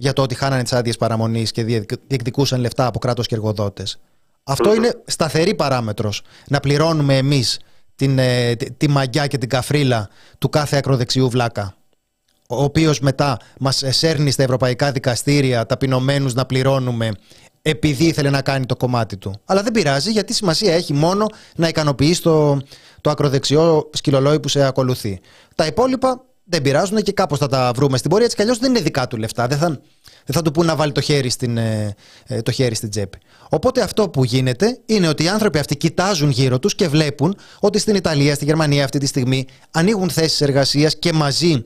για 0.02 0.14
το 0.14 0.22
ότι 0.22 0.36
χάνανε 0.36 0.64
τις 0.64 0.74
άδειες 0.74 0.98
παραμονής 0.98 1.52
και 1.52 1.64
διεκδικούσαν 2.08 2.60
λεφτά 2.60 2.86
από 2.86 3.00
κράτος 3.00 3.28
και 3.28 3.36
εργοδότες. 3.36 4.00
Αυτό 4.44 4.74
είναι 4.76 5.02
σταθερή 5.06 5.56
παράμετρος. 5.56 6.22
Να 6.48 6.60
πληρώνουμε 6.60 7.18
εμείς 7.18 7.60
ε, 8.00 8.56
τη, 8.56 8.72
τη 8.72 8.90
μαγιά 8.90 9.28
και 9.28 9.38
την 9.38 9.50
καφρίλα 9.50 10.10
του 10.38 10.50
κάθε 10.50 10.78
ακροδεξιού 10.78 11.30
βλάκα. 11.30 11.76
Ο 12.48 12.64
οποίος 12.64 13.00
μετά 13.00 13.38
μας 13.60 13.84
σέρνει 13.88 14.32
στα 14.32 14.44
ευρωπαϊκά 14.44 14.92
δικαστήρια 14.92 15.66
ταπεινωμένους 15.66 16.34
να 16.34 16.46
πληρώνουμε 16.46 17.12
επειδή 17.62 18.06
ήθελε 18.06 18.30
να 18.30 18.42
κάνει 18.42 18.66
το 18.66 18.76
κομμάτι 18.76 19.18
του. 19.18 19.34
Αλλά 19.46 19.64
δεν 19.64 19.72
πειράζει 19.72 20.12
γιατί 20.12 20.34
σημασία 20.34 20.74
έχει 20.74 20.94
μόνο 20.94 21.26
να 21.56 21.68
ικανοποιείς 21.68 22.20
το, 22.20 22.62
το 23.02 23.10
ακροδεξιό 23.10 23.90
σκυλολόι 23.94 24.40
που 24.40 24.48
σε 24.48 24.64
ακολουθεί. 24.64 25.20
Τα 25.56 25.66
υπόλοιπα 25.66 26.26
δεν 26.52 26.62
πειράζουν 26.62 27.02
και 27.02 27.12
κάπως 27.12 27.40
θα 27.40 27.48
τα 27.48 27.72
βρούμε 27.76 27.98
στην 27.98 28.10
πορεία. 28.10 28.26
Έτσι 28.26 28.38
κι 28.38 28.42
αλλιώς 28.42 28.58
δεν 28.58 28.70
είναι 28.70 28.80
δικά 28.80 29.08
του 29.08 29.18
λεφτά. 29.18 29.48
Δεν 29.48 29.58
θα, 29.58 29.68
δεν 30.26 30.36
θα 30.36 30.42
του 30.42 30.52
πούν 30.52 30.66
να 30.66 30.76
βάλει 30.76 30.92
το 30.92 31.02
χέρι, 31.02 31.30
στην, 31.30 31.58
ε, 31.58 31.96
ε, 32.26 32.42
το 32.42 32.52
χέρι 32.52 32.76
στην 32.76 32.90
τσέπη. 32.90 33.18
Οπότε 33.50 33.82
αυτό 33.82 34.10
που 34.10 34.24
γίνεται 34.24 34.80
είναι 34.86 35.08
ότι 35.08 35.24
οι 35.24 35.28
άνθρωποι 35.28 35.60
αυτοί 35.60 35.78
κοιτάζουν 35.78 36.30
γύρω 36.30 36.60
τους 36.60 36.76
και 36.76 36.88
βλέπουν 36.88 37.36
ότι 37.60 37.80
στην 37.80 37.96
Ιταλία, 37.96 38.36
στη 38.36 38.46
Γερμανία 38.46 38.84
αυτή 38.84 38.98
τη 38.98 39.06
στιγμή 39.06 39.46
ανοίγουν 39.72 40.10
θέσεις 40.10 40.42
εργασίας 40.42 41.00
και 41.00 41.14
μαζί 41.14 41.66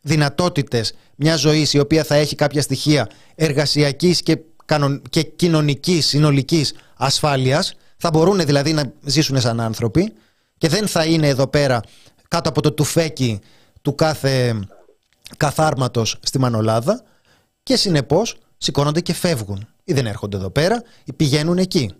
δυνατότητες 0.00 0.94
μιας 1.16 1.40
ζωής 1.40 1.72
η 1.72 1.78
οποία 1.78 2.04
θα 2.04 2.14
έχει 2.14 2.34
κάποια 2.34 2.62
στοιχεία 2.62 3.08
εργασιακής 3.34 4.22
και, 4.22 4.38
κανον, 4.64 5.02
και 5.10 5.22
κοινωνικής 5.22 6.06
συνολικής 6.06 6.74
ασφάλειας 6.96 7.74
θα 7.96 8.10
μπορούν 8.10 8.44
δηλαδή 8.44 8.72
να 8.72 8.92
ζήσουν 9.04 9.40
σαν 9.40 9.60
άνθρωποι 9.60 10.12
και 10.58 10.68
δεν 10.68 10.86
θα 10.86 11.04
είναι 11.04 11.28
εδώ 11.28 11.46
πέρα 11.46 11.80
κάτω 12.28 12.48
από 12.48 12.60
το 12.60 12.72
τουφέκι 12.72 13.40
του 13.86 13.94
κάθε 13.94 14.66
καθάρματος 15.36 16.18
στη 16.22 16.38
Μανολάδα 16.38 17.02
και 17.62 17.76
συνεπώς 17.76 18.36
σηκώνονται 18.56 19.00
και 19.00 19.14
φεύγουν 19.14 19.68
ή 19.84 19.92
δεν 19.92 20.06
έρχονται 20.06 20.36
εδώ 20.36 20.50
πέρα 20.50 20.82
ή 21.04 21.12
πηγαίνουν 21.12 21.58
εκεί. 21.58 21.94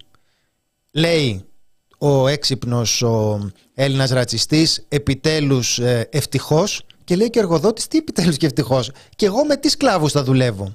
Λέει 0.90 1.44
ο 1.98 2.28
έξυπνος 2.28 3.02
ο 3.02 3.40
Έλληνας 3.74 4.10
ρατσιστής 4.10 4.84
επιτέλους 4.88 5.78
ε, 5.78 6.08
ευτυχώς 6.12 6.82
και 7.04 7.16
λέει 7.16 7.30
και 7.30 7.38
ο 7.38 7.42
εργοδότης 7.42 7.86
τι 7.86 7.98
επιτέλους 7.98 8.36
και 8.36 8.46
ευτυχώς 8.46 8.90
και 9.16 9.26
εγώ 9.26 9.44
με 9.44 9.56
τι 9.56 9.68
σκλάβους 9.68 10.12
θα 10.12 10.22
δουλεύω. 10.24 10.72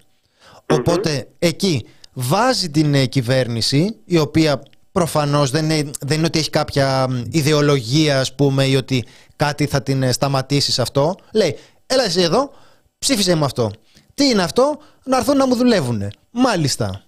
Οπότε 0.65 1.27
εκεί 1.39 1.85
βάζει 2.13 2.69
την 2.69 2.93
ε, 2.93 3.05
κυβέρνηση 3.05 3.95
η 4.05 4.17
οποία 4.17 4.63
προφανώς 4.91 5.51
δεν 5.51 5.69
είναι, 5.69 5.91
δεν 5.99 6.17
είναι 6.17 6.25
ότι 6.25 6.39
έχει 6.39 6.49
κάποια 6.49 7.07
ιδεολογία 7.31 8.19
ας 8.19 8.35
πούμε 8.35 8.65
ή 8.65 8.75
ότι 8.75 9.05
κάτι 9.35 9.65
θα 9.65 9.81
την 9.81 10.03
ε, 10.03 10.11
σταματήσει 10.11 10.71
σε 10.71 10.81
αυτό. 10.81 11.15
Λέει 11.33 11.57
έλα 11.85 12.03
εσύ 12.03 12.21
εδώ 12.21 12.51
ψήφισε 12.99 13.35
μου 13.35 13.45
αυτό. 13.45 13.71
Τι 14.13 14.25
είναι 14.25 14.43
αυτό; 14.43 14.77
Να 15.05 15.17
έρθουν 15.17 15.37
να 15.37 15.47
μου 15.47 15.55
δουλεύουν. 15.55 16.11
Μάλιστα. 16.31 17.03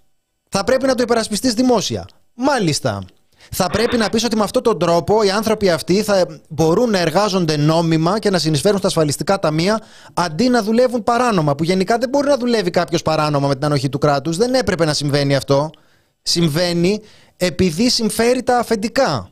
Θα 0.49 0.63
πρέπει 0.63 0.85
να 0.85 0.95
το 0.95 1.03
υπερασπιστείς 1.03 1.53
δημόσια. 1.53 2.07
Μάλιστα. 2.33 3.03
Θα 3.51 3.69
πρέπει 3.69 3.97
να 3.97 4.09
πεις 4.09 4.23
ότι 4.23 4.35
με 4.35 4.43
αυτόν 4.43 4.63
τον 4.63 4.79
τρόπο 4.79 5.23
οι 5.23 5.29
άνθρωποι 5.29 5.69
αυτοί 5.69 6.03
θα 6.03 6.25
μπορούν 6.49 6.89
να 6.89 6.99
εργάζονται 6.99 7.57
νόμιμα 7.57 8.19
και 8.19 8.29
να 8.29 8.37
συνεισφέρουν 8.37 8.77
στα 8.77 8.87
ασφαλιστικά 8.87 9.39
ταμεία 9.39 9.81
αντί 10.13 10.49
να 10.49 10.63
δουλεύουν 10.63 11.03
παράνομα. 11.03 11.55
Που 11.55 11.63
γενικά 11.63 11.97
δεν 11.97 12.09
μπορεί 12.09 12.27
να 12.27 12.37
δουλεύει 12.37 12.69
κάποιος 12.69 13.01
παράνομα 13.01 13.47
με 13.47 13.53
την 13.53 13.65
ανοχή 13.65 13.89
του 13.89 13.97
κράτους. 13.97 14.37
Δεν 14.37 14.53
έπρεπε 14.53 14.85
να 14.85 14.93
συμβαίνει 14.93 15.35
αυτό. 15.35 15.69
Συμβαίνει 16.23 17.01
επειδή 17.37 17.89
συμφέρει 17.89 18.43
τα 18.43 18.57
αφεντικά. 18.57 19.29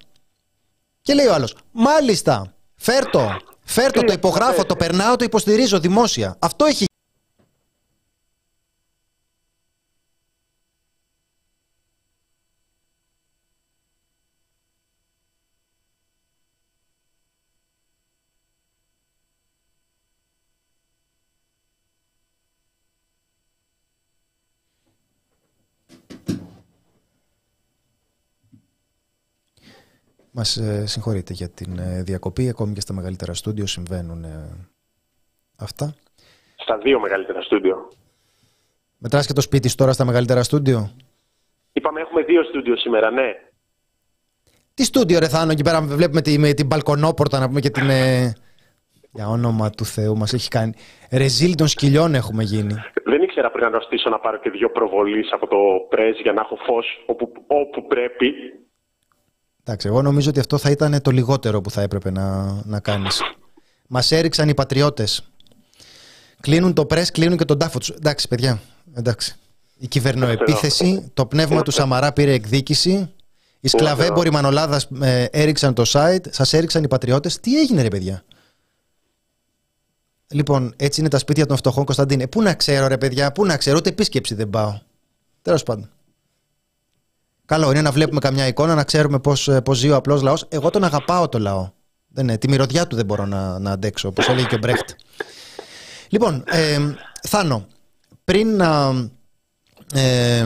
Και 1.01 1.13
λέει 1.13 1.25
ο 1.25 1.33
άλλος, 1.33 1.55
Μάλιστα, 1.71 2.53
φέρτο, 2.75 3.37
φέρτο, 3.65 4.03
το 4.03 4.13
υπογράφω, 4.13 4.65
το 4.65 4.75
περνάω, 4.75 5.15
το 5.15 5.23
υποστηρίζω 5.23 5.79
δημόσια. 5.79 6.35
Αυτό 6.39 6.65
έχει 6.65 6.85
Μας 30.41 30.57
ε, 30.57 30.85
συγχωρείτε 30.85 31.33
για 31.33 31.49
την 31.49 31.79
ε, 31.79 32.03
διακοπή. 32.03 32.49
Ακόμη 32.49 32.73
και 32.73 32.79
στα 32.79 32.93
μεγαλύτερα 32.93 33.33
στούντιο 33.33 33.65
συμβαίνουν 33.65 34.23
ε, 34.23 34.29
αυτά. 35.59 35.93
Στα 36.55 36.77
δύο 36.77 36.99
μεγαλύτερα 36.99 37.41
στούντιο. 37.41 37.87
Μετράς 38.97 39.27
και 39.27 39.33
το 39.33 39.41
σπίτι 39.41 39.69
σου 39.69 39.75
τώρα 39.75 39.91
στα 39.91 40.05
μεγαλύτερα 40.05 40.43
στούντιο; 40.43 40.91
Είπαμε 41.73 42.01
έχουμε 42.01 42.21
δύο 42.21 42.43
στούντιο 42.43 42.75
σήμερα, 42.77 43.11
ναι. 43.11 43.29
Τι 44.73 44.83
στούντιο 44.83 45.19
ρε 45.19 45.27
Θάνο, 45.27 45.51
εκεί 45.51 45.63
πέρα 45.63 45.81
βλέπουμε 45.81 46.21
τη, 46.21 46.39
με 46.39 46.53
την 46.53 46.65
μπαλκονόπορτα 46.65 47.39
να 47.39 47.47
πούμε 47.47 47.59
και 47.59 47.69
την... 47.69 47.89
Ε... 47.89 48.33
Για 49.13 49.27
όνομα 49.27 49.69
του 49.69 49.85
Θεού 49.85 50.17
μας 50.17 50.33
έχει 50.33 50.47
κάνει. 50.47 50.73
Ρεζίλ 51.11 51.55
των 51.55 51.67
σκυλιών 51.67 52.15
έχουμε 52.15 52.43
γίνει. 52.43 52.73
Δεν 53.03 53.21
ήξερα 53.21 53.51
πριν 53.51 53.63
να 53.63 53.77
ρωτήσω 53.77 54.09
να 54.09 54.19
πάρω 54.19 54.37
και 54.37 54.49
δύο 54.49 54.69
προβολείς 54.71 55.31
από 55.31 55.47
το 55.47 55.57
πρέσ 55.89 56.19
για 56.19 56.33
να 56.33 56.41
έχω 56.41 56.55
φως 56.55 57.03
όπου, 57.05 57.31
όπου 57.47 57.87
πρέπει. 57.87 58.33
Εντάξει, 59.64 59.88
εγώ 59.88 60.01
νομίζω 60.01 60.30
ότι 60.30 60.39
αυτό 60.39 60.57
θα 60.57 60.70
ήταν 60.70 61.01
το 61.01 61.12
λιγότερο 61.12 61.62
που 61.62 61.72
θα 61.72 61.82
έπρεπε 61.82 62.12
να, 62.12 62.57
να 62.66 62.80
κάνεις. 62.80 63.20
Μας 63.88 64.12
έριξαν 64.12 64.49
οι 64.49 64.53
πατριώτες. 64.53 65.24
Κλείνουν 66.41 66.74
το 66.74 66.86
πρέσ, 66.86 67.12
κλείνουν 67.12 67.38
και 67.38 67.45
τον 67.45 67.57
τάφο 67.57 67.80
τους. 67.80 67.89
Εντάξει, 67.89 68.28
παιδιά, 68.28 68.62
εντάξει. 68.93 69.36
Η 69.78 69.88
κυβερνοεπίθεση, 69.88 71.12
το 71.14 71.26
πνεύμα 71.26 71.62
του 71.62 71.72
Σαμαρά 71.72 72.14
πήρε 72.14 72.34
εκδίκηση. 72.34 73.14
Οι 73.59 73.68
σκλαβέμποροι 73.68 74.32
Μανολάδας 74.32 74.88
ε, 75.01 75.24
έριξαν 75.24 75.74
το 75.74 75.84
site, 75.88 76.26
σας 76.30 76.53
έριξαν 76.53 76.84
οι 76.84 76.88
πατριώτες. 76.88 77.39
Τι 77.39 77.59
έγινε, 77.59 77.82
ρε 77.82 77.88
παιδιά; 77.88 78.24
Λοιπόν, 80.32 80.74
έτσι 80.78 80.99
είναι 80.99 81.09
τα 81.09 81.18
σπίτια 81.18 81.45
των 81.45 81.57
φτωχών 81.57 81.86
Κωνσταντίνε. 81.86 82.28
Πού 82.28 82.41
να 82.41 82.53
ξέρω, 82.53 82.88
ρε 82.88 82.97
παιδιά, 82.97 83.32
πού 83.32 83.45
να 83.45 83.57
ξέρω, 83.57 83.78
ούτε 83.78 83.89
επίσκεψη 83.89 84.36
δεν 84.36 84.49
πάω. 84.49 84.80
Τέλος 85.41 85.64
πάντων. 85.64 85.89
Καλό 87.52 87.72
είναι 87.72 87.82
να 87.82 87.91
βλέπουμε 87.91 88.20
καμιά 88.20 88.47
εικόνα, 88.47 88.76
να 88.76 88.84
ξέρουμε 88.84 89.20
πώς 89.20 89.49
πώς 89.64 89.78
ζει 89.78 89.89
ο 89.89 89.95
απλός 89.95 90.22
λαός. 90.22 90.45
Εγώ 90.49 90.70
τον 90.70 90.84
αγαπάω 90.84 91.30
το 91.30 91.39
λαό. 91.39 91.70
Δεν 92.08 92.24
είναι, 92.24 92.38
τη 92.38 92.49
μυρωδιά 92.49 92.88
του 92.88 92.95
δεν 92.95 93.06
μπορώ 93.06 93.26
να, 93.26 93.60
να 93.60 93.72
αντέξω, 93.72 94.08
όπως 94.08 94.28
έλεγε 94.30 94.47
και 94.47 94.56
ο 94.56 94.58
Μπρέχτ. 94.58 94.89
Λοιπόν, 96.10 96.43
ε, 96.47 96.78
Θάνο, 97.28 97.66
πριν 98.24 98.56
να, 98.56 98.91
ε, 99.93 100.45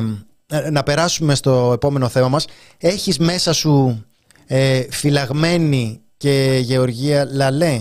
να 0.71 0.83
περάσουμε 0.83 1.35
στο 1.35 1.71
επόμενο 1.73 2.07
θέμα 2.07 2.27
μας, 2.27 2.47
έχεις 2.77 3.19
μέσα 3.19 3.53
σου 3.53 4.05
ε, 4.47 4.91
φυλαγμένη 4.91 6.01
και 6.17 6.59
Γεωργία 6.61 7.25
Λαλέ; 7.25 7.77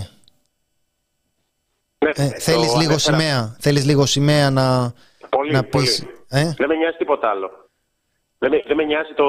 Ναι, 1.97 2.11
ε, 2.15 2.29
θέλεις, 2.39 2.75
λίγο 2.75 2.97
σημαία, 2.97 3.55
θέλεις 3.59 3.85
λίγο 3.85 4.05
σημαία 4.05 4.49
να, 4.49 4.93
πολύ, 5.29 5.51
να 5.51 5.63
πεις. 5.63 6.03
Ε; 6.27 6.53
Δεν 6.57 6.67
με 6.67 6.75
νοιάζει 6.75 6.97
τίποτα 6.97 7.29
άλλο. 7.29 7.64
Δεν 8.45 8.53
με, 8.53 8.63
δεν 8.67 8.77
με 8.77 8.83
νοιάζει 8.83 9.13
το 9.13 9.27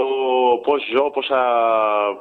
πώς 0.63 0.81
ζω, 0.95 1.11
πόσα, 1.11 1.41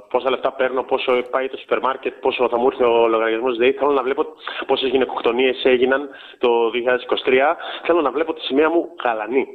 πόσα 0.09 0.29
λεφτά 0.29 0.51
παίρνω, 0.53 0.83
πόσο 0.83 1.11
πάει 1.31 1.47
το 1.47 1.57
σούπερ 1.57 1.79
μάρκετ, 1.79 2.13
πόσο 2.13 2.49
θα 2.49 2.57
μου 2.57 2.67
έρθει 2.71 2.83
ο 2.83 3.07
λογαριασμός 3.07 3.57
ΔΕΗ. 3.57 3.71
Θέλω 3.71 3.91
να 3.91 4.03
βλέπω 4.03 4.25
πόσες 4.67 4.89
γυναικοκτονίες 4.89 5.63
έγιναν 5.63 6.09
το 6.37 6.49
2023. 6.73 7.55
Θέλω 7.85 8.01
να 8.01 8.11
βλέπω 8.11 8.33
τη 8.33 8.41
σημαία 8.41 8.69
μου 8.69 8.95
καλανή. 9.03 9.45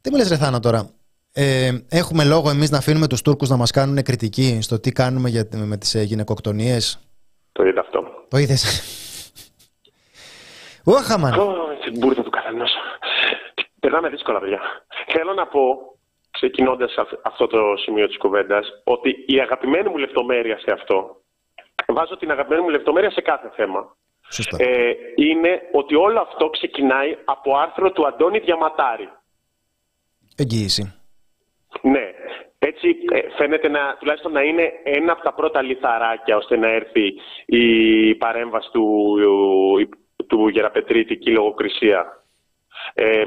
Τι 0.00 0.10
μου 0.10 0.16
λες, 0.16 0.28
Ρεθάνο 0.28 0.60
τώρα; 0.60 0.90
Ε, 1.32 1.70
έχουμε 1.90 2.24
λόγο 2.24 2.50
εμείς 2.50 2.70
να 2.70 2.78
αφήνουμε 2.78 3.06
τους 3.06 3.22
Τούρκους 3.22 3.48
να 3.48 3.56
μας 3.56 3.70
κάνουν 3.70 4.02
κριτική 4.02 4.58
στο 4.62 4.80
τι 4.80 4.92
κάνουμε 4.92 5.28
για, 5.28 5.48
με 5.52 5.76
τις 5.76 5.94
ε, 5.94 6.02
γυναικοκτονίες; 6.02 6.98
Το 7.52 7.64
είδα 7.64 7.80
αυτό. 7.80 8.04
Το 8.28 8.36
είδες; 8.36 8.62
Ούχαμαν. 10.84 11.32
Την 11.84 11.98
μπουρδα 11.98 12.22
του 12.22 12.30
καθενός. 12.30 12.70
Περνάμε 13.80 14.08
δύσκολα, 14.08 14.40
παιδιά. 14.40 14.60
Θέλω 15.06 15.32
να 15.32 15.46
πω 15.46 15.93
ξεκινώντας 16.38 16.94
αυτό 17.22 17.46
το 17.46 17.76
σημείο 17.76 18.06
της 18.06 18.16
κουβέντας, 18.16 18.66
ότι 18.84 19.24
η 19.26 19.40
αγαπημένη 19.40 19.88
μου 19.88 19.96
λεπτομέρεια 19.96 20.58
σε 20.58 20.72
αυτό, 20.72 21.16
βάζω 21.86 22.16
την 22.16 22.30
αγαπημένη 22.30 22.62
μου 22.62 22.68
λεπτομέρεια 22.68 23.10
σε 23.10 23.20
κάθε 23.20 23.50
θέμα, 23.56 23.96
ε, 24.56 24.92
είναι 25.14 25.60
ότι 25.72 25.94
όλο 25.94 26.20
αυτό 26.20 26.50
ξεκινάει 26.50 27.16
από 27.24 27.56
άρθρο 27.56 27.92
του 27.92 28.06
Αντώνη 28.06 28.38
Διαματάρη. 28.38 29.08
Εγγύηση. 30.36 30.94
Ναι. 31.82 32.10
Έτσι 32.58 32.96
ε, 33.12 33.20
φαίνεται 33.36 33.68
να, 33.68 33.96
τουλάχιστον 33.98 34.32
να 34.32 34.42
είναι 34.42 34.72
ένα 34.84 35.12
από 35.12 35.22
τα 35.22 35.34
πρώτα 35.34 35.62
λιθαράκια 35.62 36.36
ώστε 36.36 36.56
να 36.56 36.68
έρθει 36.68 37.14
η 37.46 38.14
παρέμβαση 38.14 38.70
του, 38.72 39.16
του 40.26 40.48
Γεραπετρίτη 40.48 41.16
και 41.16 41.30
η 41.30 41.32
λογοκρισία. 41.32 42.24
Ε, 42.94 43.24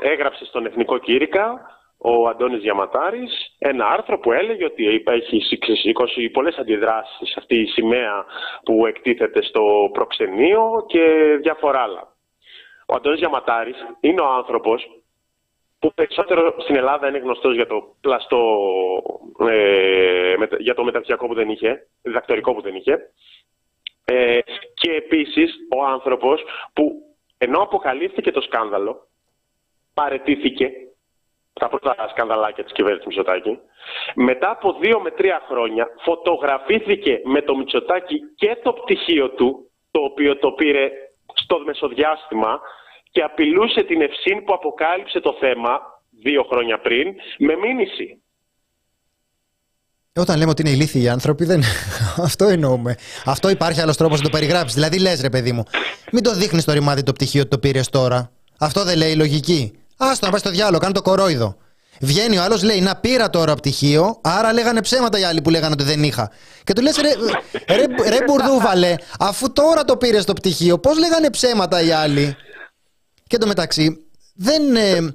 έγραψε 0.00 0.44
στον 0.44 0.66
Εθνικό 0.66 0.98
Κήρυκα 0.98 1.77
ο 1.98 2.28
Αντώνης 2.28 2.60
Διαματάρης 2.60 3.54
ένα 3.58 3.86
άρθρο 3.86 4.18
που 4.18 4.32
έλεγε 4.32 4.64
ότι 4.64 5.02
έχει 5.04 5.40
σηκώσει 5.76 6.28
πολλές 6.28 6.56
αντιδράσεις 6.56 7.36
αυτή 7.36 7.60
η 7.60 7.66
σημαία 7.66 8.24
που 8.64 8.86
εκτίθεται 8.86 9.42
στο 9.42 9.90
προξενείο 9.92 10.84
και 10.86 11.36
διάφορα 11.40 11.80
άλλα. 11.80 12.16
Ο 12.86 12.94
Αντώνης 12.94 13.18
Διαματάρης 13.18 13.76
είναι 14.00 14.20
ο 14.20 14.26
άνθρωπος 14.26 15.02
που 15.78 15.92
περισσότερο 15.94 16.54
στην 16.58 16.76
Ελλάδα 16.76 17.08
είναι 17.08 17.18
γνωστός 17.18 17.54
για 17.54 17.66
το 17.66 17.94
πλαστό, 18.00 18.40
ε, 19.48 20.34
για 20.58 20.74
το 20.74 20.84
μεταπτυχιακό 20.84 21.26
που 21.26 21.34
δεν 21.34 21.48
είχε, 21.48 21.86
διδακτορικό 22.02 22.54
που 22.54 22.60
δεν 22.60 22.74
είχε. 22.74 22.98
Ε, 24.04 24.38
και 24.74 24.90
επίσης 24.90 25.54
ο 25.76 25.84
άνθρωπος 25.84 26.42
που 26.72 27.02
ενώ 27.38 27.62
αποκαλύφθηκε 27.62 28.30
το 28.30 28.40
σκάνδαλο, 28.40 29.06
παρετήθηκε 29.94 30.70
τα 31.58 31.68
πρώτα 31.68 31.94
σκανδαλάκια 32.10 32.64
της 32.64 32.72
κυβέρνησης 32.72 33.06
Μητσοτάκη. 33.06 33.58
Μετά 34.14 34.50
από 34.50 34.76
δύο 34.80 35.00
με 35.00 35.10
τρία 35.10 35.42
χρόνια 35.48 35.86
φωτογραφήθηκε 36.04 37.20
με 37.24 37.42
το 37.42 37.56
Μητσοτάκη 37.56 38.16
και 38.36 38.58
το 38.62 38.72
πτυχίο 38.72 39.30
του 39.30 39.70
το 39.90 40.00
οποίο 40.00 40.38
το 40.38 40.50
πήρε 40.50 40.90
στο 41.34 41.58
μεσοδιάστημα 41.66 42.60
και 43.10 43.22
απειλούσε 43.22 43.82
την 43.82 44.00
ευσύν 44.00 44.44
που 44.44 44.52
αποκάλυψε 44.52 45.20
το 45.20 45.36
θέμα 45.40 45.80
δύο 46.22 46.42
χρόνια 46.50 46.78
πριν 46.80 47.14
με 47.38 47.54
μήνυση. 47.56 48.22
Όταν 50.14 50.38
λέμε 50.38 50.50
ότι 50.50 50.62
είναι 50.62 50.70
ηλίθιοι 50.70 51.02
οι 51.04 51.08
άνθρωποι, 51.08 51.44
δεν... 51.44 51.62
αυτό 52.28 52.44
εννοούμε. 52.44 52.96
Αυτό 53.24 53.48
υπάρχει 53.48 53.80
άλλος 53.80 53.96
τρόπος 53.96 54.18
να 54.18 54.24
το 54.24 54.30
περιγράψεις. 54.30 54.74
Δηλαδή, 54.74 54.98
λες, 54.98 55.20
ρε 55.20 55.30
παιδί 55.30 55.52
μου, 55.52 55.62
μην 56.12 56.22
το 56.22 56.34
δείχνεις 56.34 56.64
το 56.64 56.72
ρημάδι 56.72 57.02
το 57.02 57.12
πτυχίο 57.12 57.40
ότι 57.40 57.50
το 57.50 57.58
πήρες 57.58 57.88
τώρα. 57.88 58.30
Αυτό 58.58 58.84
δεν 58.84 58.96
λέει 58.96 59.10
η 59.10 59.16
λογική. 59.16 59.78
Άστο 60.00 60.24
να 60.24 60.30
πάει 60.30 60.40
στο 60.40 60.50
διάλογο, 60.50 60.78
κάνει 60.78 60.92
το 60.92 61.02
κορόιδο. 61.02 61.56
Βγαίνει 62.00 62.38
ο 62.38 62.42
άλλος, 62.42 62.62
λέει 62.62 62.80
Να 62.80 62.96
πήρα 62.96 63.30
τώρα 63.30 63.54
πτυχίο, 63.54 64.20
άρα 64.22 64.52
λέγανε 64.52 64.80
ψέματα 64.80 65.18
οι 65.18 65.22
άλλοι 65.24 65.42
που 65.42 65.50
λέγανε 65.50 65.72
ότι 65.72 65.84
δεν 65.84 66.02
είχα. 66.02 66.30
Και 66.64 66.72
του 66.72 66.82
λες, 66.82 66.96
ρε, 66.96 67.10
ρε, 67.74 68.08
ρε 68.08 68.24
μπουρδούβαλε, 68.26 68.94
αφού 69.18 69.52
τώρα 69.52 69.84
το 69.84 69.96
πήρες 69.96 70.24
το 70.24 70.32
πτυχίο, 70.32 70.78
πώς 70.78 70.98
λέγανε 70.98 71.30
ψέματα 71.30 71.82
οι 71.82 71.90
άλλοι; 71.90 72.36
Και 73.26 73.38
το 73.38 73.46
μεταξύ, 73.46 74.06
δεν, 74.34 74.76
ε, 74.76 75.14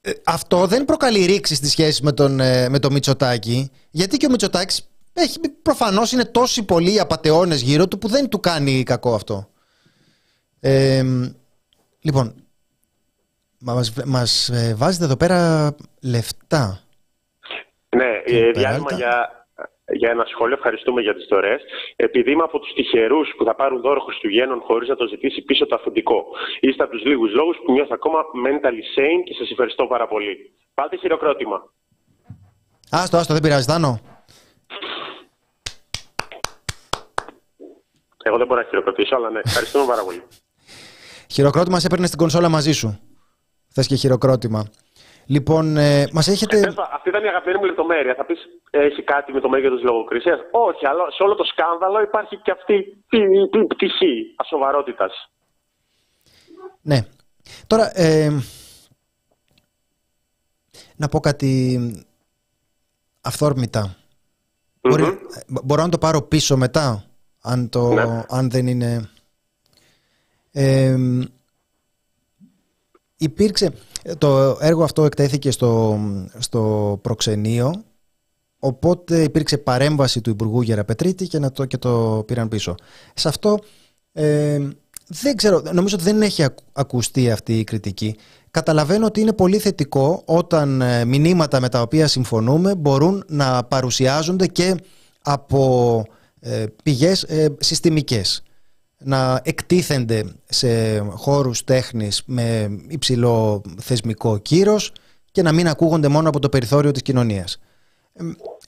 ε, 0.00 0.12
αυτό 0.24 0.66
δεν 0.66 0.84
προκαλεί 0.84 1.24
ρήξη 1.24 1.54
στη 1.54 1.68
σχέση 1.68 2.02
με 2.02 2.12
τον, 2.12 2.40
ε, 2.40 2.68
με 2.68 2.78
τον 2.78 2.92
Μητσοτάκη, 2.92 3.70
γιατί 3.90 4.16
και 4.16 4.26
ο 4.26 4.30
Μητσοτάκης 4.30 4.88
έχει, 5.12 5.38
προφανώς 5.62 6.12
είναι 6.12 6.24
τόσοι 6.24 6.62
πολλοί 6.62 7.00
απαταιώνες 7.00 7.60
γύρω 7.60 7.88
του 7.88 7.98
που 7.98 8.08
δεν 8.08 8.28
του 8.28 8.40
κάνει 8.40 8.82
κακό 8.82 9.14
αυτό. 9.14 9.48
Ε, 10.60 11.04
λοιπόν, 13.64 13.74
μας, 13.74 13.92
μας 14.06 14.48
ε, 14.48 14.74
βάζετε 14.76 15.04
εδώ 15.04 15.16
πέρα 15.16 15.38
λεφτά. 16.02 16.80
Ναι, 17.96 18.10
ε, 18.24 18.50
διάλειμμα 18.50 18.92
για, 18.92 19.46
για 19.92 20.10
ένα 20.10 20.24
σχόλιο. 20.24 20.54
Ευχαριστούμε 20.54 21.00
για 21.00 21.14
τις 21.14 21.26
δωρές. 21.30 21.62
Επειδή 21.96 22.30
είμαι 22.30 22.42
από 22.42 22.58
τους 22.58 22.72
τυχερούς 22.72 23.34
που 23.36 23.44
θα 23.44 23.54
πάρουν 23.54 23.80
δώρο 23.80 24.00
Χριστουγέννων 24.00 24.60
χωρίς 24.60 24.88
να 24.88 24.96
το 24.96 25.06
ζητήσει 25.06 25.42
πίσω 25.42 25.66
το 25.66 25.74
αφεντικό. 25.74 26.24
Είστε 26.60 26.82
από 26.82 26.92
τους 26.92 27.04
λίγους 27.04 27.32
λόγους 27.32 27.56
που 27.64 27.72
νιώθω 27.72 27.92
ακόμα 27.94 28.18
mentally 28.46 28.82
sane 28.94 29.20
και 29.24 29.34
σας 29.38 29.50
ευχαριστώ 29.50 29.86
πάρα 29.86 30.08
πολύ. 30.08 30.52
Πάτε 30.74 30.96
χειροκρότημα. 30.96 31.72
Άστο, 32.90 33.16
άστο, 33.16 33.32
δεν 33.32 33.42
πειράζει, 33.42 33.64
Δάνο. 33.64 34.00
Εγώ 38.26 38.36
δεν 38.36 38.46
μπορώ 38.46 38.60
να 38.60 38.66
χειροκροτήσω, 38.66 39.16
αλλά 39.16 39.30
ναι, 39.30 39.40
ευχαριστούμε 39.44 39.84
πάρα 39.86 40.02
πολύ. 40.02 40.22
Χειροκρότημα 41.34 41.78
σε 41.78 41.86
έπαιρνε 41.86 42.06
στην 42.06 42.18
κονσόλα 42.18 42.48
μαζί 42.48 42.72
σου. 42.72 43.13
Θες 43.74 43.86
και 43.86 43.94
χειροκρότημα. 43.94 44.64
Λοιπόν, 45.26 45.76
ε, 45.76 46.08
μας 46.12 46.28
έχετε. 46.28 46.58
Ε, 46.58 46.74
αυτή 46.92 47.08
ήταν 47.08 47.24
η 47.24 47.28
αγαπημένη 47.28 47.58
μου 47.58 47.64
λεπτομέρεια. 47.64 48.14
Θα 48.14 48.24
πεις, 48.24 48.38
έχει 48.70 49.02
κάτι 49.02 49.32
με 49.32 49.40
το 49.40 49.48
μέγεθος 49.48 49.80
της 49.80 49.88
λογοκρισίας. 49.90 50.38
Όχι, 50.50 50.86
αλλά 50.86 51.10
σε 51.10 51.22
όλο 51.22 51.34
το 51.34 51.44
σκάνδαλο 51.44 52.02
υπάρχει 52.02 52.36
και 52.36 52.50
αυτή 52.50 52.74
η 53.10 53.66
πτυχή 53.66 54.34
ασοβαρότητας. 54.36 55.30
Ναι. 56.82 57.06
Τώρα, 57.66 57.90
ε, 57.94 58.30
να 60.96 61.08
πω 61.08 61.20
κάτι 61.20 61.78
αυθόρμητα. 63.20 63.96
μπορώ 65.64 65.82
να 65.82 65.88
το 65.88 65.98
πάρω 65.98 66.22
πίσω 66.22 66.56
μετά, 66.56 67.04
αν, 67.42 67.68
το, 67.68 67.92
ναι. 67.92 68.24
αν 68.28 68.50
δεν 68.50 68.66
είναι... 68.66 69.08
Ε, 70.52 70.96
υπήρξε, 73.24 73.70
το 74.18 74.56
έργο 74.60 74.84
αυτό 74.84 75.04
εκτέθηκε 75.04 75.50
στο, 75.50 75.98
στο 76.38 76.98
προξενείο, 77.02 77.84
οπότε 78.58 79.22
υπήρξε 79.22 79.58
παρέμβαση 79.58 80.20
του 80.20 80.30
Υπουργού 80.30 80.62
Γεραπετρίτη 80.62 81.26
και, 81.26 81.38
να 81.38 81.52
το, 81.52 81.64
και 81.64 81.78
το 81.78 82.22
πήραν 82.26 82.48
πίσω. 82.48 82.74
Σε 83.14 83.28
αυτό 83.28 83.58
ε, 84.12 84.58
δεν 85.08 85.36
ξέρω, 85.36 85.62
νομίζω 85.72 85.94
ότι 85.94 86.04
δεν 86.04 86.22
έχει 86.22 86.44
ακουστεί 86.72 87.30
αυτή 87.30 87.58
η 87.58 87.64
κριτική. 87.64 88.16
Καταλαβαίνω 88.50 89.06
ότι 89.06 89.20
είναι 89.20 89.32
πολύ 89.32 89.58
θετικό 89.58 90.22
όταν 90.24 90.80
ε, 90.80 91.04
μηνύματα 91.04 91.60
με 91.60 91.68
τα 91.68 91.80
οποία 91.80 92.06
συμφωνούμε 92.06 92.74
μπορούν 92.74 93.24
να 93.28 93.64
παρουσιάζονται 93.64 94.46
και 94.46 94.76
από 95.22 96.02
ε, 96.40 96.64
πηγές 96.82 97.22
ε, 97.22 97.54
συστημικές 97.58 98.42
να 98.98 99.40
εκτίθενται 99.44 100.24
σε 100.44 100.98
χώρους 100.98 101.64
τέχνης 101.64 102.22
με 102.26 102.78
υψηλό 102.88 103.62
θεσμικό 103.80 104.38
κύρος 104.38 104.92
και 105.32 105.42
να 105.42 105.52
μην 105.52 105.68
ακούγονται 105.68 106.08
μόνο 106.08 106.28
από 106.28 106.38
το 106.38 106.48
περιθώριο 106.48 106.90
της 106.90 107.02
κοινωνίας. 107.02 107.58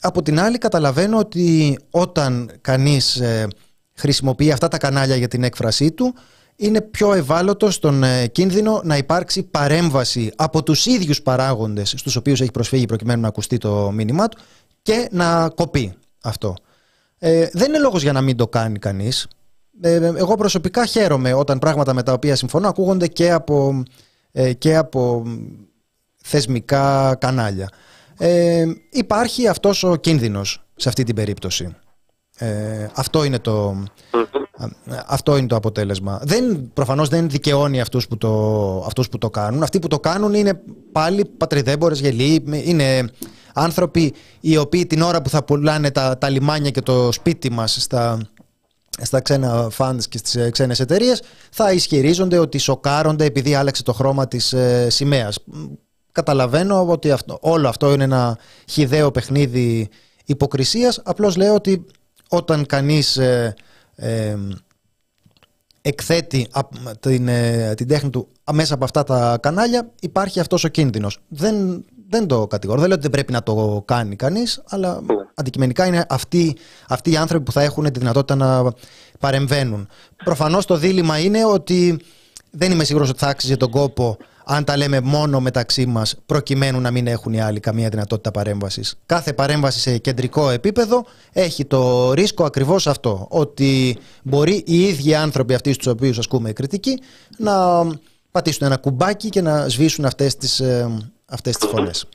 Από 0.01 0.23
την 0.23 0.41
άλλη 0.41 0.59
καταλαβαίνω 0.59 1.19
ότι 1.19 1.79
όταν 1.91 2.51
κανείς 2.61 3.17
ε, 3.17 3.49
χρησιμοποιεί 3.95 4.53
αυτά 4.53 4.69
τα 4.69 4.79
κανάλια 4.79 5.17
για 5.17 5.29
την 5.29 5.43
έκφρασή 5.43 5.93
του 5.93 6.15
είναι 6.57 6.81
πιο 6.81 7.13
ευάλωτο 7.13 7.71
στον 7.71 8.03
ε, 8.03 8.27
κίνδυνο 8.27 8.81
να 8.85 8.97
υπάρξει 8.97 9.43
παρέμβαση 9.43 10.33
από 10.37 10.63
τους 10.63 10.87
ίδιους 10.87 11.23
παράγοντες 11.23 11.95
στους 11.97 12.17
οποίους 12.17 12.41
έχει 12.41 12.51
προσφύγει 12.51 12.87
προκειμένου 12.87 13.21
να 13.21 13.29
ακουστεί 13.29 13.59
το 13.59 13.91
μήνυμά 13.91 14.29
του 14.29 14.39
και 14.83 15.09
να 15.11 15.49
κοπεί 15.49 15.95
αυτό. 16.23 16.55
Ε, 17.19 17.49
δεν 17.53 17.69
είναι 17.69 17.79
λόγος 17.79 18.03
για 18.03 18.13
να 18.13 18.21
μην 18.21 18.37
το 18.37 18.49
κάνει 18.49 18.79
κανείς. 18.79 19.27
Ε, 19.81 20.13
εγώ 20.17 20.35
προσωπικά 20.35 20.87
χαίρομαι 20.87 21.33
όταν 21.33 21.59
πράγματα 21.59 21.95
με 21.95 22.03
τα 22.03 22.13
οποία 22.13 22.37
συμφωνώ 22.37 22.69
ακούγονται 22.69 23.07
και 23.07 23.33
από, 23.33 23.83
ε, 24.33 24.53
και 24.53 24.77
από 24.77 25.23
θεσμικά 26.23 27.17
κανάλια. 27.21 27.69
Ε, 28.19 28.65
υπάρχει 28.91 29.49
αυτός 29.49 29.83
ο 29.83 29.97
κίνδυνος 29.97 30.65
σε 30.77 30.89
αυτή 30.89 31.03
την 31.03 31.15
περίπτωση. 31.15 31.77
Ε, 32.39 32.89
αυτό, 32.95 33.25
είναι 33.25 33.39
το, 33.39 33.83
αυτό 35.07 35.37
είναι 35.37 35.47
το 35.47 35.57
αποτέλεσμα. 35.57 36.21
Δεν, 36.23 36.71
προφανώς 36.75 37.09
δεν 37.09 37.31
δικαιώνει 37.31 37.81
αυτούς 37.81 38.09
που, 38.09 38.17
το, 38.17 38.79
αυτούς 38.87 39.09
που 39.09 39.19
το 39.19 39.31
κάνουν. 39.31 39.63
Αυτοί 39.63 39.79
που 39.79 39.89
το 39.89 40.01
κάνουν 40.01 40.35
είναι 40.35 40.61
πάλι 40.93 41.25
πατριδέμπορες 41.25 42.01
γελοί. 42.01 42.45
Είναι 42.65 43.11
άνθρωποι 43.55 44.15
οι 44.41 44.57
οποίοι 44.57 44.87
την 44.87 45.03
ώρα 45.03 45.23
που 45.23 45.29
θα 45.29 45.45
πουλάνε 45.45 45.91
τα, 45.91 46.19
τα 46.19 46.29
λιμάνια 46.29 46.71
και 46.71 46.81
το 46.81 47.13
σπίτι 47.13 47.51
μας 47.51 47.77
στα, 47.81 48.19
στα 49.03 49.21
ξένα 49.21 49.71
funds 49.79 50.05
και 50.09 50.19
στις 50.19 50.35
ε, 50.37 50.51
ξένες 50.51 50.81
εταιρείες, 50.81 51.23
θα 51.51 51.73
ισχυρίζονται 51.73 52.39
ότι 52.39 52.59
σοκάρονται 52.59 53.25
επειδή 53.25 53.55
άλλαξε 53.55 53.83
το 53.83 53.93
χρώμα 53.93 54.29
της 54.29 54.53
ε, 54.53 54.91
σημαίας. 54.91 55.39
Καταλαβαίνω 56.13 56.89
ότι 56.89 57.11
αυτό, 57.11 57.39
όλο 57.41 57.69
αυτό 57.69 57.93
είναι 57.93 58.05
ένα 58.05 58.39
χιδαίο 58.69 59.11
παιχνίδι 59.11 59.89
υποκρισίας. 60.25 61.01
Απλώς 61.05 61.37
λέω 61.37 61.55
ότι 61.55 61.87
όταν 62.29 62.67
κανείς 62.67 63.17
ε, 63.17 63.55
ε, 63.95 64.37
εκθέτει 65.83 66.49
την, 67.01 67.29
ε, 67.29 67.75
την 67.77 67.89
τέχνη 67.89 68.11
του 68.11 68.29
μέσα 68.53 68.75
από 68.75 68.85
αυτά 68.85 69.03
τα 69.03 69.39
κανάλια 69.43 69.93
υπάρχει 70.01 70.41
αυτός 70.41 70.65
ο 70.65 70.69
κίνδυνος. 70.69 71.19
Δεν, 71.29 71.85
δεν 72.09 72.27
το 72.27 72.47
κατηγορώ. 72.47 72.79
Δεν 72.79 72.89
λέω 72.89 72.99
ότι 72.99 73.09
δεν 73.09 73.13
πρέπει 73.17 73.33
να 73.33 73.43
το 73.43 73.83
κάνει 73.85 74.17
κανείς, 74.17 74.63
αλλά 74.69 75.01
ναι. 75.01 75.15
αντικειμενικά 75.35 75.87
είναι 75.87 76.07
αυτοί, 76.09 76.57
αυτοί 76.89 77.11
οι 77.11 77.17
άνθρωποι 77.17 77.45
που 77.45 77.53
θα 77.53 77.63
έχουν 77.63 77.93
τη 77.93 77.99
δυνατότητα 77.99 78.35
να 78.35 78.73
παρεμβαίνουν. 79.19 79.89
Προφανώς 80.25 80.65
το 80.65 80.77
δίλημα 80.77 81.19
είναι 81.19 81.45
ότι 81.45 82.01
δεν 82.51 82.73
είμαι 82.73 82.85
σίγουρος 82.85 83.09
ότι 83.09 83.19
θα 83.19 83.29
άξιζε 83.29 83.57
τον 83.57 83.71
κόπο 83.71 84.17
αν 84.49 84.65
τα 84.65 84.77
λέμε 84.77 85.01
μόνο 85.01 85.41
μεταξύ 85.41 85.87
μας, 85.87 86.15
προκειμένου 86.27 86.81
να 86.81 86.91
μην 86.91 87.07
έχουν 87.07 87.33
οι 87.33 87.41
άλλοι 87.41 87.61
καμία 87.61 87.89
δυνατότητα 87.89 88.31
παρέμβασης. 88.31 88.95
Κάθε 89.07 89.33
παρέμβαση 89.33 89.79
σε 89.79 89.99
κεντρικό 89.99 90.51
επίπεδο 90.51 91.05
έχει 91.33 91.65
το 91.65 92.13
ρίσκο 92.13 92.45
ακριβώς 92.45 92.87
αυτό. 92.87 93.27
Ότι 93.31 93.99
μπορεί 94.23 94.63
οι 94.67 94.83
ίδιοι 94.83 95.15
άνθρωποι 95.15 95.55
αυτοί 95.55 95.73
στους 95.73 95.87
οποίους 95.87 96.19
ασκούμε 96.19 96.53
κριτική 96.53 96.99
να 97.39 97.87
πατήσουν 98.31 98.67
ένα 98.67 98.77
κουμπάκι 98.77 99.29
και 99.29 99.41
να 99.41 99.69
σβήσουν 99.69 100.05
αυτές 100.05 100.37
τις 100.37 100.61
ε, 100.61 101.11
αυτές 101.29 101.57
τις 101.57 101.69
φωνές. 101.69 102.09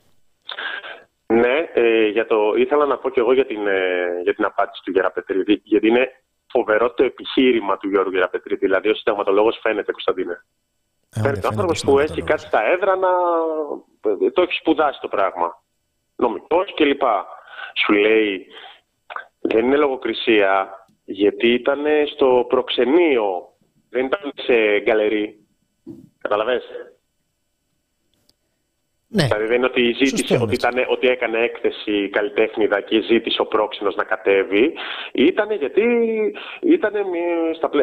Ναι, 1.26 1.70
ε, 1.74 2.06
για 2.06 2.26
το, 2.26 2.54
ήθελα 2.56 2.86
να 2.86 2.98
πω 2.98 3.10
και 3.10 3.20
εγώ 3.20 3.32
για 3.32 3.46
την, 3.46 3.66
ε, 3.66 4.20
για 4.22 4.34
την 4.34 4.44
απάντηση 4.44 4.82
του 4.84 4.90
Γεραπετρίδη, 4.90 5.60
γιατί 5.64 5.88
είναι 5.88 6.08
φοβερό 6.46 6.92
το 6.94 7.04
επιχείρημα 7.04 7.76
του 7.76 7.88
Γιώργου 7.88 8.12
Γεραπετρίδη. 8.12 8.66
Δηλαδή, 8.66 8.88
ο 8.88 8.94
συνταγματολόγος 8.94 9.58
φαίνεται, 9.62 9.92
Κωνσταντίνε. 9.92 10.44
Φαίνεται 11.22 11.46
άνθρωπος 11.46 11.80
που 11.80 11.98
έχει 11.98 12.22
κάτι 12.22 12.40
στα 12.40 12.64
έδρανα, 12.64 13.08
το 14.32 14.42
έχει 14.42 14.52
σπουδάσει 14.52 15.00
το 15.00 15.08
πράγμα. 15.08 15.62
Νομικός 16.16 16.74
κλπ. 16.74 17.02
Σου 17.74 17.92
λέει, 17.92 18.46
δεν 19.40 19.64
είναι 19.64 19.76
λογοκρισία, 19.76 20.86
γιατί 21.04 21.48
ήταν 21.52 21.84
στο 22.14 22.46
προξενείο, 22.48 23.52
δεν 23.90 24.04
ήταν 24.04 24.32
σε 24.34 24.80
γκαλερί. 24.80 25.46
Καταλαβες; 26.18 26.62
Ναι. 29.14 29.24
Δηλαδή 29.24 29.46
δεν 29.46 29.56
είναι 29.56 29.66
ότι, 29.66 29.82
ζήτησε, 30.04 30.38
ότι, 30.42 30.54
ήταν, 30.54 30.74
ότι 30.88 31.06
έκανε 31.08 31.38
έκθεση 31.38 32.08
καλλιτέχνηδα 32.12 32.80
και 32.80 33.00
ζήτησε 33.10 33.40
ο 33.40 33.46
πρόξενος 33.46 33.94
να 33.94 34.04
κατέβει. 34.04 34.72
Ήταν 35.12 35.50
γιατί 35.52 35.82
ήταν, 36.60 36.92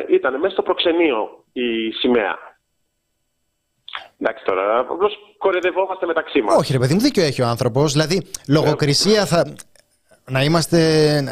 ήταν 0.10 0.40
μέσα 0.40 0.54
στο 0.54 0.62
προξενείο 0.62 1.44
η 1.54 1.92
σημαία. 1.92 2.36
Εντάξει 4.20 4.44
τώρα, 4.46 4.80
απλώς 4.80 5.14
κορεδευόμαστε 5.38 6.06
μεταξύ 6.06 6.42
μας. 6.42 6.56
Όχι, 6.58 6.72
ρε 6.72 6.80
παιδί 6.80 6.94
μου, 6.94 7.00
δίκιο 7.00 7.24
έχει 7.24 7.42
ο 7.42 7.46
άνθρωπος. 7.46 7.92
Δηλαδή, 7.92 8.22
λογοκρισία 8.48 9.26
θα. 9.26 9.56
Να 10.30 10.44
είμαστε. 10.44 10.80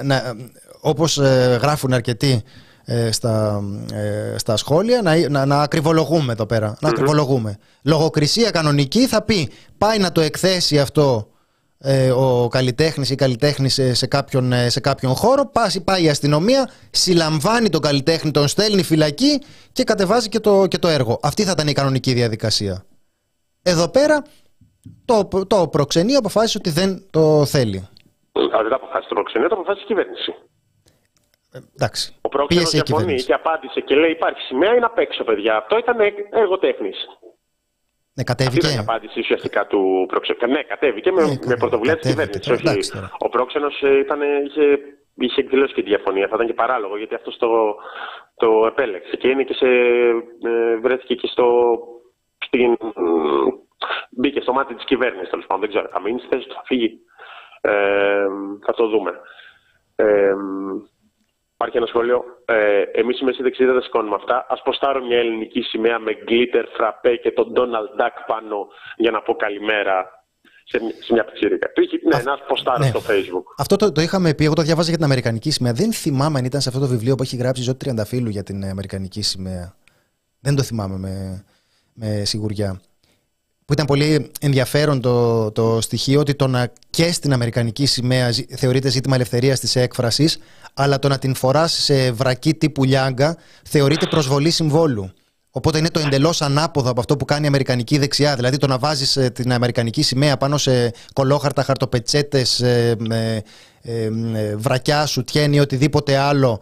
Να... 0.04 0.36
Όπως 0.82 1.18
ε, 1.18 1.60
γράφουν 1.62 1.94
αρκετοί, 1.94 2.44
ε, 2.90 3.12
στα, 3.12 3.64
ε, 3.94 4.38
στα 4.38 4.58
σχόλια 4.58 5.02
να, 5.02 5.30
να, 5.30 5.46
να 5.46 5.62
ακριβολογούμε 5.62 6.32
εδώ 6.32 6.46
πέρα. 6.46 6.78
Να 6.80 6.90
ακριβολογούμε. 6.90 7.58
Λογοκρισία 7.84 8.52
κανονική 8.52 9.08
θα 9.08 9.22
πει 9.22 9.50
πάει 9.78 9.98
να 9.98 10.12
το 10.12 10.22
εκθέσει 10.22 10.80
αυτό 10.80 11.28
ε, 11.80 12.12
ο 12.12 12.48
καλλιτέχνης 12.52 13.10
ή 13.10 13.16
καλλιτέχνης 13.16 13.80
σε, 13.92 14.08
κάποιον, 14.08 14.54
ε, 14.54 14.70
σε 14.70 14.80
κάποιον 14.80 15.16
χώρο. 15.16 15.50
Πάει, 15.54 15.82
πάει 15.84 16.04
η 16.04 16.10
αστυνομία, 16.10 16.70
συλλαμβάνει 16.92 17.70
τον 17.70 17.82
καλλιτέχνη, 17.82 18.32
τον 18.32 18.48
στέλνει 18.48 18.84
φυλακή 18.84 19.42
και 19.72 19.84
κατεβάζει 19.84 20.30
και 20.30 20.40
το, 20.40 20.68
και 20.68 20.78
το 20.78 20.88
έργο. 20.88 21.20
Αυτή 21.24 21.44
θα 21.44 21.52
ήταν 21.52 21.68
η 21.68 21.74
κανονική 21.74 22.14
διαδικασία. 22.14 22.84
Εδώ 23.64 23.90
πέρα 23.92 24.24
το, 25.06 25.28
το 25.48 25.68
προξενείο 25.68 26.18
αποφάσισε 26.18 26.58
ότι 26.58 26.70
δεν 26.70 27.04
το 27.10 27.46
θέλει. 27.46 27.88
Αλλά 28.32 28.62
δεν 28.62 28.70
το 28.70 28.76
αποφάσισε 28.76 29.10
το 29.10 29.16
προξενείο, 29.16 29.48
το 29.48 29.56
αποφάσισε 29.56 29.84
η 29.84 29.88
κυβέρνηση. 29.88 30.34
Ε, 31.58 31.64
εντάξει. 31.76 32.16
Ο 32.22 32.30
πρόξενος 32.30 32.70
διαφωνεί 32.70 33.16
και 33.16 33.34
απάντησε 33.34 33.80
και 33.80 33.96
λέει: 33.96 34.12
Υπάρχει 34.12 34.42
σημαία, 34.42 34.74
είναι 34.76 34.86
απ' 34.86 34.98
έξω, 34.98 35.24
παιδιά. 35.24 35.58
Αυτό 35.58 35.78
ήταν 35.78 35.98
έργο 36.32 36.58
τέχνης. 36.58 36.98
Ναι, 38.18 38.24
κατέβηκε. 38.24 38.58
Αυτή 38.58 38.74
ήταν 38.74 38.86
η 38.86 38.88
απάντηση 38.90 39.20
ουσιαστικά 39.20 39.68
του 39.68 40.06
πρόξενου. 40.08 40.52
Ναι, 40.54 40.64
κατέβηκε 40.64 41.12
με, 41.12 41.22
ναι, 41.22 41.36
με 41.46 41.56
πρωτοβουλία 41.56 41.98
της 41.98 42.10
κυβέρνησης. 42.10 42.96
Ο 43.18 43.30
πρόξενος 43.30 43.82
ε, 43.82 44.06
είχε, 44.46 44.80
είχε 45.14 45.42
εκδηλώσει 45.42 45.74
και 45.74 45.84
τη 45.84 45.90
διαφωνία. 45.90 46.28
Θα 46.28 46.36
ήταν 46.36 46.48
και 46.48 46.54
παράλογο 46.54 46.98
γιατί 46.98 47.16
αυτό 47.16 47.38
το, 47.38 47.76
το 48.36 48.66
επέλεξε. 48.66 49.16
Και 49.16 49.28
είναι 49.28 49.44
και 49.44 49.54
σε, 49.54 49.68
ε, 50.50 50.76
βρέθηκε 50.82 51.16
και 51.16 51.28
στο. 51.28 51.78
Στην, 52.46 52.78
μπήκε 54.10 54.42
στο 54.42 54.54
μάτι 54.54 54.76
της 54.76 54.86
κυβέρνησης 54.86 55.30
τέλος 55.30 55.46
πάντων. 55.46 55.62
Δεν 55.62 55.70
ξέρω. 55.70 55.90
Θα 55.92 56.02
μείνει 56.02 56.20
στη 56.20 56.28
θέση 56.28 56.48
του, 56.48 56.54
θα 56.54 56.64
φύγει. 56.66 57.00
Ε, 57.62 58.28
θα 58.66 58.74
το 58.74 58.88
δούμε. 58.88 59.12
Ε, 59.96 60.34
Υπάρχει 61.60 61.78
ένα 61.78 61.86
σχόλιο. 61.86 62.24
Ε, 62.46 62.82
Εμείς 63.02 63.20
οι 63.20 63.24
μεσοί 63.24 63.42
δεν 63.42 63.82
σηκώνουμε 63.82 64.16
αυτά. 64.16 64.46
Α 64.50 64.62
προστάρω 64.62 65.06
μια 65.06 65.18
ελληνική 65.18 65.62
σημαία 65.62 66.00
με 66.00 66.12
glitter, 66.28 66.66
φραπέ 66.76 67.16
και 67.16 67.32
τον 67.32 67.54
Donald 67.56 68.02
Duck 68.02 68.16
πάνω 68.28 68.68
για 68.98 69.12
να 69.12 69.22
πω 69.22 69.36
καλημέρα 69.36 69.96
σε, 70.64 70.78
σε 71.00 71.14
μια 71.14 71.26
πιτσίρικα. 71.26 71.72
Το 71.74 71.82
είχε, 71.82 72.00
ναι, 72.04 72.18
ένα 72.20 72.38
ποστάρω 72.48 72.84
ναι. 72.84 72.86
στο 72.86 73.00
Facebook. 73.00 73.46
Αυτό 73.58 73.76
το, 73.76 73.92
το 73.92 74.02
είχαμε 74.02 74.34
πει. 74.34 74.46
Εγώ 74.46 74.54
το 74.54 74.62
διαβάζα 74.62 74.88
για 74.88 74.98
την 74.98 75.06
Αμερικανική 75.06 75.52
σημαία. 75.52 75.74
Δεν 75.74 75.94
θυμάμαι 75.94 76.40
αν 76.40 76.46
ήταν 76.46 76.62
σε 76.62 76.70
αυτό 76.70 76.82
το 76.82 76.88
βιβλίο 76.88 77.16
που 77.16 77.24
έχει 77.24 77.36
γράψει 77.36 77.62
η 77.62 77.66
Ζώτη 77.66 77.78
Τριανταφύλου 77.78 78.30
για 78.30 78.44
την 78.44 78.66
Αμερικανική 78.66 79.22
σημαία. 79.22 79.76
Δεν 80.40 80.56
το 80.56 80.64
θυμάμαι 80.64 80.98
με, 80.98 81.44
με 81.94 82.26
σιγουριά 82.26 82.82
που 83.68 83.74
ήταν 83.74 83.86
πολύ 83.86 84.32
ενδιαφέρον 84.40 85.02
το, 85.02 85.52
το 85.52 85.82
στοιχείο 85.82 86.20
ότι 86.20 86.36
το 86.36 86.48
να 86.48 86.72
και 86.90 87.12
στην 87.12 87.34
Αμερικανική 87.34 87.86
σημαία 87.86 88.30
θεωρείται 88.56 88.90
ζήτημα 88.90 89.16
ελευθερίας 89.16 89.60
της 89.60 89.76
έκφρασης, 89.76 90.38
αλλά 90.74 91.00
το 91.00 91.08
να 91.08 91.18
την 91.18 91.36
φοράς 91.36 91.74
σε 91.74 92.12
βρακή 92.12 92.54
τύπου 92.54 92.84
λιάγκα 92.84 93.38
θεωρείται 93.64 94.06
προσβολή 94.06 94.50
συμβόλου. 94.50 95.12
Οπότε 95.52 95.78
είναι 95.78 95.90
το 95.90 96.00
εντελώς 96.00 96.42
ανάποδο 96.42 96.90
από 96.90 97.00
αυτό 97.00 97.18
που 97.18 97.26
κάνει 97.26 97.44
η 97.44 97.48
Αμερικανική 97.48 97.98
δεξιά. 97.98 98.36
Δηλαδή 98.36 98.58
το 98.58 98.68
να 98.68 98.78
βάζεις 98.78 99.16
ε, 99.16 99.30
την 99.30 99.54
Αμερικανική 99.54 100.02
σημαία 100.02 100.38
πάνω 100.38 100.58
σε 100.58 100.94
κολόχαρτα, 101.14 101.64
χαρτοπετσέτες, 101.64 102.60
ε, 102.60 102.96
ε, 103.10 103.42
ε, 103.82 104.56
βρακιά 104.56 105.06
σου, 105.06 105.24
τιένει 105.24 105.56
ή 105.56 105.60
οτιδήποτε 105.60 106.18
άλλο. 106.18 106.62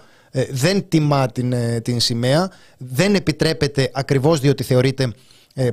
δεν 0.50 0.86
τιμά 0.88 1.28
την, 1.28 1.54
την 1.82 2.00
σημαία. 2.00 2.52
Δεν 2.78 3.16
επιτρέπεται 3.16 3.92
ακριβώς 3.94 4.40
διότι 4.40 4.64
θεωρείται 4.64 5.04
ε, 5.04 5.10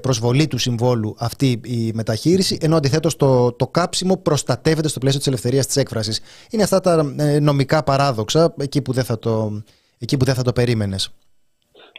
προσβολή 0.00 0.46
του 0.46 0.58
συμβόλου 0.58 1.16
αυτή 1.18 1.60
η 1.64 1.92
μεταχείριση, 1.94 2.58
ενώ 2.62 2.76
αντιθέτως 2.76 3.16
το, 3.16 3.52
το 3.52 3.66
κάψιμο 3.66 4.16
προστατεύεται 4.16 4.88
στο 4.88 4.98
πλαίσιο 4.98 5.18
της 5.18 5.28
ελευθερίας 5.28 5.66
της 5.66 5.76
έκφρασης. 5.76 6.46
Είναι 6.50 6.62
αυτά 6.62 6.80
τα 6.80 7.14
ε, 7.18 7.40
νομικά 7.40 7.82
παράδοξα 7.82 8.54
εκεί 8.58 8.82
που 8.82 8.92
δεν 8.92 9.04
θα 9.04 9.18
το, 9.18 9.62
εκεί 9.98 10.16
που 10.16 10.24
δεν 10.24 10.34
θα 10.34 10.42
το 10.42 10.52
περίμενες. 10.52 11.14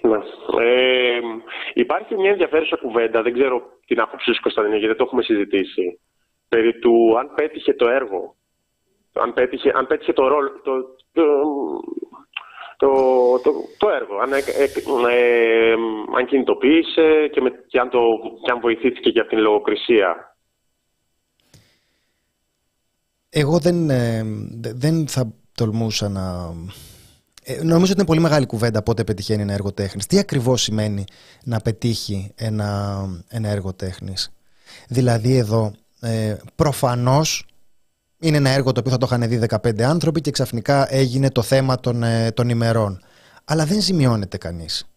Ναι. 0.01 0.17
Ε, 0.65 1.19
υπάρχει 1.73 2.15
μια 2.15 2.31
ενδιαφέρουσα 2.31 2.75
κουβέντα, 2.75 3.21
δεν 3.21 3.33
ξέρω 3.33 3.61
την 3.85 3.99
άποψή 3.99 4.33
σου 4.33 4.41
Κωνσταντινή, 4.41 4.77
γιατί 4.77 4.87
δεν 4.87 4.97
το 4.97 5.03
έχουμε 5.03 5.23
συζητήσει, 5.23 5.99
περί 6.49 6.79
του 6.79 7.17
αν 7.19 7.31
πέτυχε 7.35 7.73
το 7.73 7.89
έργο, 7.89 8.35
αν 9.13 9.33
πέτυχε, 9.33 9.71
αν 9.75 9.87
πέτυχε 9.87 10.13
το 10.13 10.27
ρόλο, 10.27 10.49
το, 10.63 10.71
το, 11.11 11.23
το, 12.83 12.91
το, 13.43 13.51
το 13.77 13.87
έργο. 13.89 14.15
Αν, 14.23 14.33
ε, 14.33 14.37
ε, 14.37 15.73
αν 16.17 16.25
κινητοποίησε 16.25 17.29
και, 17.31 17.41
με, 17.41 17.49
και, 17.67 17.79
αν 17.79 17.89
το, 17.89 17.99
και 18.43 18.51
αν 18.51 18.59
βοηθήθηκε 18.59 19.09
για 19.09 19.27
την 19.27 19.39
λογοκρισία. 19.39 20.37
Εγώ 23.29 23.59
δεν, 23.59 23.89
ε, 23.89 24.23
δεν 24.75 25.07
θα 25.07 25.33
τολμούσα 25.55 26.09
να... 26.09 26.53
Ε, 27.43 27.63
νομίζω 27.63 27.91
ότι 27.91 27.99
είναι 27.99 28.05
πολύ 28.05 28.19
μεγάλη 28.19 28.45
κουβέντα 28.45 28.83
πότε 28.83 29.03
πετυχαίνει 29.03 29.41
ένα 29.41 29.53
έργο 29.53 29.73
τέχνης. 29.73 30.05
Τι 30.05 30.17
ακριβώς 30.17 30.61
σημαίνει 30.61 31.03
να 31.43 31.59
πετύχει 31.59 32.33
ένα, 32.35 32.99
ένα 33.29 33.49
έργο 33.49 33.73
τέχνης. 33.73 34.33
Δηλαδή 34.87 35.37
εδώ 35.37 35.73
ε, 36.01 36.35
προφανώς 36.55 37.45
είναι 38.23 38.37
ένα 38.37 38.49
έργο 38.49 38.71
το 38.71 38.79
οποίο 38.79 38.91
θα 38.91 38.97
το 38.97 39.07
είχαν 39.11 39.29
δει 39.29 39.39
15 39.49 39.81
άνθρωποι 39.81 40.21
και 40.21 40.31
ξαφνικά 40.31 40.93
έγινε 40.93 41.29
το 41.29 41.41
θέμα 41.41 41.79
των, 41.79 42.03
ε, 42.03 42.31
των 42.31 42.49
ημερών. 42.49 42.99
Αλλά 43.45 43.65
δεν 43.65 43.81
ζημιώνεται 43.81 44.37
κανείς. 44.37 44.87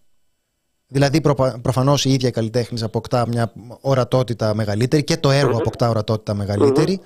Δηλαδή, 0.89 1.20
προ, 1.20 1.59
προφανώς 1.62 2.05
η 2.05 2.12
ίδια 2.12 2.31
καλλιτέχνης 2.31 2.83
αποκτά 2.83 3.27
μια 3.29 3.53
ορατότητα 3.81 4.55
μεγαλύτερη 4.55 5.05
και 5.05 5.16
το 5.16 5.31
έργο 5.31 5.57
αποκτά 5.59 5.89
ορατότητα 5.89 6.35
μεγαλύτερη. 6.35 7.01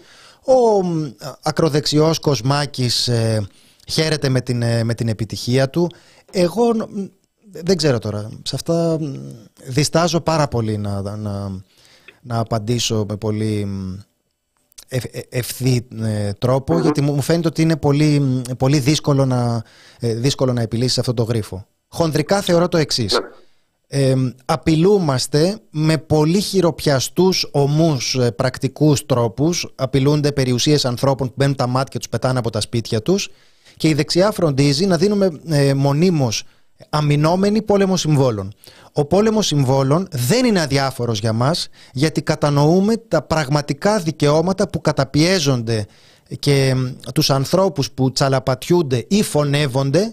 Ο 0.45 0.85
ακροδεξιός 1.43 2.19
Κοσμάκης 2.19 3.09
ε, 3.09 3.47
χαίρεται 3.89 4.29
με 4.29 4.41
την, 4.41 4.63
ε, 4.63 4.85
με 4.85 4.95
την 4.95 5.09
επιτυχία 5.09 5.71
του. 5.71 5.91
Εγώ 6.33 6.73
δεν 7.51 7.77
ξέρω 7.77 7.99
τώρα. 7.99 8.31
Σε 8.43 8.55
αυτά 8.55 8.99
διστάζω 9.65 10.21
πάρα 10.21 10.49
πολύ 10.49 10.79
να, 10.79 11.17
να, 11.17 11.51
να 12.23 12.39
απαντήσω 12.39 13.05
με 13.09 13.17
πολύ 13.17 13.69
ε, 14.91 15.21
ευθύ 15.29 15.87
ε, 16.03 16.33
τρόπο, 16.33 16.79
γιατί 16.79 17.01
μου 17.01 17.21
φαίνεται 17.21 17.49
ότι 17.49 17.63
είναι 17.63 17.77
πολύ, 17.77 18.43
πολύ 18.59 18.79
δύσκολο, 18.79 19.25
να, 19.25 19.63
ε, 20.01 20.15
δύσκολο 20.15 20.53
να 20.53 20.61
επιλύσεις 20.61 20.99
αυτό 20.99 21.15
το 21.15 21.23
γρίφο. 21.23 21.67
Χονδρικά 21.89 22.41
θεωρώ 22.41 22.69
το 22.69 22.77
εξής. 22.77 23.21
Ε, 23.87 24.15
απειλούμαστε 24.45 25.59
με 25.71 25.99
πολύ 25.99 26.41
χειροπιαστούς 26.41 27.49
ομούς 27.53 28.19
πρακτικούς 28.37 29.07
τρόπους 29.07 29.73
απειλούνται 29.75 30.33
περιουσίες 30.33 30.85
ανθρώπων 30.85 31.29
που 31.29 31.35
μπαίνουν 31.37 31.57
τα 31.57 31.67
μάτια 31.67 31.89
και 31.91 31.99
τους 31.99 32.09
πετάνε 32.09 32.39
από 32.39 32.51
τα 32.51 32.61
σπίτια 32.61 33.03
τους 33.03 33.29
και 33.77 33.89
η 33.89 33.95
δεξιά 33.95 34.31
φροντίζει 34.31 34.87
να 34.87 34.97
δίνουμε 34.97 35.41
ε, 35.49 35.75
μονίμως 35.75 36.45
αμυνόμενοι 36.89 37.63
πόλεμο 37.63 37.97
συμβόλων. 37.97 38.53
Ο 38.93 39.05
πόλεμος 39.05 39.47
συμβόλων 39.47 40.09
δεν 40.11 40.45
είναι 40.45 40.61
αδιάφορος 40.61 41.19
για 41.19 41.33
μας 41.33 41.69
γιατί 41.93 42.23
κατανοούμε 42.23 42.97
τα 42.97 43.23
πραγματικά 43.23 43.99
δικαιώματα 43.99 44.69
που 44.69 44.81
καταπιέζονται 44.81 45.87
και 46.39 46.75
τους 47.15 47.31
ανθρώπους 47.31 47.91
που 47.91 48.13
τσαλαπατιούνται 48.13 49.05
ή 49.09 49.23
φωνεύονται 49.23 50.11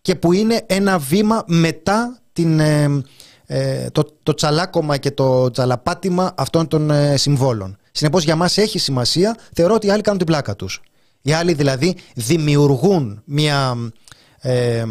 και 0.00 0.14
που 0.14 0.32
είναι 0.32 0.62
ένα 0.66 0.98
βήμα 0.98 1.44
μετά 1.46 2.18
την, 2.32 2.60
ε, 2.60 3.90
το, 3.92 4.16
το 4.22 4.34
τσαλάκωμα 4.34 4.96
και 4.96 5.10
το 5.10 5.50
τσαλαπάτημα 5.50 6.34
αυτών 6.36 6.68
των 6.68 6.90
ε, 6.90 7.16
συμβόλων. 7.16 7.76
Συνεπώς 7.92 8.24
για 8.24 8.36
μας 8.36 8.58
έχει 8.58 8.78
σημασία, 8.78 9.36
θεωρώ 9.52 9.74
ότι 9.74 9.86
οι 9.86 9.90
άλλοι 9.90 10.02
κάνουν 10.02 10.18
την 10.18 10.26
πλάκα 10.26 10.56
τους. 10.56 10.80
Οι 11.22 11.32
άλλοι 11.32 11.52
δηλαδή 11.52 11.96
δημιουργούν 12.14 13.22
μια 13.24 13.76
ε, 14.40 14.84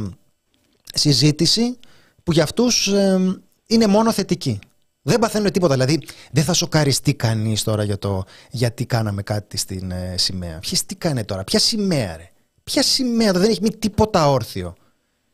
συζήτηση 0.94 1.80
που 2.24 2.32
για 2.32 2.44
αυτούς 2.44 2.88
ε, 2.88 3.40
είναι 3.68 3.88
μόνο 3.88 4.12
θετική. 4.12 4.60
Δεν 5.02 5.20
παθαίνουν 5.20 5.52
τίποτα. 5.52 5.74
Δηλαδή, 5.74 6.02
δεν 6.32 6.44
θα 6.44 6.54
σοκαριστεί 6.54 7.14
κανείς 7.14 7.64
τώρα 7.64 7.84
για 7.84 7.98
το 7.98 8.24
γιατί 8.52 8.86
κάναμε 8.86 9.22
κάτι 9.22 9.58
στην 9.58 9.92
ε, 9.92 10.16
σημαία. 10.18 10.60
Ποιες 10.60 10.86
τι 10.86 10.96
κάνει 10.96 11.26
τώρα, 11.26 11.44
ποια 11.44 11.60
σημαία, 11.60 12.18
ρε; 12.18 12.32
Ποια 12.64 12.84
σημαία, 12.84 13.32
δεν 13.32 13.50
έχει 13.50 13.62
μείνει 13.62 13.76
τίποτα 13.76 14.30
όρθιο; 14.30 14.76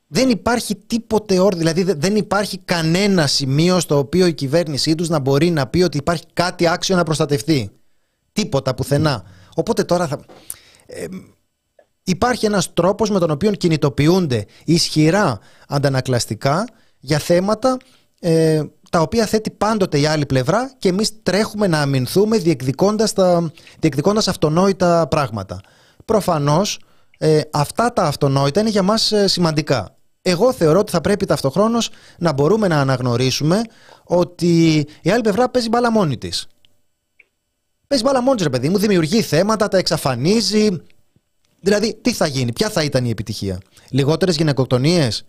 Δεν 0.07 0.29
υπάρχει 0.29 0.75
τίποτε 0.75 1.39
όρθιο. 1.39 1.57
Δηλαδή, 1.57 1.83
δεν 1.93 2.15
υπάρχει 2.15 2.57
κανένα 2.57 3.27
σημείο 3.27 3.79
στο 3.79 3.97
οποίο 3.97 4.25
η 4.25 4.33
κυβέρνησή 4.33 4.95
τους 4.95 5.09
να 5.09 5.19
μπορεί 5.19 5.49
να 5.49 5.67
πει 5.67 5.81
ότι 5.81 5.97
υπάρχει 5.97 6.23
κάτι 6.33 6.67
άξιο 6.67 6.95
να 6.95 7.03
προστατευτεί. 7.03 7.71
Τίποτα 8.33 8.75
πουθενά. 8.75 9.23
Οπότε 9.55 9.83
τώρα 9.83 10.07
θα. 10.07 10.25
Ε, 10.85 11.05
υπάρχει 12.03 12.45
ένας 12.45 12.73
τρόπος 12.73 13.09
με 13.09 13.19
τον 13.19 13.31
οποίο 13.31 13.51
κινητοποιούνται 13.51 14.45
ισχυρά 14.65 15.39
αντανακλαστικά 15.67 16.67
για 16.99 17.19
θέματα 17.19 17.77
ε, 18.19 18.63
τα 18.89 19.01
οποία 19.01 19.25
θέτει 19.25 19.51
πάντοτε 19.51 19.99
η 19.99 20.05
άλλη 20.05 20.25
πλευρά 20.25 20.71
και 20.77 20.89
εμείς 20.89 21.23
τρέχουμε 21.23 21.67
να 21.67 21.81
αμυνθούμε 21.81 22.37
διεκδικώντας, 22.37 23.13
τα, 23.13 23.51
διεκδικώντας 23.79 24.27
αυτονόητα 24.27 25.07
πράγματα. 25.07 25.61
Προφανώς 26.05 26.79
ε, 27.17 27.41
αυτά 27.51 27.93
τα 27.93 28.03
αυτονόητα 28.03 28.59
είναι 28.59 28.69
για 28.69 28.83
μας 28.83 29.11
ε, 29.11 29.27
σημαντικά. 29.27 29.95
Εγώ 30.21 30.53
θεωρώ 30.53 30.79
ότι 30.79 30.91
θα 30.91 31.01
πρέπει 31.01 31.25
ταυτοχρόνως 31.25 31.89
να 32.17 32.33
μπορούμε 32.33 32.67
να 32.67 32.79
αναγνωρίσουμε 32.79 33.61
ότι 34.03 34.85
η 35.01 35.09
άλλη 35.09 35.21
πλευρά 35.21 35.49
παίζει 35.49 35.69
μπάλα 35.69 35.91
μόνη 35.91 36.17
της. 36.17 36.47
Παίζει 37.87 38.03
μπάλα 38.03 38.21
μόνη 38.21 38.35
της 38.35 38.45
ρε 38.45 38.51
παιδί 38.51 38.69
μου, 38.69 38.77
δημιουργεί 38.77 39.21
θέματα, 39.21 39.67
τα 39.67 39.77
εξαφανίζει, 39.77 40.81
Δηλαδή, 41.63 41.97
τι 42.01 42.13
θα 42.13 42.27
γίνει, 42.27 42.53
ποια 42.53 42.69
θα 42.69 42.83
ήταν 42.83 43.05
η 43.05 43.09
επιτυχία; 43.09 43.57
Λιγότερες 43.89 44.35
γυναικοκτονίες; 44.35 45.25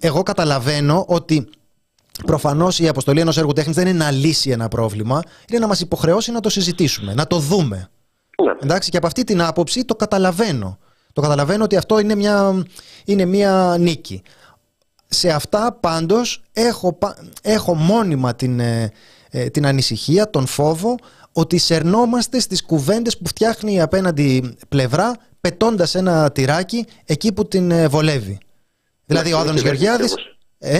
Εγώ 0.00 0.22
καταλαβαίνω 0.22 1.04
ότι 1.08 1.48
προφανώς 2.26 2.78
η 2.78 2.88
αποστολή 2.88 3.20
ενός 3.20 3.36
έργου 3.38 3.52
τέχνης 3.52 3.76
δεν 3.76 3.86
είναι 3.86 4.04
να 4.04 4.10
λύσει 4.10 4.50
ένα 4.50 4.68
πρόβλημα, 4.68 5.22
είναι 5.50 5.58
να 5.58 5.66
μας 5.66 5.80
υποχρεώσει 5.80 6.30
να 6.32 6.40
το 6.40 6.48
συζητήσουμε, 6.48 7.14
να 7.14 7.26
το 7.26 7.38
δούμε. 7.38 7.88
Ναι. 8.42 8.52
Εντάξει, 8.62 8.90
και 8.90 8.96
από 8.96 9.06
αυτή 9.06 9.24
την 9.24 9.42
άποψη 9.42 9.84
το 9.84 9.94
καταλαβαίνω. 9.94 10.78
Το 11.12 11.20
καταλαβαίνω 11.20 11.64
ότι 11.64 11.76
αυτό 11.76 11.98
είναι 11.98 12.14
μια, 12.14 12.64
είναι 13.04 13.24
μια 13.24 13.76
νίκη. 13.78 14.22
Σε 15.08 15.30
αυτά 15.30 15.76
πάντως 15.80 16.42
έχω, 16.52 16.92
πα- 16.92 17.16
έχω 17.42 17.74
μόνιμα 17.74 18.34
την, 18.34 18.60
ε, 18.60 18.92
ε, 19.30 19.48
την 19.48 19.66
ανησυχία, 19.66 20.30
τον 20.30 20.46
φόβο 20.46 20.94
ότι 21.32 21.58
σερνόμαστε 21.58 22.40
στις 22.40 22.64
κουβέντες 22.66 23.18
που 23.18 23.26
φτιάχνει 23.26 23.72
η 23.74 23.80
απέναντι 23.80 24.56
πλευρά 24.68 25.16
πετώντας 25.40 25.94
ένα 25.94 26.32
τυράκι 26.32 26.86
εκεί 27.06 27.32
που 27.32 27.48
την 27.48 27.70
ε, 27.70 27.88
βολεύει. 27.88 28.38
Δηλαδή 29.06 29.28
ο 29.28 29.32
είναι 29.32 29.40
Άδωνης 29.40 29.62
κυβέρνηση 29.62 29.84
Γεωργιάδης... 29.84 30.12
όμως. 30.12 30.36
Ε, 30.58 30.78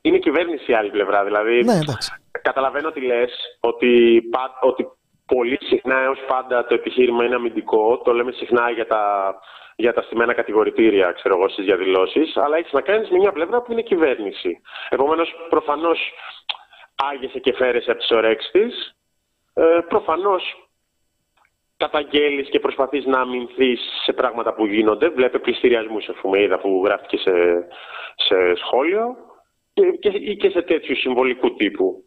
Είναι 0.00 0.16
η 0.16 0.20
κυβέρνηση 0.20 0.70
η 0.70 0.74
άλλη 0.74 0.90
πλευρά. 0.90 1.24
Δηλαδή, 1.24 1.62
ναι, 1.64 1.72
εντάξει. 1.72 2.12
καταλαβαίνω 2.42 2.90
τι 2.90 3.00
λες, 3.00 3.32
ότι, 3.60 4.22
πα- 4.30 4.58
ότι 4.60 4.86
πολύ 5.26 5.58
συχνά 5.62 5.98
έως 5.98 6.18
πάντα 6.28 6.66
το 6.66 6.74
επιχείρημα 6.74 7.24
είναι 7.24 7.34
αμυντικό. 7.34 7.98
Το 8.04 8.12
λέμε 8.12 8.32
συχνά 8.32 8.70
για 8.70 8.86
τα, 8.86 9.34
για 9.76 9.92
τα 9.92 10.02
στημένα 10.02 10.34
κατηγορητήρια, 10.34 11.12
ξέρω 11.12 11.36
εγώ, 11.36 11.48
στις 11.48 11.64
διαδηλώσεις. 11.64 12.36
Αλλά 12.36 12.56
έχεις 12.56 12.72
να 12.72 12.80
κάνεις 12.80 13.08
με 13.10 13.18
μια 13.18 13.32
πλευρά 13.32 13.62
που 13.62 13.72
είναι 13.72 13.82
κυβέρνηση. 13.82 14.60
Επομένως, 14.88 15.28
προφανώς 15.48 15.98
άγεσαι 17.12 17.38
και 17.38 17.54
φέρεσαι 17.54 17.90
από 17.90 18.00
τις 18.00 18.10
ωρέξεις 18.10 18.50
της. 18.50 18.94
Ε, 19.54 19.80
προφανώς 19.88 20.42
καταγγέλεις 21.76 22.48
και 22.48 22.60
προσπαθείς 22.60 23.04
να 23.04 23.20
αμυνθείς 23.20 23.80
σε 24.04 24.12
πράγματα 24.12 24.54
που 24.54 24.66
γίνονται. 24.66 25.08
Βλέπε 25.08 25.38
πληστηριασμούς, 25.38 26.08
ας 26.08 26.16
πούμε, 26.20 26.42
είδα 26.42 26.58
που 26.60 26.82
γράφτηκε 26.84 27.16
σε, 27.16 27.32
σε 28.14 28.36
σχόλιο 28.56 29.16
και, 29.72 29.82
και, 30.00 30.08
ή 30.08 30.36
και 30.36 30.50
σε 30.50 30.62
τέτοιου 30.62 30.96
συμβολικού 30.96 31.54
τύπου. 31.54 32.04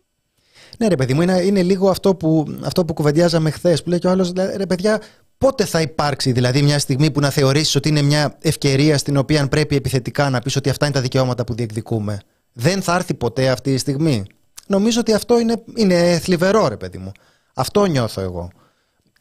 Ναι, 0.79 0.87
ρε 0.87 0.95
παιδί 0.95 1.13
μου, 1.13 1.21
είναι, 1.21 1.41
είναι 1.41 1.63
λίγο 1.63 1.89
αυτό 1.89 2.15
που, 2.15 2.45
αυτό 2.65 2.85
που 2.85 2.93
κουβεντιάζαμε 2.93 3.49
χθες. 3.49 3.83
Που 3.83 3.89
λέει 3.89 3.99
και 3.99 4.07
ο 4.07 4.09
άλλος, 4.09 4.33
ρε 4.57 4.65
παιδιά, 4.65 5.01
πότε 5.37 5.65
θα 5.65 5.81
υπάρξει 5.81 6.31
δηλαδή 6.31 6.61
μια 6.61 6.79
στιγμή 6.79 7.11
που 7.11 7.19
να 7.19 7.29
θεωρήσεις 7.29 7.75
ότι 7.75 7.89
είναι 7.89 8.01
μια 8.01 8.37
ευκαιρία 8.41 8.97
στην 8.97 9.17
οποία 9.17 9.47
πρέπει 9.47 9.75
επιθετικά 9.75 10.29
να 10.29 10.39
πεις 10.39 10.55
ότι 10.55 10.69
αυτά 10.69 10.85
είναι 10.85 10.95
τα 10.95 11.01
δικαιώματα 11.01 11.43
που 11.43 11.53
διεκδικούμε; 11.53 12.19
Δεν 12.53 12.81
θα 12.81 12.95
έρθει 12.95 13.13
ποτέ 13.13 13.49
αυτή 13.49 13.73
η 13.73 13.77
στιγμή; 13.77 14.25
Νομίζω 14.67 14.99
ότι 14.99 15.13
αυτό 15.13 15.39
είναι, 15.39 15.63
είναι 15.75 16.19
θλιβερό, 16.19 16.67
ρε 16.67 16.77
παιδί 16.77 16.97
μου. 16.97 17.11
Αυτό 17.57 17.85
νιώθω 17.85 18.21
εγώ. 18.21 18.49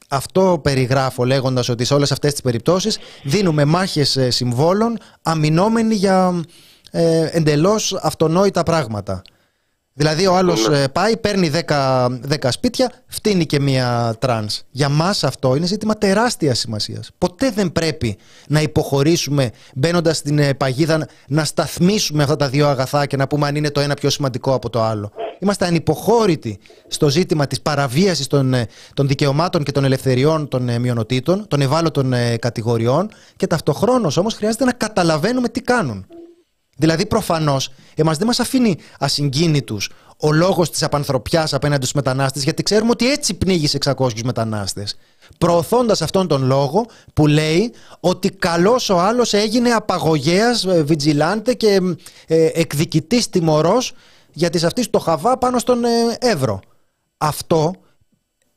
Αυτό 0.08 0.60
περιγράφω 0.62 1.24
λέγοντας 1.24 1.68
ότι 1.68 1.84
σε 1.84 1.94
όλες 1.94 2.12
αυτές 2.12 2.32
τις 2.32 2.40
περιπτώσεις 2.40 2.98
δίνουμε 3.22 3.64
μάχες 3.64 4.18
συμβόλων 4.28 4.98
αμυνόμενοι 5.22 5.94
για 5.94 6.42
ε, 6.90 7.28
εντελώς 7.32 7.94
αυτονόητα 8.02 8.62
πράγματα. 8.62 9.22
Δηλαδή 9.98 10.26
ο 10.26 10.36
άλλος 10.36 10.68
Ναι. 10.68 10.82
ε, 10.82 10.88
πάει, 10.88 11.16
παίρνει 11.16 11.50
10, 11.66 12.08
10 12.28 12.50
σπίτια, 12.50 12.92
φτύνει 13.06 13.46
και 13.46 13.60
μία 13.60 14.14
τρανς. 14.18 14.62
Για 14.70 14.88
μας 14.88 15.24
αυτό 15.24 15.56
είναι 15.56 15.66
ζήτημα 15.66 15.94
τεράστιας 15.94 16.58
σημασίας. 16.58 17.10
Ποτέ 17.18 17.50
δεν 17.50 17.72
πρέπει 17.72 18.16
να 18.48 18.60
υποχωρήσουμε 18.60 19.50
μπαίνοντας 19.74 20.16
στην 20.16 20.38
ε, 20.38 20.54
παγίδα 20.54 21.06
να 21.28 21.44
σταθμίσουμε 21.44 22.22
αυτά 22.22 22.36
τα 22.36 22.48
δύο 22.48 22.68
αγαθά 22.68 23.06
και 23.06 23.16
να 23.16 23.26
πούμε 23.26 23.46
αν 23.46 23.56
είναι 23.56 23.70
το 23.70 23.80
ένα 23.80 23.94
πιο 23.94 24.10
σημαντικό 24.10 24.54
από 24.54 24.70
το 24.70 24.82
άλλο. 24.82 25.12
Είμαστε 25.38 25.66
ανυποχώρητοι 25.66 26.58
στο 26.88 27.08
ζήτημα 27.08 27.46
της 27.46 27.60
παραβίασης 27.60 28.26
των, 28.26 28.54
ε, 28.54 28.66
των 28.94 29.08
δικαιωμάτων 29.08 29.62
και 29.62 29.72
των 29.72 29.84
ελευθεριών 29.84 30.48
των 30.48 30.68
ε, 30.68 30.78
μειονοτήτων, 30.78 31.48
των 31.48 31.60
ευάλωτων 31.60 32.12
ε, 32.12 32.36
κατηγοριών 32.36 33.08
και 33.36 33.46
ταυτοχρόνως 33.46 34.16
όμως 34.16 34.34
χρειάζεται 34.34 34.64
να 34.64 34.72
καταλαβαίνουμε 34.72 35.48
τι 35.48 35.60
κάνουν. 35.60 36.06
Δηλαδή, 36.76 37.06
προφανώς, 37.06 37.70
εμάς 37.94 38.16
δεν 38.16 38.26
μας 38.26 38.40
αφήνει 38.40 38.76
ασυγκίνητους 38.98 39.90
ο 40.18 40.32
λόγος 40.32 40.70
της 40.70 40.82
απανθρωπιάς 40.82 41.54
απέναντι 41.54 41.80
στους 41.80 41.94
μετανάστες, 41.94 42.42
γιατί 42.42 42.62
ξέρουμε 42.62 42.90
ότι 42.90 43.10
έτσι 43.10 43.34
πνίγεις 43.34 43.74
600 43.74 44.22
μετανάστες. 44.24 44.96
Προωθώντας 45.38 46.02
αυτόν 46.02 46.28
τον 46.28 46.44
λόγο 46.44 46.86
που 47.14 47.26
λέει 47.26 47.72
ότι 48.00 48.30
καλός 48.30 48.88
ο 48.90 48.98
άλλος 48.98 49.32
έγινε 49.32 49.70
απαγωγέας, 49.70 50.66
βιτζιλάντε 50.66 51.54
και 51.54 51.80
ε, 52.26 52.48
εκδικητής 52.54 53.28
τιμωρός 53.28 53.92
για 54.32 54.50
τη 54.50 54.66
αυτή 54.66 54.90
το 54.90 54.98
χαβά 54.98 55.38
πάνω 55.38 55.58
στον 55.58 55.84
ε, 55.84 55.88
Εύρο. 56.18 56.60
Αυτό 57.18 57.74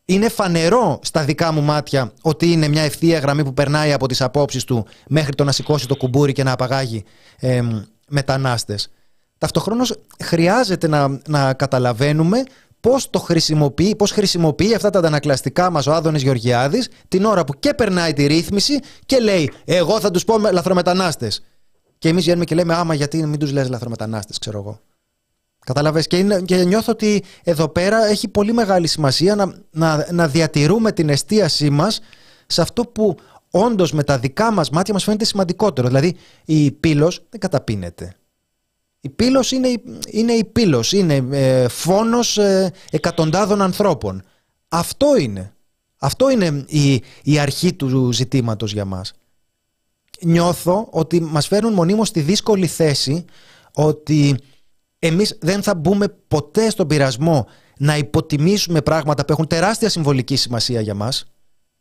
είναι 0.05 0.29
φανερό 0.29 0.99
στα 1.01 1.23
δικά 1.23 1.51
μου 1.51 1.61
μάτια 1.61 2.13
ότι 2.21 2.51
είναι 2.51 2.67
μια 2.67 2.81
ευθεία 2.81 3.19
γραμμή 3.19 3.43
που 3.43 3.53
περνάει 3.53 3.93
από 3.93 4.07
τις 4.07 4.21
απόψεις 4.21 4.63
του 4.63 4.85
μέχρι 5.07 5.35
το 5.35 5.43
να 5.43 5.51
σηκώσει 5.51 5.87
το 5.87 5.95
κουμπούρι 5.95 6.31
και 6.31 6.43
να 6.43 6.51
απαγάγει 6.51 7.03
ε, 7.39 7.61
μετανάστες. 8.09 8.89
Ταυτοχρόνως 9.37 9.95
χρειάζεται 10.23 10.87
να, 10.87 11.19
να 11.27 11.53
καταλαβαίνουμε 11.53 12.43
πώς 12.79 13.09
το 13.09 13.19
χρησιμοποιεί, 13.19 13.95
πώς 13.95 14.11
χρησιμοποιεί 14.11 14.75
αυτά 14.75 14.89
τα 14.89 14.99
αντανακλαστικά 14.99 15.69
μας 15.69 15.87
ο 15.87 15.93
Άδωνης 15.93 16.21
Γεωργιάδης 16.21 16.89
την 17.07 17.25
ώρα 17.25 17.43
που 17.43 17.59
και 17.59 17.73
περνάει 17.73 18.13
τη 18.13 18.25
ρύθμιση 18.25 18.79
και 19.05 19.19
λέει 19.19 19.51
εγώ 19.65 19.99
θα 19.99 20.11
τους 20.11 20.23
πω 20.23 20.39
με- 20.39 20.51
λαθρομετανάστες. 20.51 21.43
Και 21.97 22.09
εμείς 22.09 22.23
βγαίνουμε 22.23 22.45
και 22.45 22.55
λέμε 22.55 22.73
άμα 22.73 22.93
γιατί 22.93 23.25
μην 23.25 23.39
τους 23.39 23.51
λες 23.51 23.69
λαθρομετανάστες 23.69 24.37
ξέρω 24.37 24.57
εγώ. 24.57 24.79
Κατάλαβες 25.65 26.07
και, 26.07 26.17
είναι, 26.17 26.41
και 26.41 26.63
νιώθω 26.63 26.91
ότι 26.91 27.23
εδώ 27.43 27.67
πέρα 27.67 28.05
έχει 28.05 28.27
πολύ 28.27 28.53
μεγάλη 28.53 28.87
σημασία 28.87 29.35
να, 29.35 29.53
να, 29.71 30.07
να 30.11 30.27
διατηρούμε 30.27 30.91
την 30.91 31.09
εστίασή 31.09 31.69
μας 31.69 31.99
σε 32.47 32.61
αυτό 32.61 32.83
που 32.83 33.17
όντως 33.51 33.91
με 33.91 34.03
τα 34.03 34.17
δικά 34.19 34.51
μας 34.51 34.69
μάτια 34.69 34.93
μας 34.93 35.03
φαίνεται 35.03 35.25
σημαντικότερο. 35.25 35.87
Δηλαδή 35.87 36.15
η 36.45 36.71
πύλος 36.71 37.25
δεν 37.29 37.39
καταπίνεται. 37.39 38.13
Η 39.01 39.09
πύλος 39.09 39.51
είναι, 39.51 39.67
η- 39.67 39.83
είναι 40.09 40.31
η 40.33 40.43
πύλος, 40.45 40.91
είναι 40.93 41.27
ε, 41.31 41.67
φόνος 41.67 42.37
ε, 42.37 42.73
εκατοντάδων 42.91 43.61
ανθρώπων. 43.61 44.23
Αυτό 44.67 45.17
είναι. 45.17 45.53
Αυτό 45.97 46.29
είναι 46.29 46.63
η, 46.67 47.01
η 47.23 47.39
αρχή 47.39 47.73
του 47.73 48.11
ζητήματος 48.11 48.73
για 48.73 48.85
μας. 48.85 49.13
Νιώθω 50.21 50.87
ότι 50.91 51.21
μας 51.21 51.47
φέρνουν 51.47 51.73
μονίμως 51.73 52.07
στη 52.07 52.21
δύσκολη 52.21 52.67
θέση 52.67 53.25
ότι 53.73 54.37
εμείς 54.99 55.37
δεν 55.41 55.63
θα 55.63 55.75
μπούμε 55.75 56.07
ποτέ 56.27 56.69
στον 56.69 56.87
πειρασμό 56.87 57.47
να 57.77 57.97
υποτιμήσουμε 57.97 58.81
πράγματα 58.81 59.25
που 59.25 59.31
έχουν 59.31 59.47
τεράστια 59.47 59.89
συμβολική 59.89 60.35
σημασία 60.35 60.81
για 60.81 60.93
μας. 60.93 61.25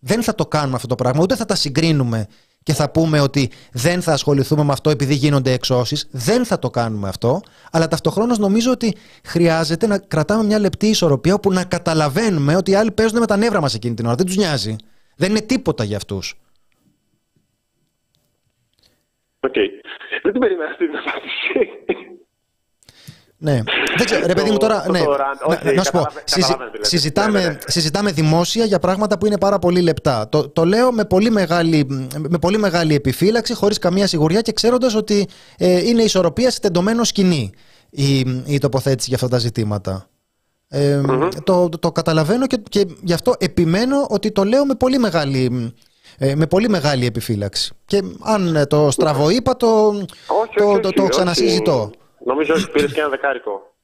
Δεν 0.01 0.22
θα 0.22 0.34
το 0.34 0.46
κάνουμε 0.46 0.74
αυτό 0.74 0.86
το 0.86 0.94
πράγμα, 0.94 1.22
ούτε 1.22 1.36
θα 1.36 1.44
τα 1.44 1.55
συγκρίνουμε 1.55 2.26
και 2.62 2.72
θα 2.74 2.90
πούμε 2.90 3.20
ότι 3.20 3.51
δεν 3.72 4.03
θα 4.03 4.12
ασχοληθούμε 4.12 4.64
με 4.64 4.72
αυτό 4.72 4.90
επειδή 4.90 5.14
γίνονται 5.14 5.53
εξώσεις. 5.53 6.09
Δεν 6.11 6.44
θα 6.44 6.59
το 6.59 6.70
κάνουμε 6.70 7.09
αυτό, 7.09 7.40
αλλά 7.72 7.88
ταυτοχρόνως 7.88 8.38
νομίζω 8.38 8.70
ότι 8.70 8.96
χρειάζεται 9.24 9.86
να 9.86 9.99
κρατάμε 9.99 10.44
μια 10.44 10.59
λεπτή 10.59 10.86
ισορροπία 10.86 11.34
όπου 11.34 11.53
να 11.53 11.64
καταλαβαίνουμε 11.64 12.57
ότι 12.57 12.70
οι 12.70 12.74
άλλοι 12.74 12.90
παίζουν 12.90 13.18
με 13.18 13.26
τα 13.26 13.36
νεύρα 13.36 13.61
μας 13.61 13.74
εκείνη 13.74 13.94
την 13.94 14.07
ώρα. 14.07 14.14
Δεν 14.14 14.26
τους 14.26 14.36
νοιάζει. 14.36 14.76
Δεν 15.16 15.30
είναι 15.30 15.40
τίποτα 15.40 15.84
για 15.84 15.96
αυτούς. 15.96 16.34
Οκ. 19.40 19.55
Δεν 20.22 20.32
την 20.32 20.40
περίμενα 20.40 20.70
αυτή 20.70 20.86
την 20.86 20.96
απάντηση. 20.96 21.96
Ναι. 23.41 23.62
Δεν 23.97 24.07
ξέρω, 24.07 24.26
ρε 24.26 24.32
παιδί 24.34 24.51
μου 24.51 24.57
τώρα. 24.57 24.82
Το- 24.82 24.93
Ναι. 24.93 24.99
το 24.99 25.12
rant, 25.14 25.49
Να, 25.49 25.55
όχι, 25.57 25.74
να 25.76 25.82
σου 25.84 25.91
πω. 25.91 25.99
καταλαβα- 25.99 26.22
συζη- 26.24 26.41
καταλαβαίνω 26.43 26.70
τι 26.70 26.76
λέτε. 26.76 26.89
συζητάμε, 26.89 27.39
Ναι, 27.39 27.45
ναι, 27.47 27.53
ναι. 27.53 27.59
συζητάμε 27.66 28.11
δημόσια 28.12 28.64
για 28.64 28.78
πράγματα 28.78 29.18
που 29.18 29.26
είναι 29.26 29.39
πάρα 29.39 29.59
πολύ 29.59 29.80
λεπτά. 29.80 30.28
Το, 30.28 30.49
το 30.49 30.64
λέω 30.64 30.93
με 30.93 31.05
πολύ 31.05 31.30
μεγάλη, 31.30 31.86
με 32.28 32.39
πολύ 32.39 32.59
μεγάλη 32.59 32.95
επιφύλαξη, 32.95 33.55
χωρίς 33.55 33.78
καμία 33.78 34.07
σιγουριά 34.07 34.41
και 34.41 34.53
ξέροντας 34.53 34.95
ότι 34.95 35.28
ε, 35.59 35.86
είναι 35.86 36.03
ισορροπία 36.03 36.51
σε 36.51 36.61
τεντωμένο 36.61 37.05
σκοινί 37.05 37.53
η, 37.91 38.18
η 38.45 38.59
τοποθέτηση 38.59 39.07
για 39.09 39.16
αυτά 39.16 39.28
τα 39.28 39.39
ζητήματα. 39.39 40.07
Ε, 40.68 41.01
το, 41.45 41.68
το, 41.68 41.78
το 41.78 41.93
καταλαβαίνω 41.93 42.47
και, 42.47 42.61
και 42.68 42.86
γι' 43.03 43.12
αυτό 43.12 43.34
επιμένω 43.39 44.07
ότι 44.09 44.30
το 44.32 44.45
λέω 44.45 44.64
με 44.66 44.74
πολύ 44.74 44.99
μεγάλη, 44.99 45.72
ε, 46.18 46.34
με 46.34 46.47
πολύ 46.47 46.68
μεγάλη 46.68 47.07
επιφύλαξη. 47.07 47.72
Και 47.84 48.03
αν 48.22 48.57
ε, 48.57 48.66
το 48.66 48.91
στραβό 48.91 49.30
είπα, 49.30 49.57
το, 49.57 49.66
Όχι, 49.86 50.07
το, 50.57 50.64
όχι, 50.64 50.80
το, 50.80 50.89
όχι, 50.89 51.62
το 51.62 51.72
όχι. 51.72 51.91
Ξανασυζητώ. 52.18 52.24
Νομίζω 52.24 52.52
ότι 52.54 52.70
πήρες 52.72 52.92
και 52.92 53.00
ένα 53.00 53.08
δεκάρικο. 53.08 53.74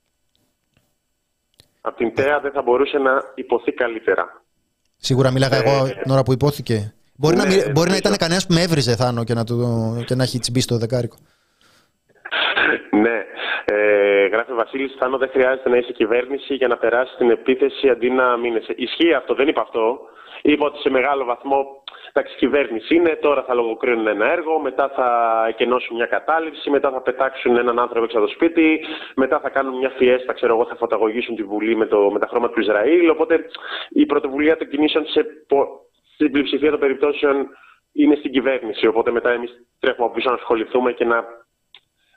Από 1.80 1.96
την 1.96 2.14
ΤΕΑ 2.14 2.40
δεν 2.40 2.52
θα 2.52 2.62
μπορούσε 2.62 2.98
να 2.98 3.22
υποθεί 3.34 3.72
καλύτερα. 3.72 4.42
Σίγουρα 4.96 5.30
μίλαγα 5.30 5.56
εγώ 5.56 5.88
την 6.02 6.10
ώρα 6.10 6.22
που 6.22 6.32
υπόθηκε. 6.32 6.94
Μπορεί, 7.16 7.36
να, 7.36 7.44
ναι, 7.44 7.54
μι- 7.54 7.62
μπορεί 7.62 7.72
να 7.74 7.80
νομίζω. 7.80 7.98
ήταν 7.98 8.16
κανένας 8.16 8.46
που 8.46 8.54
με 8.54 8.62
έβριζε 8.62 8.96
Θάνο 8.96 9.24
και 9.24 9.34
να, 9.34 9.44
του, 9.44 10.02
και 10.06 10.14
να 10.14 10.22
έχει 10.22 10.38
τσιμπήσει 10.38 10.66
το 10.66 10.78
δεκάρικο. 10.78 11.16
Ναι. 12.90 13.24
Ε, 13.64 14.26
γράφει 14.26 14.52
ο 14.52 14.54
Βασίλης 14.54 14.94
Θάνο, 14.98 15.18
δεν 15.18 15.28
χρειάζεται 15.28 15.68
να 15.68 15.76
είσαι 15.76 15.92
κυβέρνηση 15.92 16.54
για 16.54 16.68
να 16.68 16.76
περάσει 16.76 17.16
την 17.16 17.30
επίθεση 17.30 17.88
αντί 17.88 18.10
να 18.10 18.36
μείνεσαι. 18.36 18.72
Ισχύει 18.76 19.12
αυτό, 19.14 19.34
δεν 19.34 19.48
είπα 19.48 19.60
αυτό. 19.60 20.00
Είπα 20.42 20.66
ότι 20.66 20.78
σε 20.78 20.90
μεγάλο 20.90 21.24
βαθμό 21.24 21.82
εντάξει, 22.12 22.36
κυβέρνηση 22.36 22.94
είναι, 22.94 23.18
τώρα 23.20 23.42
θα 23.42 23.54
λογοκρίνουν 23.54 24.06
ένα 24.06 24.32
έργο, 24.32 24.60
μετά 24.60 24.88
θα 24.88 25.08
εκενώσουν 25.48 25.96
μια 25.96 26.06
κατάληψη, 26.06 26.70
μετά 26.70 26.90
θα 26.90 27.00
πετάξουν 27.00 27.56
έναν 27.56 27.78
άνθρωπο 27.78 28.04
έξω 28.04 28.18
από 28.18 28.26
το 28.26 28.32
σπίτι, 28.32 28.84
μετά 29.14 29.40
θα 29.40 29.48
κάνουν 29.48 29.78
μια 29.78 29.90
φιέστα, 29.96 30.32
ξέρω 30.32 30.54
εγώ, 30.54 30.66
θα 30.66 30.76
φωταγωγήσουν 30.76 31.36
τη 31.36 31.42
Βουλή 31.42 31.76
με, 31.76 31.86
το, 31.86 32.10
με 32.10 32.18
τα 32.18 32.26
χρώματα 32.26 32.52
του 32.52 32.60
Ισραήλ. 32.60 33.08
Οπότε 33.10 33.44
η 33.88 34.06
πρωτοβουλία 34.06 34.56
των 34.56 34.68
κινήσεων 34.68 35.06
σε, 35.06 35.24
πο- 35.48 35.68
στην 36.14 36.30
πλειοψηφία 36.30 36.70
των 36.70 36.80
περιπτώσεων 36.80 37.48
είναι 37.92 38.14
στην 38.14 38.32
κυβέρνηση. 38.32 38.86
Οπότε 38.86 39.10
μετά 39.10 39.30
εμείς 39.30 39.50
τρέχουμε 39.80 40.06
από 40.06 40.14
πίσω 40.14 40.28
να 40.28 40.34
ασχοληθούμε 40.36 40.92
και 40.92 41.04
να 41.04 41.24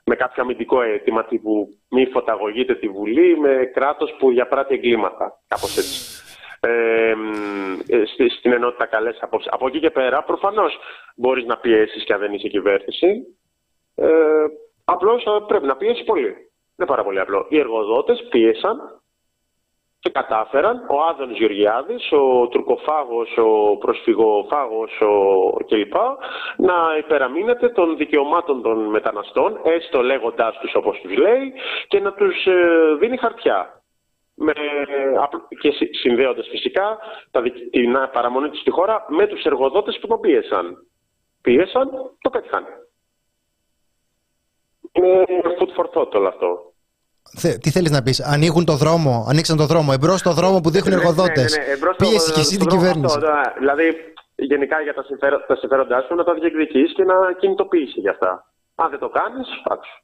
με 0.08 0.16
κάποιο 0.16 0.42
αμυντικό 0.42 0.82
αίτημα 0.82 1.24
τύπου 1.24 1.68
μη 1.90 2.06
φωταγωγείτε 2.06 2.74
τη 2.74 2.88
Βουλή 2.88 3.38
με 3.38 3.70
κράτος 3.74 4.16
που 4.18 4.30
διαπράττει 4.30 4.74
εγκλήματα. 4.74 5.40
Κάπως 5.48 5.76
έτσι. 5.76 6.22
Ε, 6.60 7.14
στην 8.38 8.52
ενότητα 8.52 8.86
καλές 8.86 9.18
απόψει. 9.20 9.48
Από 9.50 9.66
εκεί 9.66 9.80
και 9.80 9.90
πέρα, 9.90 10.22
προφανώς 10.22 10.78
μπορείς 11.16 11.44
να 11.44 11.56
πιέσεις 11.56 12.04
και 12.04 12.12
αν 12.12 12.20
δεν 12.20 12.32
είσαι 12.32 12.48
κυβέρνηση. 12.48 13.26
Ε, 13.94 14.08
Απλώς 14.90 15.24
πρέπει 15.46 15.66
να 15.66 15.76
πιέσεις 15.76 16.04
πολύ. 16.04 16.26
Είναι 16.78 16.86
πάρα 16.86 17.04
πολύ 17.04 17.20
απλό. 17.20 17.46
Οι 17.48 17.58
εργοδότες 17.58 18.26
πίεσαν 18.30 19.02
και 20.08 20.14
κατάφεραν 20.14 20.86
ο 20.88 21.02
Άδωνης 21.10 21.38
Γεωργιάδης, 21.38 22.12
ο 22.12 22.48
τουρκοφάγος, 22.48 23.36
ο 23.36 23.76
προσφυγοφάγος 23.76 25.00
ο... 25.00 25.50
κλπ. 25.66 25.94
να 26.56 26.74
υπεραμείνεται 26.98 27.68
των 27.68 27.96
δικαιωμάτων 27.96 28.62
των 28.62 28.78
μεταναστών, 28.78 29.60
έστω 29.62 30.02
λέγοντάς 30.02 30.58
τους 30.58 30.74
όπως 30.74 31.00
τους 31.00 31.16
λέει, 31.16 31.52
και 31.88 32.00
να 32.00 32.12
τους 32.12 32.46
ε, 32.46 32.94
δίνει 32.98 33.16
χαρτιά. 33.16 33.82
Με, 34.34 34.52
και 35.60 35.72
συνδέοντας 36.02 36.48
φυσικά 36.50 36.98
τα, 37.30 37.42
την 37.70 37.96
παραμονή 38.12 38.48
τους 38.48 38.60
στη 38.60 38.70
χώρα 38.70 39.04
με 39.08 39.26
τους 39.26 39.44
εργοδότες 39.44 39.98
που 40.00 40.06
τον 40.06 40.20
πίεσαν. 40.20 40.76
Πίεσαν, 41.42 41.90
το 42.20 42.30
πέτυχαν. 42.30 42.64
Είναι 44.92 45.24
food 45.58 45.76
for 45.76 45.86
thought 45.94 46.14
όλο 46.14 46.28
αυτό. 46.28 46.67
Τι 47.62 47.70
θέλεις 47.70 47.90
να 47.90 48.02
πεις, 48.02 48.20
Ανοίγουν 48.20 48.64
το 48.64 48.76
δρόμο, 48.76 49.26
ανοίξαν 49.28 49.56
το 49.56 49.66
δρόμο, 49.66 49.90
εμπρός 49.94 50.18
στο 50.18 50.32
δρόμο 50.32 50.60
που 50.60 50.70
δείχνουν 50.70 50.98
εργοδότες. 50.98 51.56
Ναι, 51.56 51.64
ναι, 51.64 51.74
ναι, 51.74 51.94
Πίεση 51.96 52.32
και 52.32 52.40
εσύ 52.40 52.56
την 52.58 52.66
κυβέρνηση; 52.66 53.18
δηλαδή, 53.58 53.86
γενικά 54.34 54.80
για 54.80 54.94
τα, 54.94 55.02
συμφέρον, 55.02 55.44
τα 55.46 55.56
συμφέροντάς 55.56 56.04
σου 56.04 56.14
να 56.14 56.24
τα 56.24 56.34
διεκδικείς 56.34 56.92
και 56.94 57.04
να 57.04 57.14
κινητοποιήσεις 57.40 58.00
για 58.04 58.10
αυτά. 58.10 58.52
Αν 58.74 58.90
δεν 58.90 58.98
το 58.98 59.08
κάνεις, 59.08 59.48
άξιο. 59.64 59.98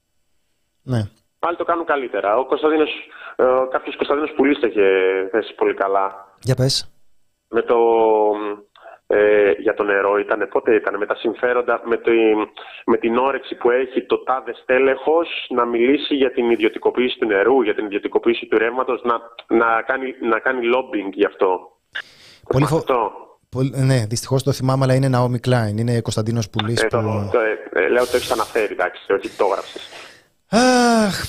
Ναι. 0.82 1.02
Πάλι 1.38 1.56
το 1.56 1.64
κάνουν 1.64 1.84
καλύτερα. 1.84 2.36
Ο 2.36 2.46
Κωνσταντίνος, 2.46 2.90
ε, 3.36 3.44
κάποιος 3.70 3.96
Κωνσταντίνος 3.96 4.32
Πουλή 4.36 4.58
το 4.58 4.66
είχε 4.66 4.86
θέσει 5.30 5.54
πολύ 5.54 5.74
καλά. 5.74 6.36
Για 6.40 6.54
πες. 6.54 6.88
Με 7.48 7.62
το 7.62 7.76
ε, 9.06 9.50
για 9.58 9.74
το 9.74 9.82
νερό 9.82 10.18
ήταν, 10.18 10.48
πότε 10.50 10.74
ήταν, 10.74 10.96
με 10.96 11.06
τα 11.06 11.14
συμφέροντα, 11.14 11.80
με, 11.84 11.96
το, 11.96 12.10
με 12.86 12.96
την 12.96 13.16
όρεξη 13.18 13.54
που 13.54 13.70
έχει 13.70 14.06
το 14.06 14.22
τάδε 14.22 14.54
στέλεχος 14.62 15.28
να 15.48 15.64
μιλήσει 15.64 16.14
για 16.14 16.32
την 16.32 16.50
ιδιωτικοποίηση 16.50 17.18
του 17.18 17.26
νερού, 17.26 17.62
για 17.62 17.74
την 17.74 17.84
ιδιωτικοποίηση 17.84 18.46
του 18.46 18.58
ρεύματος, 18.58 19.02
να, 19.02 19.20
να, 19.56 19.82
κάνει, 19.82 20.14
να 20.20 20.38
κάνει 20.38 20.60
lobbying 20.74 21.12
γι' 21.12 21.24
αυτό. 21.24 21.48
Πολύ 22.48 22.64
φο... 22.66 22.84
Ναι, 23.86 24.06
δυστυχώς 24.08 24.42
το 24.42 24.52
θυμάμαι, 24.52 24.84
αλλά 24.84 24.94
είναι 24.94 25.10
Naomi 25.12 25.48
Klein. 25.48 25.76
Είναι 25.76 26.00
Κωνσταντίνος 26.00 26.50
Πουλής. 26.50 26.82
Ε, 26.82 26.86
που... 26.86 27.28
το, 27.32 27.38
ε, 27.72 27.88
λέω 27.88 28.02
ότι 28.02 28.10
το 28.10 28.16
έχεις 28.16 28.30
αναφέρει, 28.30 28.72
εντάξει, 28.72 29.12
όχι 29.12 29.28
το 29.28 29.44
έγραψες. 29.44 29.88
Αχ, 30.50 31.24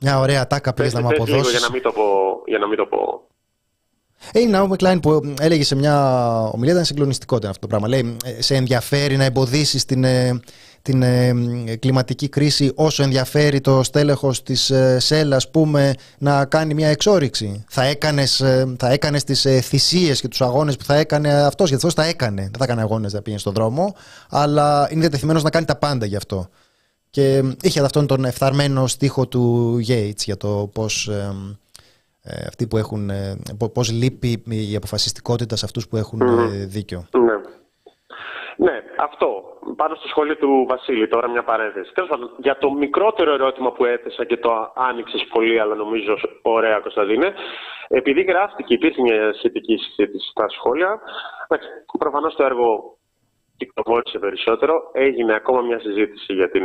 μια 0.00 0.18
ωραία 0.18 0.46
τάκα 0.46 0.74
πήγε 0.74 0.90
να 0.92 1.00
μου 1.00 1.08
αποδώσεις. 1.08 1.50
Για 1.50 1.60
να 1.60 1.70
μην 1.70 1.82
το 1.82 1.92
πω. 1.92 2.42
Για 2.46 2.58
να 2.58 2.66
μην 2.66 2.76
το 2.76 2.86
πω. 2.86 3.26
Ε, 4.32 4.40
η 4.40 4.46
Νάουμι 4.46 4.76
Κλάιν 4.76 5.00
που 5.00 5.34
έλεγε 5.40 5.64
σε 5.64 5.74
μια 5.74 6.40
ομιλία, 6.52 6.72
ήταν 6.72 6.84
συγκλονιστικό 6.84 7.36
αυτό 7.36 7.58
το 7.60 7.66
πράγμα. 7.66 7.88
Λέει, 7.88 8.16
«Ε, 8.24 8.42
σε 8.42 8.54
ενδιαφέρει 8.54 9.16
να 9.16 9.24
εμποδίσεις 9.24 9.84
την, 9.84 10.04
ε, 10.04 10.40
την 10.82 11.02
ε, 11.02 11.32
κλιματική 11.78 12.28
κρίση 12.28 12.72
όσο 12.74 13.02
ενδιαφέρει 13.02 13.60
το 13.60 13.82
στέλεχος 13.82 14.42
της 14.42 14.72
ΣΕΛ, 14.96 15.32
ας 15.32 15.50
πούμε, 15.50 15.94
να 16.18 16.44
κάνει 16.44 16.74
μια 16.74 16.88
εξόριξη; 16.88 17.64
Θα 17.68 17.84
έκανες, 17.84 18.44
θα 18.78 18.90
έκανες 18.90 19.24
τις 19.24 19.46
θυσίες 19.62 20.20
και 20.20 20.28
τους 20.28 20.40
αγώνες 20.40 20.76
που 20.76 20.84
θα 20.84 20.94
έκανε 20.94 21.32
αυτός, 21.32 21.68
γιατί 21.68 21.86
αυτός 21.86 22.04
τα 22.04 22.08
έκανε. 22.10 22.42
Δεν 22.42 22.58
θα 22.58 22.64
έκανε 22.64 22.80
αγώνες 22.80 23.12
να 23.12 23.22
πήγαινε 23.22 23.40
στον 23.40 23.52
δρόμο, 23.52 23.94
αλλά 24.28 24.88
είναι 24.90 25.00
διατεθειμένος 25.00 25.42
να 25.42 25.50
κάνει 25.50 25.66
τα 25.66 25.76
πάντα 25.76 26.06
γι' 26.06 26.16
αυτό. 26.16 26.48
Και 27.10 27.42
είχε 27.62 27.80
αυτόν 27.80 28.06
τον 28.06 28.24
εφθαρμένο 28.24 28.86
στίχο 28.86 29.26
του 29.26 29.74
Yates 29.88 30.22
για 30.24 30.36
το 30.36 30.70
πώς 30.72 31.10
ε, 32.30 32.46
αυτοί 32.46 32.66
που 32.66 32.76
έχουν, 32.76 33.10
ε, 33.10 33.36
πώς 33.72 33.92
λείπει 33.92 34.42
η 34.70 34.76
αποφασιστικότητα 34.76 35.56
σε 35.56 35.64
αυτούς 35.64 35.88
που 35.88 35.96
έχουν 35.96 36.20
ε, 36.20 36.66
δίκιο. 36.66 37.04
Ναι. 37.12 37.36
Ναι, 38.60 38.82
αυτό. 38.98 39.28
Πάνω 39.76 39.94
στο 39.94 40.08
σχόλιο 40.08 40.36
του 40.36 40.66
Βασίλη, 40.68 41.08
τώρα 41.08 41.30
μια 41.30 41.44
παρένθεση. 41.44 41.92
Τέλος 41.94 42.10
πάντων, 42.10 42.30
για 42.38 42.58
το 42.58 42.70
μικρότερο 42.70 43.32
ερώτημα 43.32 43.72
που 43.72 43.84
έθεσα 43.84 44.24
και 44.24 44.36
το 44.36 44.72
άνοιξες 44.74 45.26
πολύ, 45.32 45.60
αλλά 45.60 45.74
νομίζω 45.74 46.14
ωραία, 46.42 46.78
Κωνσταντίνε, 46.78 47.32
επειδή 47.88 48.22
γράφτηκε, 48.22 48.74
υπήρχε 48.74 49.02
μια 49.02 49.32
σχετική 49.34 49.76
συζήτηση 49.76 50.28
στα 50.30 50.48
σχόλια. 50.48 51.00
Προφανώς 51.98 52.34
το 52.34 52.44
έργο 52.44 52.98
κυκλοφόρησε 53.56 54.18
περισσότερο. 54.18 54.90
Έγινε 54.92 55.34
ακόμα 55.34 55.60
μια 55.60 55.80
συζήτηση 55.80 56.32
για, 56.32 56.50
την, 56.50 56.64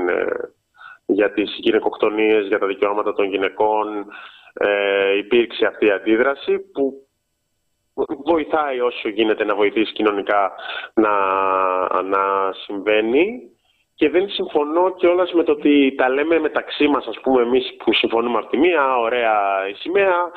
για 1.05 1.31
τις 1.33 1.55
γυναικοκτονίες, 1.59 2.47
για 2.47 2.59
τα 2.59 2.67
δικαιώματα 2.67 3.13
των 3.13 3.25
γυναικών, 3.25 4.05
ε, 4.53 5.17
υπήρξε 5.17 5.65
αυτή 5.65 5.85
η 5.85 5.91
αντίδραση 5.91 6.59
που 6.59 7.07
βοηθάει 8.25 8.79
όσο 8.79 9.09
γίνεται 9.09 9.43
να 9.43 9.55
βοηθήσει 9.55 9.93
κοινωνικά 9.93 10.51
να, 10.93 11.11
να 12.01 12.53
συμβαίνει. 12.53 13.47
Και 13.95 14.09
δεν 14.09 14.29
συμφωνώ 14.29 14.93
κιόλας 14.95 15.33
με 15.33 15.43
το 15.43 15.51
ότι 15.51 15.95
τα 15.97 16.09
λέμε 16.09 16.39
μεταξύ 16.39 16.87
μας 16.87 17.07
ας 17.07 17.19
πούμε 17.21 17.41
εμείς 17.41 17.75
που 17.77 17.93
συμφωνούμε 17.93 18.37
από 18.37 18.49
τη 18.49 18.57
μία, 18.57 18.97
ωραία 18.97 19.67
η 19.69 19.73
σημαία. 19.73 20.31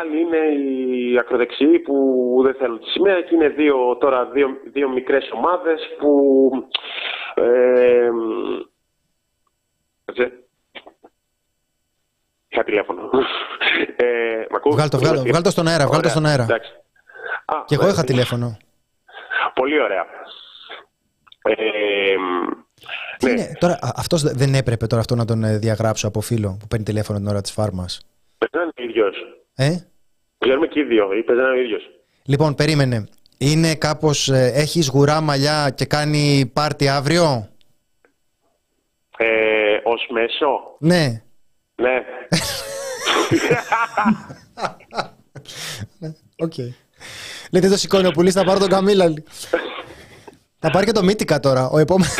Άλλοι 0.00 0.20
είναι 0.20 0.36
οι 0.36 1.18
ακροδεξιοί 1.18 1.78
που 1.78 2.40
δεν 2.44 2.54
θέλουν 2.54 2.78
τη 2.78 2.90
σημαία 2.90 3.20
και 3.20 3.34
είναι 3.34 3.48
δύο, 3.48 3.96
τώρα 4.00 4.24
δύο, 4.24 4.48
δύο 4.64 4.88
μικρές 4.88 5.30
ομάδες 5.34 5.80
που 5.98 6.50
ε, 7.34 8.10
Είχα 12.56 12.64
τηλέφωνο. 12.64 13.10
Ε, 13.96 14.70
βγάλ, 14.72 14.88
το, 14.88 14.98
βγάλ, 14.98 15.16
βγάλ 15.16 15.42
το 15.42 15.50
στον 15.50 15.66
αέρα, 15.68 15.86
βγάλ 15.86 16.00
το 16.00 16.08
στον 16.08 16.26
αέρα. 16.26 16.42
Εντάξει. 16.42 16.72
Α, 17.44 17.54
και 17.66 17.74
εγώ 17.74 17.88
είχα 17.88 18.04
τηλέφωνο. 18.04 18.56
Πολύ 19.54 19.82
ωραία. 19.82 20.06
Ε, 21.42 21.54
ναι. 23.22 23.30
είναι, 23.30 23.52
τώρα, 23.58 23.78
αυτός 23.96 24.22
δεν 24.22 24.54
έπρεπε 24.54 24.86
τώρα 24.86 25.00
αυτό 25.00 25.14
να 25.14 25.24
τον 25.24 25.44
ε, 25.44 25.58
διαγράψω 25.58 26.08
από 26.08 26.20
φίλο 26.20 26.56
που 26.60 26.66
παίρνει 26.66 26.84
τηλέφωνο 26.84 27.18
την 27.18 27.28
ώρα 27.28 27.40
της 27.40 27.52
φάρμας; 27.52 28.06
Παίζει 28.38 28.66
να 28.66 28.72
είναι 28.82 28.90
ίδιος. 28.90 29.16
Ε; 29.54 29.76
Βγαίνουμε 30.38 30.66
και 30.66 30.80
οι 30.80 30.84
δύο, 30.84 31.12
ή 31.12 31.22
παίζει 31.22 31.42
να 31.42 31.48
είναι 31.48 31.60
ίδιος. 31.60 31.90
Λοιπόν, 32.24 32.54
περίμενε. 32.54 33.08
Είναι 33.38 33.74
κάπως, 33.74 34.28
ε, 34.28 34.52
έχεις 34.54 34.88
γουρά 34.88 35.20
μαλλιά 35.20 35.70
και 35.74 35.84
κάνει 35.84 36.50
πάρτι 36.54 36.88
αύριο; 36.88 37.48
Ε, 39.18 39.76
ως 39.84 40.06
μέσο; 40.10 40.76
Ναι. 40.78 41.20
Ναι. 41.76 42.04
Οκ. 46.36 46.52
Λέτε 47.50 47.68
το 47.68 47.76
σηκώνει 47.76 48.06
ο 48.06 48.10
πουλής, 48.10 48.34
θα 48.34 48.44
πάρω 48.44 48.58
τον 48.58 48.68
Καμίλα. 48.68 49.12
Θα 50.58 50.70
πάρει 50.70 50.86
και 50.86 50.92
το 50.92 51.02
Μύτικα 51.02 51.40
τώρα. 51.40 51.68
Ο 51.68 51.78
επόμενος. 51.78 52.14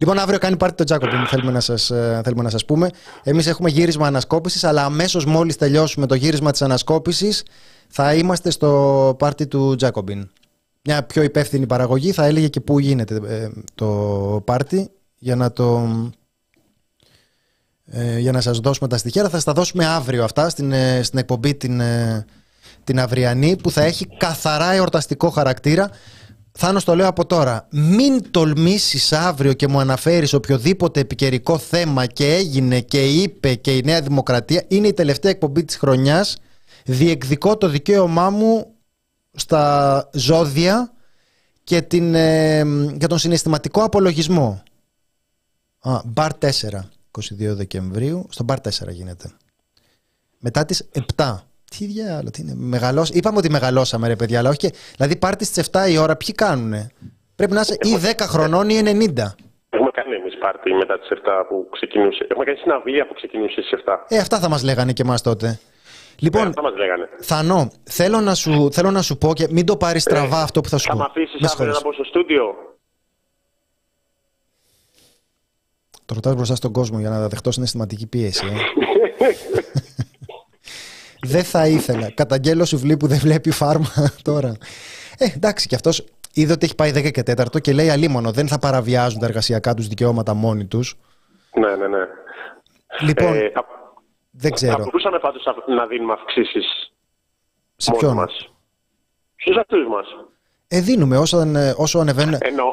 Λοιπόν, 0.00 0.18
αύριο 0.18 0.38
κάνει 0.38 0.56
πάρτι 0.56 0.76
το 0.76 0.84
Τζάκοπιν, 0.84 1.26
θέλουμε 1.26 1.52
να 1.52 1.60
σας, 1.60 1.90
ε, 1.90 2.20
θέλουμε 2.24 2.42
να 2.42 2.50
σας 2.50 2.64
πούμε. 2.64 2.90
Εμείς 3.22 3.46
έχουμε 3.46 3.70
γύρισμα 3.70 4.06
ανασκόπησης, 4.06 4.64
αλλά 4.64 4.84
αμέσως 4.84 5.24
μόλις 5.24 5.56
τελειώσουμε 5.56 6.06
το 6.06 6.14
γύρισμα 6.14 6.50
της 6.50 6.62
ανασκόπησης, 6.62 7.42
θα 7.88 8.14
είμαστε 8.14 8.50
στο 8.50 9.14
πάρτι 9.18 9.46
του 9.46 9.74
Τζάκομπιν. 9.76 10.30
Μια 10.82 11.02
πιο 11.02 11.22
υπεύθυνη 11.22 11.66
παραγωγή 11.66 12.12
θα 12.12 12.24
έλεγε 12.24 12.48
και 12.48 12.60
πού 12.60 12.78
γίνεται 12.78 13.20
ε, 13.26 13.48
το 13.74 13.86
πάρτι 14.44 14.90
για 15.18 15.36
να 15.36 15.52
το 15.52 15.88
ε, 17.90 18.18
για 18.18 18.32
να 18.32 18.40
σας 18.40 18.58
δώσουμε 18.58 18.88
τα 18.88 18.96
στοιχεία. 18.96 19.28
Θα 19.28 19.40
στα 19.40 19.52
δώσουμε 19.52 19.86
αύριο 19.86 20.24
αυτά 20.24 20.48
στην, 20.48 20.72
ε, 20.72 21.02
στην 21.02 21.18
εκπομπή 21.18 21.54
την, 21.54 21.80
ε, 21.80 22.24
την 22.84 23.00
αυριανή 23.00 23.56
που 23.56 23.70
θα 23.70 23.82
έχει 23.82 24.06
καθαρά 24.16 24.72
εορταστικό 24.72 25.30
χαρακτήρα. 25.30 25.90
Θάνος 26.52 26.84
το 26.84 26.94
λέω 26.96 27.06
από 27.06 27.26
τώρα. 27.26 27.66
Μην 27.70 28.30
τολμήσεις 28.30 29.12
αύριο 29.12 29.52
και 29.52 29.68
μου 29.68 29.80
αναφέρεις 29.80 30.32
οποιοδήποτε 30.32 31.00
επικαιρικό 31.00 31.58
θέμα 31.58 32.06
και 32.06 32.34
έγινε 32.34 32.80
και 32.80 33.06
είπε 33.06 33.54
και 33.54 33.76
η 33.76 33.82
Νέα 33.84 34.00
Δημοκρατία. 34.00 34.64
Είναι 34.68 34.88
η 34.88 34.92
τελευταία 34.92 35.30
εκπομπή 35.30 35.64
της 35.64 35.76
χρονιάς. 35.76 36.36
Διεκδικώ 36.84 37.56
το 37.56 37.68
δικαίωμά 37.68 38.30
μου 38.30 38.66
στα 39.32 40.08
ζώδια 40.12 40.92
και, 41.64 41.82
την, 41.82 42.14
για 42.98 43.08
τον 43.08 43.18
συναισθηματικό 43.18 43.82
απολογισμό. 43.82 44.62
Α, 45.80 46.00
μπαρ 46.04 46.30
4. 46.38 46.48
22 47.18 47.54
Δεκεμβρίου. 47.54 48.26
Στον 48.30 48.46
Μπαρ 48.46 48.58
4 48.58 48.70
γίνεται. 48.90 49.30
Μετά 50.38 50.64
τις 50.64 50.88
7. 51.16 51.34
Τι 51.78 51.84
διάλογο, 51.84 52.30
τι 52.30 52.42
είναι. 52.42 52.54
Μεγαλώσ... 52.56 53.10
Είπαμε 53.10 53.38
ότι 53.38 53.50
μεγαλώσαμε, 53.50 54.08
ρε 54.08 54.16
παιδιά, 54.16 54.38
αλλά 54.38 54.48
όχι 54.48 54.58
και. 54.58 54.72
Δηλαδή, 54.96 55.16
πάρτι 55.16 55.44
στι 55.44 55.62
7 55.72 55.90
η 55.90 55.98
ώρα, 55.98 56.16
ποιοι 56.16 56.34
κάνουνε; 56.34 56.90
Πρέπει 57.36 57.52
να 57.52 57.60
είσαι 57.60 57.76
ή 57.80 57.96
10 58.18 58.20
χρονών 58.20 58.68
ή 58.68 58.80
90. 58.84 58.86
Έχουμε 59.70 59.90
κάνει 59.92 60.14
εμείς 60.14 60.38
πάρτι 60.38 60.72
μετά 60.72 60.98
τις 60.98 61.08
7 61.10 61.14
που 61.48 61.68
ξεκινούσε. 61.70 62.26
Έχουμε 62.28 62.44
κάνει 62.44 62.58
συναυλία 62.58 63.06
που 63.06 63.14
ξεκινούσε 63.14 63.62
στις 63.62 63.80
7. 63.86 63.94
Ε, 64.08 64.18
αυτά 64.18 64.38
θα 64.38 64.48
μας 64.48 64.62
λέγανε 64.62 64.92
και 64.92 65.02
εμάς 65.02 65.22
τότε. 65.22 65.58
Λοιπόν, 66.20 66.46
αυτά 66.46 66.62
μας 66.62 66.76
λέγανε. 66.76 67.08
Θανό, 67.20 67.70
θέλω 67.84 68.20
να, 68.20 68.34
σου, 68.34 68.72
θέλω 68.72 68.90
να 68.90 69.02
σου 69.02 69.18
πω 69.18 69.32
και 69.34 69.46
μην 69.50 69.66
το 69.66 69.76
πάρεις 69.76 70.02
στραβά 70.02 70.42
αυτό 70.42 70.60
που 70.60 70.68
θα 70.68 70.78
σου 70.78 70.86
Θα 70.86 70.92
πω. 70.92 70.98
με 70.98 71.04
αφήσεις 71.08 71.40
Με 71.40 71.46
αύριο 71.46 71.48
συγχωρείς. 71.48 71.74
να 71.74 71.80
μπω 71.88 71.92
στο 71.92 72.04
στούντιο; 72.04 72.54
Το 76.08 76.14
ρωτάς 76.14 76.34
μπροστά 76.34 76.54
στον 76.54 76.72
κόσμο 76.72 76.98
για 76.98 77.10
να 77.10 77.28
δεχτώ 77.28 77.50
συναισθηματική 77.52 78.06
πίεση. 78.06 78.46
Ε. 78.46 79.28
δεν 81.32 81.44
θα 81.44 81.66
ήθελα. 81.66 82.10
Καταγγέλω 82.10 82.64
σουβλί 82.64 82.96
που 82.96 83.06
δεν 83.06 83.18
βλέπει 83.18 83.50
φάρμα 83.50 83.88
τώρα. 84.22 84.56
Ε, 85.18 85.24
εντάξει, 85.34 85.66
και 85.68 85.74
αυτός 85.74 86.04
είδε 86.32 86.52
ότι 86.52 86.64
έχει 86.64 86.74
πάει 86.74 86.90
10 86.94 87.10
και 87.10 87.22
4 87.54 87.60
και 87.60 87.72
λέει 87.72 87.90
αλίμονο, 87.90 88.30
δεν 88.32 88.48
θα 88.48 88.58
παραβιάζουν 88.58 89.20
τα 89.20 89.26
εργασιακά 89.26 89.74
τους 89.74 89.88
δικαιώματα 89.88 90.34
μόνοι 90.34 90.64
τους. 90.66 90.94
ναι, 91.58 91.76
ναι, 91.76 91.86
ναι. 91.96 92.04
Λοιπόν, 93.00 93.34
Ε, 93.34 93.44
α- 93.44 93.64
δεν 94.30 94.50
Θα 94.50 94.54
ξέρω. 94.56 94.78
μπορούσαμε 94.84 95.18
πάντως 95.18 95.42
να- 95.66 95.74
να 95.74 95.86
δίνουμε 95.86 96.12
αυξήσεις 96.12 96.92
Σε 97.76 97.90
μόνοι 97.90 98.02
ποιον; 98.02 98.14
μας. 98.16 98.50
Στους 99.36 99.56
αυτούς 99.56 99.86
μας. 99.88 100.06
Ε, 100.68 100.80
δίνουμε 100.80 101.16
όσο, 101.18 101.40
ε, 101.40 101.74
όσο 101.76 101.98
ανεβαίνουν. 101.98 102.36
Εννοώ, 102.40 102.66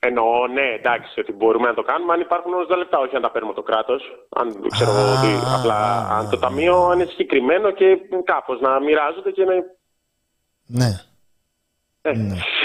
εννοώ, 0.00 0.46
ναι, 0.46 0.68
εντάξει, 0.78 1.20
ότι 1.20 1.32
μπορούμε 1.32 1.66
να 1.68 1.74
το 1.74 1.82
κάνουμε 1.82 2.12
αν 2.12 2.20
υπάρχουν 2.20 2.54
ορισμένα 2.54 2.80
λεπτά, 2.82 2.98
όχι 2.98 3.16
αν 3.16 3.22
τα 3.22 3.30
παίρνουμε 3.30 3.54
το 3.54 3.62
κράτος. 3.62 4.02
Αν 4.28 4.46
ξέρω 4.70 4.90
εγώ 4.90 5.00
Α, 5.00 5.18
ότι 5.18 5.32
απλά 5.58 5.74
α, 5.74 6.18
αν 6.18 6.30
το 6.30 6.38
ταμείο 6.38 6.92
είναι 6.94 7.04
συγκεκριμένο 7.04 7.70
και 7.70 7.98
κάπως 8.24 8.60
να 8.60 8.80
μοιράζονται 8.80 9.30
και 9.30 9.44
να. 9.44 9.54
Ναι. 10.66 10.90
Ε, 12.02 12.10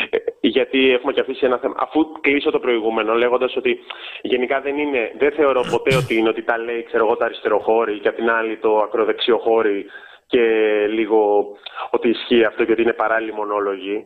ε, 0.10 0.18
Γιατί 0.42 0.92
έχουμε 0.92 1.14
και 1.14 1.20
αφήσει 1.20 1.46
ένα 1.46 1.58
θέμα. 1.58 1.76
Αφού 1.78 2.12
κλείσω 2.22 2.52
το 2.52 2.60
προηγούμενο, 2.60 3.14
λέγοντας 3.14 3.56
ότι 3.56 3.80
γενικά 4.22 4.62
δεν 4.62 4.78
είναι, 4.78 5.12
δεν 5.18 5.32
θεωρώ 5.32 5.62
ποτέ 5.72 5.96
ότι 5.96 6.16
είναι 6.16 6.30
ότι 6.30 6.44
τα 6.44 6.58
λέει 6.58 6.84
ξέρω 6.84 7.06
εγώ, 7.06 7.16
τα 7.16 7.26
αριστεροχώρη 7.26 8.00
και 8.00 8.08
απ' 8.08 8.16
την 8.16 8.30
άλλη 8.30 8.58
το 8.58 8.80
ακροδεξιοχώρη 8.80 9.86
και 10.28 10.42
λίγο 10.90 11.46
ότι 11.90 12.10
ισχύει 12.10 12.44
αυτό 12.44 12.66
και 12.66 12.72
ότι 12.72 12.82
είναι 12.82 12.94
παράλληλοι 12.94 13.34
μονόλογοι. 13.34 14.06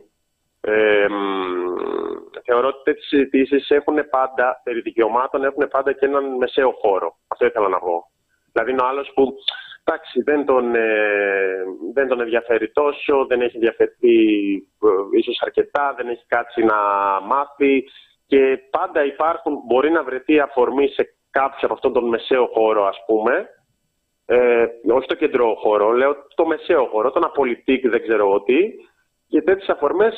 Ε, 0.60 1.06
μ, 1.08 1.14
θεωρώ 2.44 2.68
ότι 2.68 2.82
τέτοιες 2.84 3.06
συζητήσεις 3.06 3.70
έχουν 3.70 4.08
πάντα, 4.10 4.60
περί 4.64 4.80
δικαιωμάτων, 4.80 5.44
έχουν 5.44 5.68
πάντα 5.70 5.92
και 5.92 6.06
έναν 6.06 6.36
μεσαίο 6.36 6.70
χώρο. 6.70 7.16
Αυτό 7.28 7.46
ήθελα 7.46 7.68
να 7.68 7.78
πω. 7.78 8.04
Δηλαδή 8.52 8.70
είναι 8.70 8.82
ο 8.82 8.86
άλλος 8.86 9.10
που 9.14 9.34
εντάξει, 9.84 10.22
δεν, 10.22 10.44
τον, 10.44 10.74
ε, 10.74 11.64
δεν 11.94 12.08
τον 12.08 12.20
ενδιαφέρει 12.20 12.70
τόσο, 12.72 13.26
δεν 13.28 13.40
έχει 13.40 13.54
ενδιαφερθεί 13.56 14.16
ε, 14.82 15.18
ίσως 15.18 15.40
αρκετά, 15.42 15.94
δεν 15.96 16.08
έχει 16.08 16.24
κάτσει 16.26 16.62
να 16.64 16.76
μάθει 17.20 17.84
και 18.26 18.58
πάντα 18.70 19.04
υπάρχουν, 19.04 19.54
μπορεί 19.66 19.90
να 19.90 20.02
βρεθεί 20.02 20.40
αφορμή 20.40 20.88
σε 20.88 21.14
κάποιο 21.30 21.58
από 21.60 21.74
αυτόν 21.74 21.92
τον 21.92 22.08
μεσαίο 22.08 22.46
χώρο 22.46 22.86
ας 22.86 22.96
πούμε, 23.06 23.48
ε, 24.26 24.66
όχι 24.92 25.06
το 25.06 25.14
κεντρό 25.14 25.54
χώρο, 25.54 25.92
λέω 25.92 26.16
το 26.34 26.46
μεσαίο 26.46 26.86
χώρο, 26.86 27.10
τον 27.10 27.24
απολυτικ 27.24 27.88
δεν 27.88 28.02
ξέρω 28.02 28.26
εγώ 28.26 28.42
τι, 28.42 28.58
και 29.28 29.42
τέτοιες 29.42 29.68
αφορμές 29.68 30.14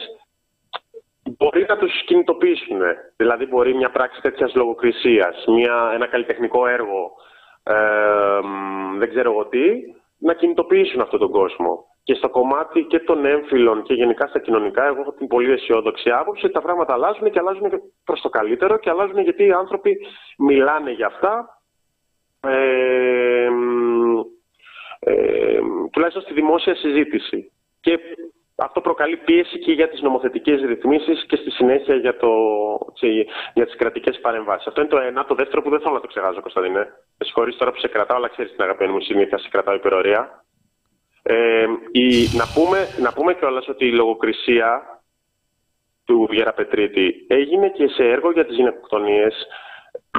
μπορεί 1.39 1.65
να 1.69 1.77
τους 1.77 2.05
κινητοποιήσουν. 2.05 2.81
Δηλαδή 3.17 3.47
μπορεί 3.47 3.75
μια 3.75 3.91
πράξη 3.91 4.21
τέτοιας 4.21 4.55
λογοκρισίας, 4.55 5.45
μια, 5.47 5.91
ένα 5.95 6.07
καλλιτεχνικό 6.07 6.67
έργο, 6.67 7.13
ε, 7.63 7.75
μ, 8.43 8.99
δεν 8.99 9.09
ξέρω 9.09 9.33
εγώ 9.33 9.47
τι, 9.47 9.65
να 10.19 10.35
κινητοποιήσουν 10.35 11.01
αυτόν 11.01 11.19
τον 11.19 11.31
κόσμο. 11.31 11.87
Και 12.05 12.15
στο 12.15 12.31
κομμάτι 12.31 12.83
και 12.83 12.99
των 12.99 13.25
έμφυλων 13.25 13.83
και 13.83 13.95
γενικά 13.95 14.27
στα 14.27 14.39
κοινωνικά, 14.39 14.87
εγώ 14.87 15.01
έχω 15.01 15.13
την 15.13 15.27
πολύ 15.27 15.53
αισιόδοξη 15.53 16.11
άποψη 16.11 16.45
ότι 16.45 16.55
τα 16.55 16.63
πράγματα 16.63 16.93
αλλάζουν 16.93 17.31
και 17.31 17.39
αλλάζουν 17.39 17.71
προς 18.05 18.21
το 18.21 18.29
καλύτερο 18.29 18.79
και 18.79 18.91
αλλάζουν 18.91 19.19
γιατί 19.19 19.45
οι 19.45 19.53
άνθρωποι 19.53 19.99
μιλάνε 20.39 20.91
για 20.91 21.07
αυτά. 21.07 21.63
Ε, 22.41 23.49
μ, 23.51 24.21
ε, 25.01 25.61
τουλάχιστον 25.93 26.23
στη 26.23 26.33
δημόσια 26.33 26.75
συζήτηση. 26.75 27.53
Και 27.81 27.99
αυτό 28.65 28.81
προκαλεί 28.81 29.17
πίεση 29.17 29.59
και 29.59 29.73
για 29.73 29.89
τις 29.89 30.01
νομοθετικές 30.01 30.61
ρυθμίσεις 30.61 31.25
και 31.27 31.37
στη 31.37 31.51
συνέχεια 31.51 31.95
για, 31.95 32.17
το, 32.17 32.29
τσι- 32.95 33.29
για 33.55 33.65
τις 33.67 33.77
κρατικές 33.77 34.21
παρεμβάσεις. 34.21 34.67
Αυτό 34.67 34.81
είναι 34.81 34.91
το 34.91 34.99
ένα. 34.99 35.25
Το 35.25 35.35
δεύτερο 35.35 35.63
που 35.63 35.71
δεν 35.71 35.81
θέλω 35.81 35.95
να 35.95 36.01
το 36.01 36.07
ξεχάσω, 36.07 36.41
Κωνσταντινέ. 36.41 36.85
Με 37.19 37.25
συγχωρείς 37.25 37.57
τώρα 37.57 37.73
που 37.73 37.79
σε 37.79 37.89
κρατάω, 37.89 38.17
αλλά 38.17 38.29
ξέρεις 38.29 38.53
την 38.53 38.63
αγαπημένη 38.63 38.93
μου 38.93 39.01
συνήθεια, 39.01 39.39
σε 39.39 39.49
κρατάω 39.49 39.75
υπερορία. 39.75 40.45
Ε, 41.23 41.67
η, 41.91 42.09
να 42.37 42.45
πούμε, 42.55 42.79
να 43.01 43.13
πούμε 43.13 43.35
κιόλας 43.35 43.69
ότι 43.69 43.87
η 43.87 43.93
λογοκρισία 43.93 44.83
του 46.05 46.29
Γεραπετρίτη 46.31 47.27
έγινε 47.29 47.69
και 47.69 47.87
σε 47.89 48.03
έργο 48.03 48.31
για 48.31 48.47
τις 48.47 48.57
γυναικοκτονίες 48.57 49.47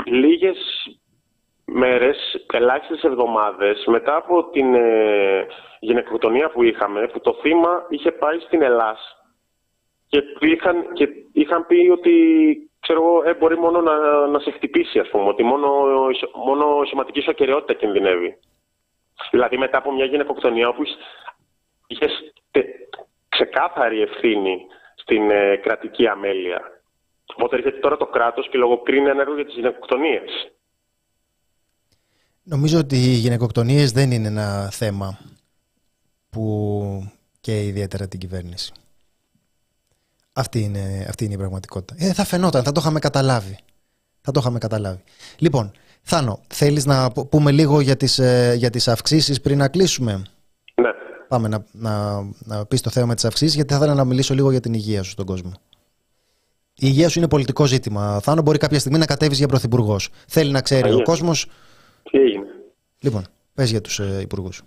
λίγες 0.06 0.58
μέρες, 1.66 2.46
ελάχιστες 2.54 3.02
εβδομάδες 3.02 3.84
μετά 3.86 4.16
από 4.16 4.50
την 4.50 4.76
ε, 4.76 5.48
γυναικοκτονία 5.80 6.50
που 6.50 6.64
είχαμε, 6.64 7.08
που 7.08 7.20
το 7.20 7.34
θύμα 7.42 7.86
είχε 7.90 8.12
πάει 8.12 8.40
στην 8.40 8.62
Ελλάς 8.62 9.18
και, 10.08 10.22
που 10.22 10.46
είχαν, 10.46 10.94
και 10.94 11.08
είχαν 11.34 11.66
πει 11.66 11.90
ότι 11.92 12.14
ξέρω 12.80 13.00
εγώ, 13.04 13.24
ε, 13.30 13.34
μπορεί 13.34 13.58
μόνο 13.58 13.82
να, 13.82 14.28
να 14.28 14.40
σε 14.40 14.52
χτυπήσει, 14.52 15.00
ας 15.00 15.10
πούμε, 15.10 15.28
ότι 15.28 15.44
μόνο, 15.44 15.68
μόνο 16.46 16.82
η 16.84 16.88
σωματική 16.88 17.22
σου 17.22 17.32
ακαιρεότητα 17.32 17.74
κινδυνεύει. 17.74 18.38
Δηλαδή 19.32 19.58
μετά 19.58 19.78
από 19.78 19.92
μια 19.92 20.06
γυναικοκτονία 20.06 20.68
όπου 20.68 20.84
είχες 21.88 22.34
ξεκάθαρη 23.30 24.02
ευθύνη 24.02 24.66
στην 24.96 25.32
ε, 25.32 25.56
κρατική 25.56 26.08
αμέλεια. 26.08 26.62
Οπότε 27.36 27.56
έρχεται 27.56 27.80
τώρα 27.80 27.98
το 27.98 28.06
κράτος 28.06 28.50
και 28.50 28.58
λογοκρίνει 28.58 29.10
ένα 29.10 29.22
έργο 29.22 29.36
για 29.36 29.46
τις 29.46 29.56
γυναικοκτονίες. 29.56 30.52
Νομίζω 32.44 32.80
ότι 32.80 32.96
οι 32.96 33.14
γυναικοκτονίες 33.16 33.92
δεν 33.92 34.12
είναι 34.12 34.28
ένα 34.28 34.70
θέμα 34.72 35.20
που 36.30 37.08
και 37.42 37.66
ιδιαίτερα 37.66 38.08
την 38.08 38.20
κυβέρνηση. 38.20 38.72
Αυτή 40.34 40.60
είναι, 40.62 41.06
αυτή 41.10 41.26
είναι 41.26 41.34
η 41.34 41.38
πραγματικότητα. 41.38 42.06
Ε, 42.06 42.14
θα 42.14 42.24
φαινόταν, 42.24 42.64
θα 42.64 42.72
το 42.72 42.80
είχαμε 42.82 43.00
καταλάβει. 43.00 43.58
Θα 44.22 44.32
το 44.32 44.40
είχαμε 44.40 44.58
καταλάβει. 44.58 45.04
Λοιπόν, 45.38 45.72
Θάνο, 46.02 46.40
θέλεις 46.48 46.86
να 46.86 47.12
π- 47.12 47.26
πούμε 47.26 47.52
λίγο 47.52 47.80
για 47.80 47.98
τις, 47.98 48.20
ε, 48.20 48.54
για 48.58 48.70
τις 48.70 48.88
αυξήσεις 48.88 49.42
πριν 49.42 49.58
να 49.58 49.68
κλείσουμε; 49.68 50.14
Ναι. 50.76 50.90
Πάμε 51.28 51.48
να, 51.48 51.66
να, 51.72 52.22
να 52.40 52.66
πεις 52.66 52.82
το 52.82 52.90
θέμα 52.90 53.06
με 53.06 53.16
τις 53.16 53.26
αυξήσεις, 53.26 53.56
γιατί 53.56 53.74
θα 53.74 53.80
ήθελα 53.80 53.94
να 53.94 54.04
μιλήσω 54.04 54.34
λίγο 54.34 54.52
για 54.52 54.60
την 54.60 54.74
υγεία 54.74 55.04
σου 55.04 55.12
στον 55.12 55.26
κόσμο. 55.26 55.52
Η 56.76 56.88
υγεία 56.88 57.10
σου 57.10 57.20
είναι 57.20 57.28
πολιτικό 57.28 57.66
ζήτημα. 57.66 58.20
Θάνο, 58.24 58.42
μπορεί 58.42 58.58
κάποια 58.58 58.80
στιγμή 58.80 58.98
να 58.98 59.06
κατέβεις 59.06 59.38
για 59.38 59.48
πρωθυπουργός. 59.48 60.10
Θέλει 60.28 60.52
να 60.52 60.62
ξέρει 60.62 60.82
ο 60.82 60.86
Αλήθεια. 60.86 61.04
Κόσμος. 62.04 62.12
Τι 62.12 62.20
έγινε; 62.20 62.48
Λοιπόν, 63.02 63.24
πες 63.56 63.72
για 63.72 63.82
τους 63.82 64.00
ε, 64.00 64.20
υπουργούς. 64.22 64.64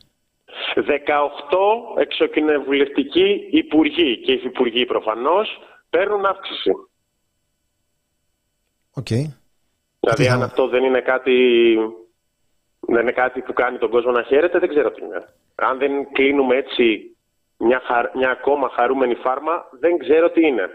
18 0.75 2.01
εξωκοινοβουλευτικοί 2.01 3.49
υπουργοί 3.51 4.21
και 4.21 4.33
υφυπουργοί 4.33 4.87
προφανώς 4.87 5.49
παίρνουν 5.91 6.25
αύξηση. 6.27 6.71
Οκ. 8.95 9.07
Δηλαδή 10.01 10.25
θα- 10.25 10.33
αν 10.35 10.43
αυτό 10.43 10.69
δεν 10.69 10.85
είναι 10.85 11.01
κάτι, 11.01 11.35
δεν 12.81 13.01
είναι 13.03 13.13
κάτι 13.13 13.41
που 13.41 13.53
κάνει 13.53 13.79
τον 13.79 13.91
κόσμο 13.91 14.11
να 14.11 14.23
χαίρεται, 14.23 14.59
δεν 14.59 14.69
ξέρω 14.69 14.91
τι 14.91 15.05
είναι. 15.05 15.25
Αν 15.55 15.79
δεν 15.79 16.13
κλείνουμε 16.13 16.57
έτσι 16.57 17.17
μια, 17.59 17.81
χαρ- 17.85 18.15
μια 18.17 18.31
ακόμα 18.31 18.69
χαρούμενη 18.75 19.15
φάρμα, 19.15 19.53
δεν 19.81 19.99
ξέρω 19.99 20.31
τι 20.31 20.47
είναι. 20.47 20.69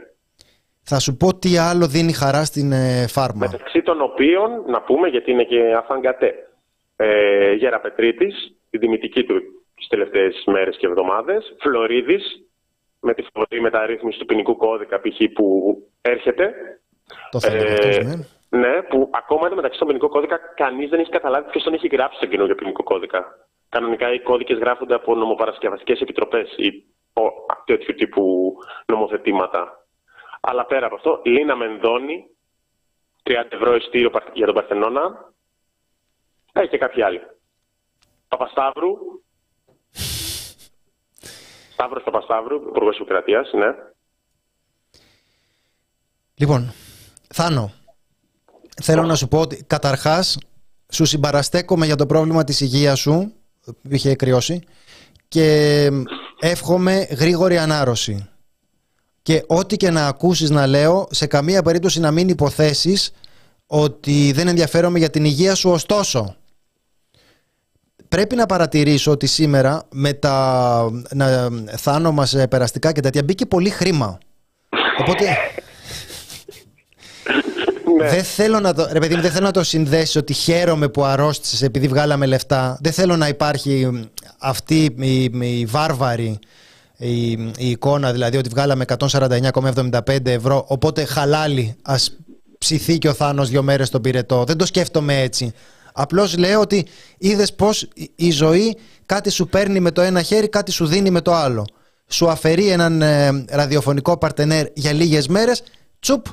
Θα 0.84 1.00
σου 1.00 1.18
πω 1.18 1.36
τι 1.36 1.58
άλλο 1.58 1.88
δίνει 1.88 2.14
χαρά 2.14 2.46
στην 2.46 2.72
ε, 2.72 3.08
φάρμα. 3.08 3.48
Μεταξύ 3.52 3.82
των 3.82 4.02
οποίων, 4.02 4.64
να 4.68 4.82
πούμε, 4.82 5.08
γιατί 5.08 5.32
είναι 5.32 5.44
και 5.44 5.74
αφανγκατέ, 5.78 6.34
ε, 7.02 7.54
Γέρα 7.54 7.80
Πετρίτης, 7.80 8.56
την 8.70 8.80
τιμητική 8.80 9.24
του 9.24 9.42
τις 9.76 9.88
τελευταίες 9.88 10.44
μέρες 10.46 10.78
και 10.78 10.88
εβδομάδες, 10.88 11.56
Φλωρίδης, 11.60 12.46
με 13.00 13.14
τη 13.14 13.24
φοβερή 13.34 13.62
μεταρρύθμιση 13.62 14.20
του 14.20 14.26
ποινικού 14.26 14.56
κώδικα 14.58 15.00
π.χ. 15.02 15.18
που 15.34 15.76
έρχεται, 16.02 16.54
Το 17.32 17.40
θέλει 17.40 17.58
Ε, 17.62 17.74
αυτός, 17.74 17.98
ναι. 18.50 18.60
ναι, 18.60 18.82
που 18.82 19.10
ακόμα 19.14 19.46
εδώ 19.46 19.56
μεταξύ 19.56 19.76
στον 19.76 19.88
ποινικό 19.88 20.10
κώδικα 20.10 20.38
κανείς 20.56 20.90
δεν 20.90 21.00
έχει 21.00 21.10
καταλάβει 21.12 21.50
ποιος 21.50 21.64
τον 21.64 21.74
έχει 21.74 21.88
γράψει 21.88 22.18
στον 22.18 22.30
καινούργιο 22.30 22.56
ποινικό 22.56 22.84
κώδικα. 22.84 23.48
Κανονικά 23.70 24.14
οι 24.14 24.20
κώδικες 24.20 24.58
γράφονται 24.58 24.94
από 24.94 25.16
νομοπαρασκευαστικές 25.16 26.00
επιτροπές 26.02 26.54
ή 26.58 26.84
ο- 27.14 27.46
τέτοιου 27.66 27.94
τύπου 27.96 28.54
νομοθετήματα. 28.86 29.86
Αλλά 30.42 30.66
πέρα 30.66 30.86
από 30.86 30.96
αυτό, 30.96 31.22
Λίνα 31.24 31.56
Μενδώνη, 31.56 32.26
30 33.24 33.56
ευρώ 33.56 33.76
ειστήριο 33.76 34.10
παρ- 34.10 34.30
για 34.34 34.46
τον 34.46 34.56
Παρθενώνα. 34.56 35.31
Ε, 36.52 36.68
και 36.68 36.78
κάποιοι 36.78 37.04
άλλοι. 37.04 37.20
Παπασταύρου. 38.28 38.90
Σταύρος 41.74 42.04
Παπασταύρου, 42.04 42.56
Υπουργός 42.56 42.96
Επικρατείας, 42.96 43.52
ναι. 43.54 43.68
Λοιπόν, 46.36 46.74
Θάνο, 47.34 47.72
θέλω 48.82 49.04
να 49.04 49.16
σου 49.16 49.28
πω 49.28 49.40
ότι 49.40 49.64
καταρχάς 49.64 50.38
σου 50.92 51.06
συμπαραστέκομαι 51.06 51.86
για 51.86 51.96
το 51.96 52.06
πρόβλημα 52.06 52.44
της 52.44 52.62
υγείας 52.62 53.00
σου 53.00 53.34
που 53.66 53.74
είχε 53.90 54.16
κρυώσει 54.16 54.64
και 55.28 55.90
εύχομαι 56.40 57.08
γρήγορη 57.20 57.58
ανάρρωση. 57.58 58.30
Και 59.22 59.44
ό,τι 59.48 59.78
και 59.78 59.90
να 59.90 60.08
ακούσεις 60.08 60.50
να 60.50 60.68
λέω, 60.68 61.08
σε 61.12 61.28
καμία 61.28 61.62
περίπτωση 61.62 62.00
να 62.00 62.12
μην 62.12 62.30
υποθέσεις 62.30 63.14
ότι 63.68 64.32
δεν 64.32 64.48
ενδιαφέρομαι 64.48 65.00
για 65.00 65.10
την 65.10 65.26
υγεία 65.26 65.56
σου. 65.56 65.70
Ωστόσο, 65.70 66.36
πρέπει 68.16 68.36
να 68.36 68.46
παρατηρήσω 68.46 69.12
ότι 69.12 69.28
σήμερα 69.28 69.84
με 69.92 70.14
τα 70.14 70.90
να, 71.14 71.50
θάνο 71.78 72.12
μας 72.12 72.34
ε, 72.34 72.48
περαστικά 72.48 72.92
και 72.92 73.02
τέτοια 73.02 73.24
μπήκε 73.24 73.46
πολύ 73.46 73.70
χρήμα. 73.70 74.18
Οπότε 75.00 75.26
ναι. 77.98 78.10
Δεν 78.10 78.24
θέλω 78.24 78.60
να 78.60 78.74
το, 78.74 78.88
ρε 78.92 79.00
παιδί 79.00 79.16
δεν 79.16 79.32
θέλω 79.32 79.46
να 79.46 79.52
το 79.52 79.64
συνδέσει 79.64 80.18
ότι 80.18 80.34
χαίρομαι 80.34 80.88
που 80.88 81.04
αρρώστησες 81.04 81.62
επειδή 81.62 81.88
βγάλαμε 81.88 82.26
λεφτά. 82.26 82.78
Δεν 82.82 82.92
θέλω 82.92 83.18
να 83.18 83.28
υπάρχει 83.28 84.08
αυτή 84.38 84.96
η, 85.00 85.24
η 85.60 85.66
βάρβαρη 85.66 86.40
η, 86.98 87.32
η 87.32 87.70
εικόνα, 87.70 88.12
δηλαδή 88.12 88.38
ότι 88.38 88.50
βγάλαμε 88.50 88.86
149,75 89.12 90.26
ευρώ, 90.26 90.66
οπότε 90.68 91.06
χαλάλι 91.06 91.76
ας 91.82 92.18
ψηθεί 92.58 92.98
και 92.98 93.10
ο 93.10 93.14
Θάνος 93.14 93.50
δύο 93.50 93.64
μέρες 93.64 93.88
στον 93.88 94.02
πυρετό. 94.02 94.44
Δεν 94.44 94.58
το 94.58 94.66
σκέφτομαι 94.66 95.22
έτσι. 95.22 95.54
Απλώς 95.94 96.38
λέω 96.38 96.60
ότι 96.60 96.86
είδες 97.18 97.54
πώς 97.54 97.88
η 98.16 98.32
ζωή 98.32 98.78
κάτι 99.06 99.30
σου 99.30 99.48
παίρνει 99.48 99.80
με 99.80 99.92
το 99.92 100.02
ένα 100.02 100.22
χέρι, 100.22 100.50
κάτι 100.50 100.72
σου 100.72 100.86
δίνει 100.86 101.10
με 101.10 101.22
το 101.22 101.34
άλλο. 101.34 101.66
Σου 102.08 102.30
αφαιρεί 102.30 102.68
έναν 102.68 103.02
ε, 103.02 103.46
ραδιοφωνικό 103.50 104.18
παρτενέρ 104.18 104.68
για 104.74 104.94
λίγες 104.94 105.28
μέρες, 105.28 105.64
τσουπ, 106.00 106.26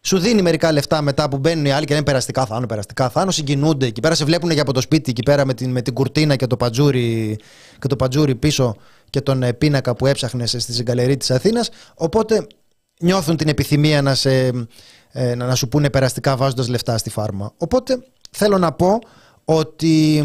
σου 0.00 0.18
δίνει 0.18 0.42
μερικά 0.42 0.72
λεφτά 0.72 1.02
μετά 1.02 1.28
που 1.28 1.38
μπαίνουν 1.38 1.64
οι 1.64 1.72
άλλοι 1.72 1.84
και 1.86 1.92
λένε 1.92 2.04
περαστικά 2.04 2.46
θάνο, 2.46 2.66
περαστικά 2.66 3.08
θάνο, 3.08 3.30
συγκινούνται 3.30 3.86
εκεί 3.86 4.00
πέρα, 4.00 4.14
σε 4.14 4.24
βλέπουν 4.24 4.50
για 4.50 4.62
από 4.62 4.72
το 4.72 4.80
σπίτι 4.80 5.10
εκεί 5.10 5.22
πέρα 5.22 5.46
με 5.46 5.54
την, 5.54 5.70
με 5.70 5.82
την 5.82 5.94
κουρτίνα 5.94 6.36
και 6.36 6.46
το 6.46 6.56
πατζούρι, 6.56 7.38
και 7.78 7.88
το 7.88 7.96
πατζούρι 7.96 8.34
πίσω 8.34 8.76
και 9.10 9.20
τον 9.20 9.42
ε, 9.42 9.52
πίνακα 9.52 9.94
που 9.94 10.06
έψαχνες 10.06 10.50
στη 10.58 10.72
συγκαλερή 10.72 11.16
της 11.16 11.30
Αθήνας. 11.30 11.70
Οπότε 11.94 12.46
νιώθουν 13.00 13.36
την 13.36 13.48
επιθυμία 13.48 14.02
να, 14.02 14.14
σε, 14.14 14.46
ε, 15.12 15.34
να, 15.34 15.46
να 15.46 15.54
σου 15.54 15.68
πούνε 15.68 15.90
περαστικά 15.90 16.36
βάζοντας 16.36 16.68
λεφτά 16.68 16.98
στη 16.98 17.10
φάρμα. 17.10 17.52
Οπότε 17.56 17.98
θέλω 18.30 18.58
να 18.58 18.72
πω 18.72 18.98
ότι 19.44 20.24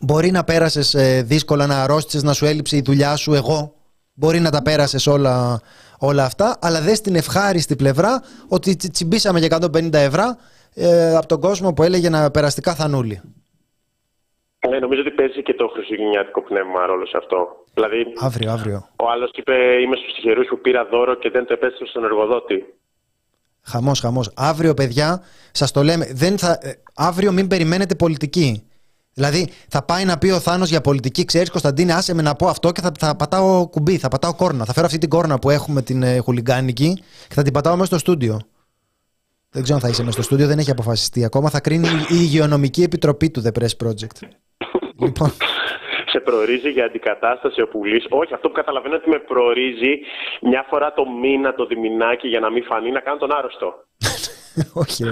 μπορεί 0.00 0.30
να 0.30 0.44
πέρασες 0.44 0.94
ε, 0.94 1.22
δύσκολα, 1.22 1.66
να 1.66 1.82
αρρώστησες, 1.82 2.22
να 2.22 2.32
σου 2.32 2.46
έλειψε 2.46 2.76
η 2.76 2.82
δουλειά 2.82 3.16
σου. 3.16 3.34
Εγώ 3.34 3.74
μπορεί 4.14 4.40
να 4.40 4.50
τα 4.50 4.62
πέρασες 4.62 5.06
όλα 5.06 5.60
όλα 6.00 6.24
αυτά, 6.24 6.58
αλλά 6.60 6.80
δες 6.80 6.98
στην 6.98 7.14
ευχάριστη 7.14 7.76
πλευρά 7.76 8.22
ότι 8.48 8.76
τσιμπήσαμε 8.76 9.38
για 9.38 9.58
150 9.60 9.92
ευρώ 9.92 10.36
ε, 10.74 11.16
από 11.16 11.26
τον 11.26 11.40
κόσμο 11.40 11.72
που 11.72 11.82
έλεγε 11.82 12.08
να 12.08 12.30
περαστικά 12.30 12.74
θανούλη. 12.74 13.20
Ναι, 14.68 14.78
νομίζω 14.78 15.00
ότι 15.00 15.10
παίζει 15.10 15.42
και 15.42 15.54
το 15.54 15.68
χριστουγεννιάτικο 15.68 16.42
πνεύμα 16.42 16.86
ρόλο 16.86 17.06
σε 17.06 17.16
αυτό. 17.16 17.64
Δηλαδή, 17.74 18.06
αύριο, 18.18 18.50
αύριο. 18.50 18.88
Ο 18.96 19.10
άλλος 19.10 19.30
είπε: 19.34 19.54
Είμαι 19.82 19.96
στους 19.96 20.14
τυχερούς 20.14 20.46
που 20.48 20.60
πήρα 20.60 20.84
δώρο 20.84 21.14
και 21.14 21.30
δεν 21.30 21.46
το 21.46 21.52
επέστρεψε 21.52 21.92
στον 21.92 22.04
εργοδότη. 22.04 22.74
Χαμός, 23.62 24.00
χαμός. 24.00 24.30
Αύριο, 24.34 24.74
παιδιά, 24.74 25.22
σας 25.52 25.70
το 25.70 25.82
λέμε. 25.82 26.08
Δεν 26.12 26.38
θα, 26.38 26.58
ε, 26.60 26.72
αύριο 26.94 27.32
μην 27.32 27.48
περιμένετε 27.48 27.94
πολιτική. 27.94 28.62
Δηλαδή 29.14 29.48
θα 29.68 29.82
πάει 29.82 30.04
να 30.04 30.18
πει 30.18 30.30
ο 30.30 30.40
Θάνος 30.40 30.68
για 30.68 30.80
πολιτική, 30.80 31.24
ξέρεις 31.24 31.50
Κωνσταντίνε, 31.50 31.92
άσε 31.92 32.14
με 32.14 32.22
να 32.22 32.34
πω 32.34 32.46
αυτό 32.46 32.72
και 32.72 32.80
θα, 32.80 32.92
θα 32.98 33.16
πατάω 33.16 33.66
κουμπί, 33.66 33.98
θα 33.98 34.08
πατάω 34.08 34.34
κόρνα. 34.34 34.64
Θα 34.64 34.72
φέρω 34.72 34.86
αυτή 34.86 34.98
την 34.98 35.08
κόρνα 35.08 35.38
που 35.38 35.50
έχουμε 35.50 35.82
την 35.82 36.02
ε, 36.02 36.18
χουλιγκάνικη 36.18 37.02
και 37.28 37.34
θα 37.34 37.42
την 37.42 37.52
πατάω 37.52 37.74
μέσα 37.74 37.86
στο 37.86 37.98
στούντιο. 37.98 38.40
Δεν 39.50 39.62
ξέρω 39.62 39.78
αν 39.78 39.84
θα 39.84 39.90
είσαι 39.90 40.00
μέσα 40.00 40.12
στο 40.12 40.22
στούντιο, 40.22 40.46
δεν 40.46 40.58
έχει 40.58 40.70
αποφασιστεί 40.70 41.24
ακόμα. 41.24 41.50
Θα 41.50 41.60
κρίνει 41.60 41.88
η 41.88 42.06
υγειονομική 42.10 42.82
επιτροπή 42.82 43.30
του 43.30 43.42
The 43.44 43.60
Press 43.60 43.86
Project. 43.86 44.28
λοιπόν. 45.04 45.32
Σε 46.10 46.20
προορίζει 46.20 46.70
για 46.70 46.84
αντικατάσταση 46.84 47.60
ο 47.62 47.68
πουλής. 47.68 48.06
Όχι, 48.08 48.34
αυτό 48.34 48.48
που 48.48 48.54
καταλαβαίνω 48.54 48.94
ότι 48.94 49.08
με 49.08 49.18
προορίζει 49.18 49.92
μια 50.40 50.66
φορά 50.68 50.92
το 50.92 51.04
μήνα, 51.10 51.54
το 51.54 51.66
διμηνάκι 51.66 52.28
για 52.28 52.40
να 52.40 52.50
μην 52.50 52.64
φανεί, 52.64 52.90
να 52.90 53.00
κάνω 53.00 53.18
τον 53.18 53.32
άρρωστο. 53.32 53.74
Όχι, 54.72 55.04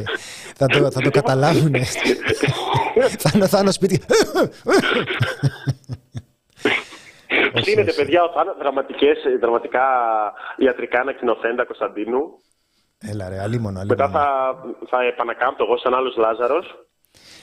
θα 0.56 0.66
το, 0.66 0.90
θα 0.90 1.00
το 1.00 1.10
καταλάβουν. 1.10 1.74
θα, 3.18 3.46
θα 3.48 3.58
είναι 3.58 3.70
σπίτι. 3.70 4.00
Κλείνεται, 7.62 7.92
παιδιά, 7.92 8.22
ο 8.22 8.30
Θάνος, 8.34 8.56
δραματικές, 8.58 9.18
δραματικά 9.40 9.86
ιατρικά 10.56 11.00
ανακοινοθέντα 11.00 11.64
Κωνσταντίνου. 11.64 12.20
Έλα 12.98 13.28
ρε, 13.28 13.40
αλίμονο, 13.40 13.82
Μετά 13.86 14.08
θα, 14.08 14.54
θα 14.88 15.02
επανακάμπτω 15.02 15.64
εγώ 15.64 15.78
σαν 15.78 15.94
άλλος 15.94 16.16
Λάζαρος. 16.16 16.88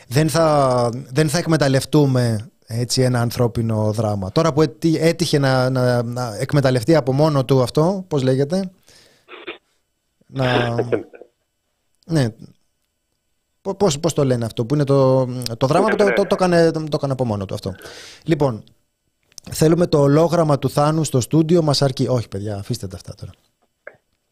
Δεν 0.08 0.30
θα, 0.30 0.90
δεν 1.14 1.30
θα 1.30 1.38
εκμεταλλευτούμε 1.38 2.52
έτσι 2.68 3.02
ένα 3.02 3.22
ανθρώπινο 3.22 3.92
δράμα. 3.92 4.32
Τώρα 4.32 4.54
που 4.54 4.62
έτυχε 5.00 5.40
να, 5.40 5.70
να, 5.70 6.04
να 6.04 6.38
εκμεταλλευτεί 6.40 6.96
από 6.96 7.14
μόνο 7.14 7.46
του 7.46 7.62
αυτό, 7.62 8.06
πώς 8.08 8.24
λέγεται, 8.24 8.72
να, 10.28 10.76
Ναι. 12.06 12.28
Πώς, 13.78 14.00
πώς 14.00 14.14
το 14.14 14.24
λένε 14.24 14.46
αυτό, 14.46 14.66
που 14.66 14.74
είναι 14.74 14.84
το, 14.84 15.26
το 15.58 15.68
δράμα 15.68 15.88
που 15.88 15.96
το, 15.96 16.14
το, 16.14 16.22
το, 16.22 16.28
έκανε, 16.32 16.72
το 16.72 16.90
έκανε 16.94 17.14
από 17.14 17.26
μόνο 17.26 17.46
του 17.46 17.54
αυτό. 17.54 17.76
Λοιπόν, 18.24 18.64
θέλουμε 19.52 19.88
το 19.88 20.00
ολόγραμμα 20.00 20.60
του 20.60 20.70
Θάνου 20.70 21.04
στο 21.04 21.22
στούντιο, 21.22 21.62
μας 21.62 21.82
αρκεί. 21.82 22.08
Όχι 22.08 22.28
παιδιά, 22.28 22.56
αφήστε 22.56 22.88
τα 22.88 22.96
αυτά 22.96 23.16
τώρα. 23.16 23.32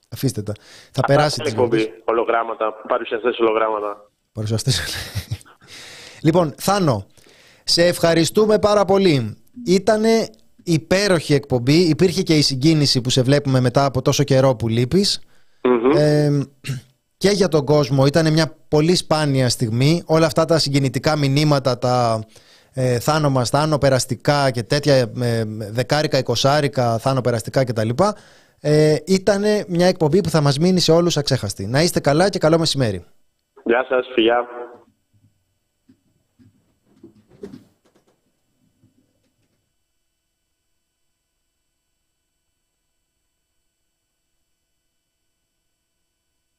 Αφήστε 0.09 0.41
τα. 0.41 0.53
Θα 0.91 1.01
Απά, 1.03 1.07
περάσει 1.07 1.37
την 1.37 1.47
εκπομπής. 1.47 1.89
Ολογράμματα, 2.05 2.73
παρουσιαστές 2.87 3.39
ολογράμματα. 3.39 4.09
Παρουσιαστές. 4.31 4.81
λοιπόν, 6.27 6.53
Θάνο, 6.57 7.05
σε 7.63 7.85
ευχαριστούμε 7.85 8.59
πάρα 8.59 8.85
πολύ. 8.85 9.37
Ήτανε 9.65 10.29
υπέροχη 10.63 11.33
εκπομπή. 11.33 11.75
Υπήρχε 11.75 12.21
και 12.21 12.37
η 12.37 12.41
συγκίνηση 12.41 13.01
που 13.01 13.09
σε 13.09 13.21
βλέπουμε 13.21 13.59
μετά 13.59 13.85
από 13.85 14.01
τόσο 14.01 14.23
καιρό 14.23 14.55
που 14.55 14.67
λείπεις. 14.67 15.21
Ε, 15.95 16.29
και 17.17 17.29
για 17.29 17.47
τον 17.47 17.65
κόσμο. 17.65 18.05
Ήταν 18.05 18.33
μια 18.33 18.55
πολύ 18.67 18.95
σπάνια 18.95 19.49
στιγμή. 19.49 20.03
Όλα 20.05 20.25
αυτά 20.25 20.45
τα 20.45 20.57
συγκινητικά 20.57 21.17
μηνύματα, 21.17 21.77
τα 21.77 22.23
ε, 22.73 22.99
θάνο 22.99 23.29
μας, 23.29 23.49
θάνο 23.49 23.77
περαστικά 23.77 24.51
και 24.51 24.63
τέτοια 24.63 24.95
ε, 24.95 25.43
δεκάρικα, 25.71 26.17
εικοσάρικα, 26.17 26.97
θάνο 26.97 27.21
περαστικά 27.21 27.63
κτλ. 27.63 27.89
Ε, 28.61 28.95
ήταν 29.05 29.41
μια 29.67 29.87
εκπομπή 29.87 30.21
που 30.21 30.29
θα 30.29 30.41
μας 30.41 30.57
μείνει 30.57 30.79
σε 30.79 30.91
όλους 30.91 31.17
αξέχαστη. 31.17 31.65
Να 31.65 31.81
είστε 31.81 31.99
καλά 31.99 32.29
και 32.29 32.39
καλό 32.39 32.57
μεσημέρι. 32.57 33.05
Γεια 33.63 33.85
σας, 33.89 34.07
φιλιά. 34.13 34.47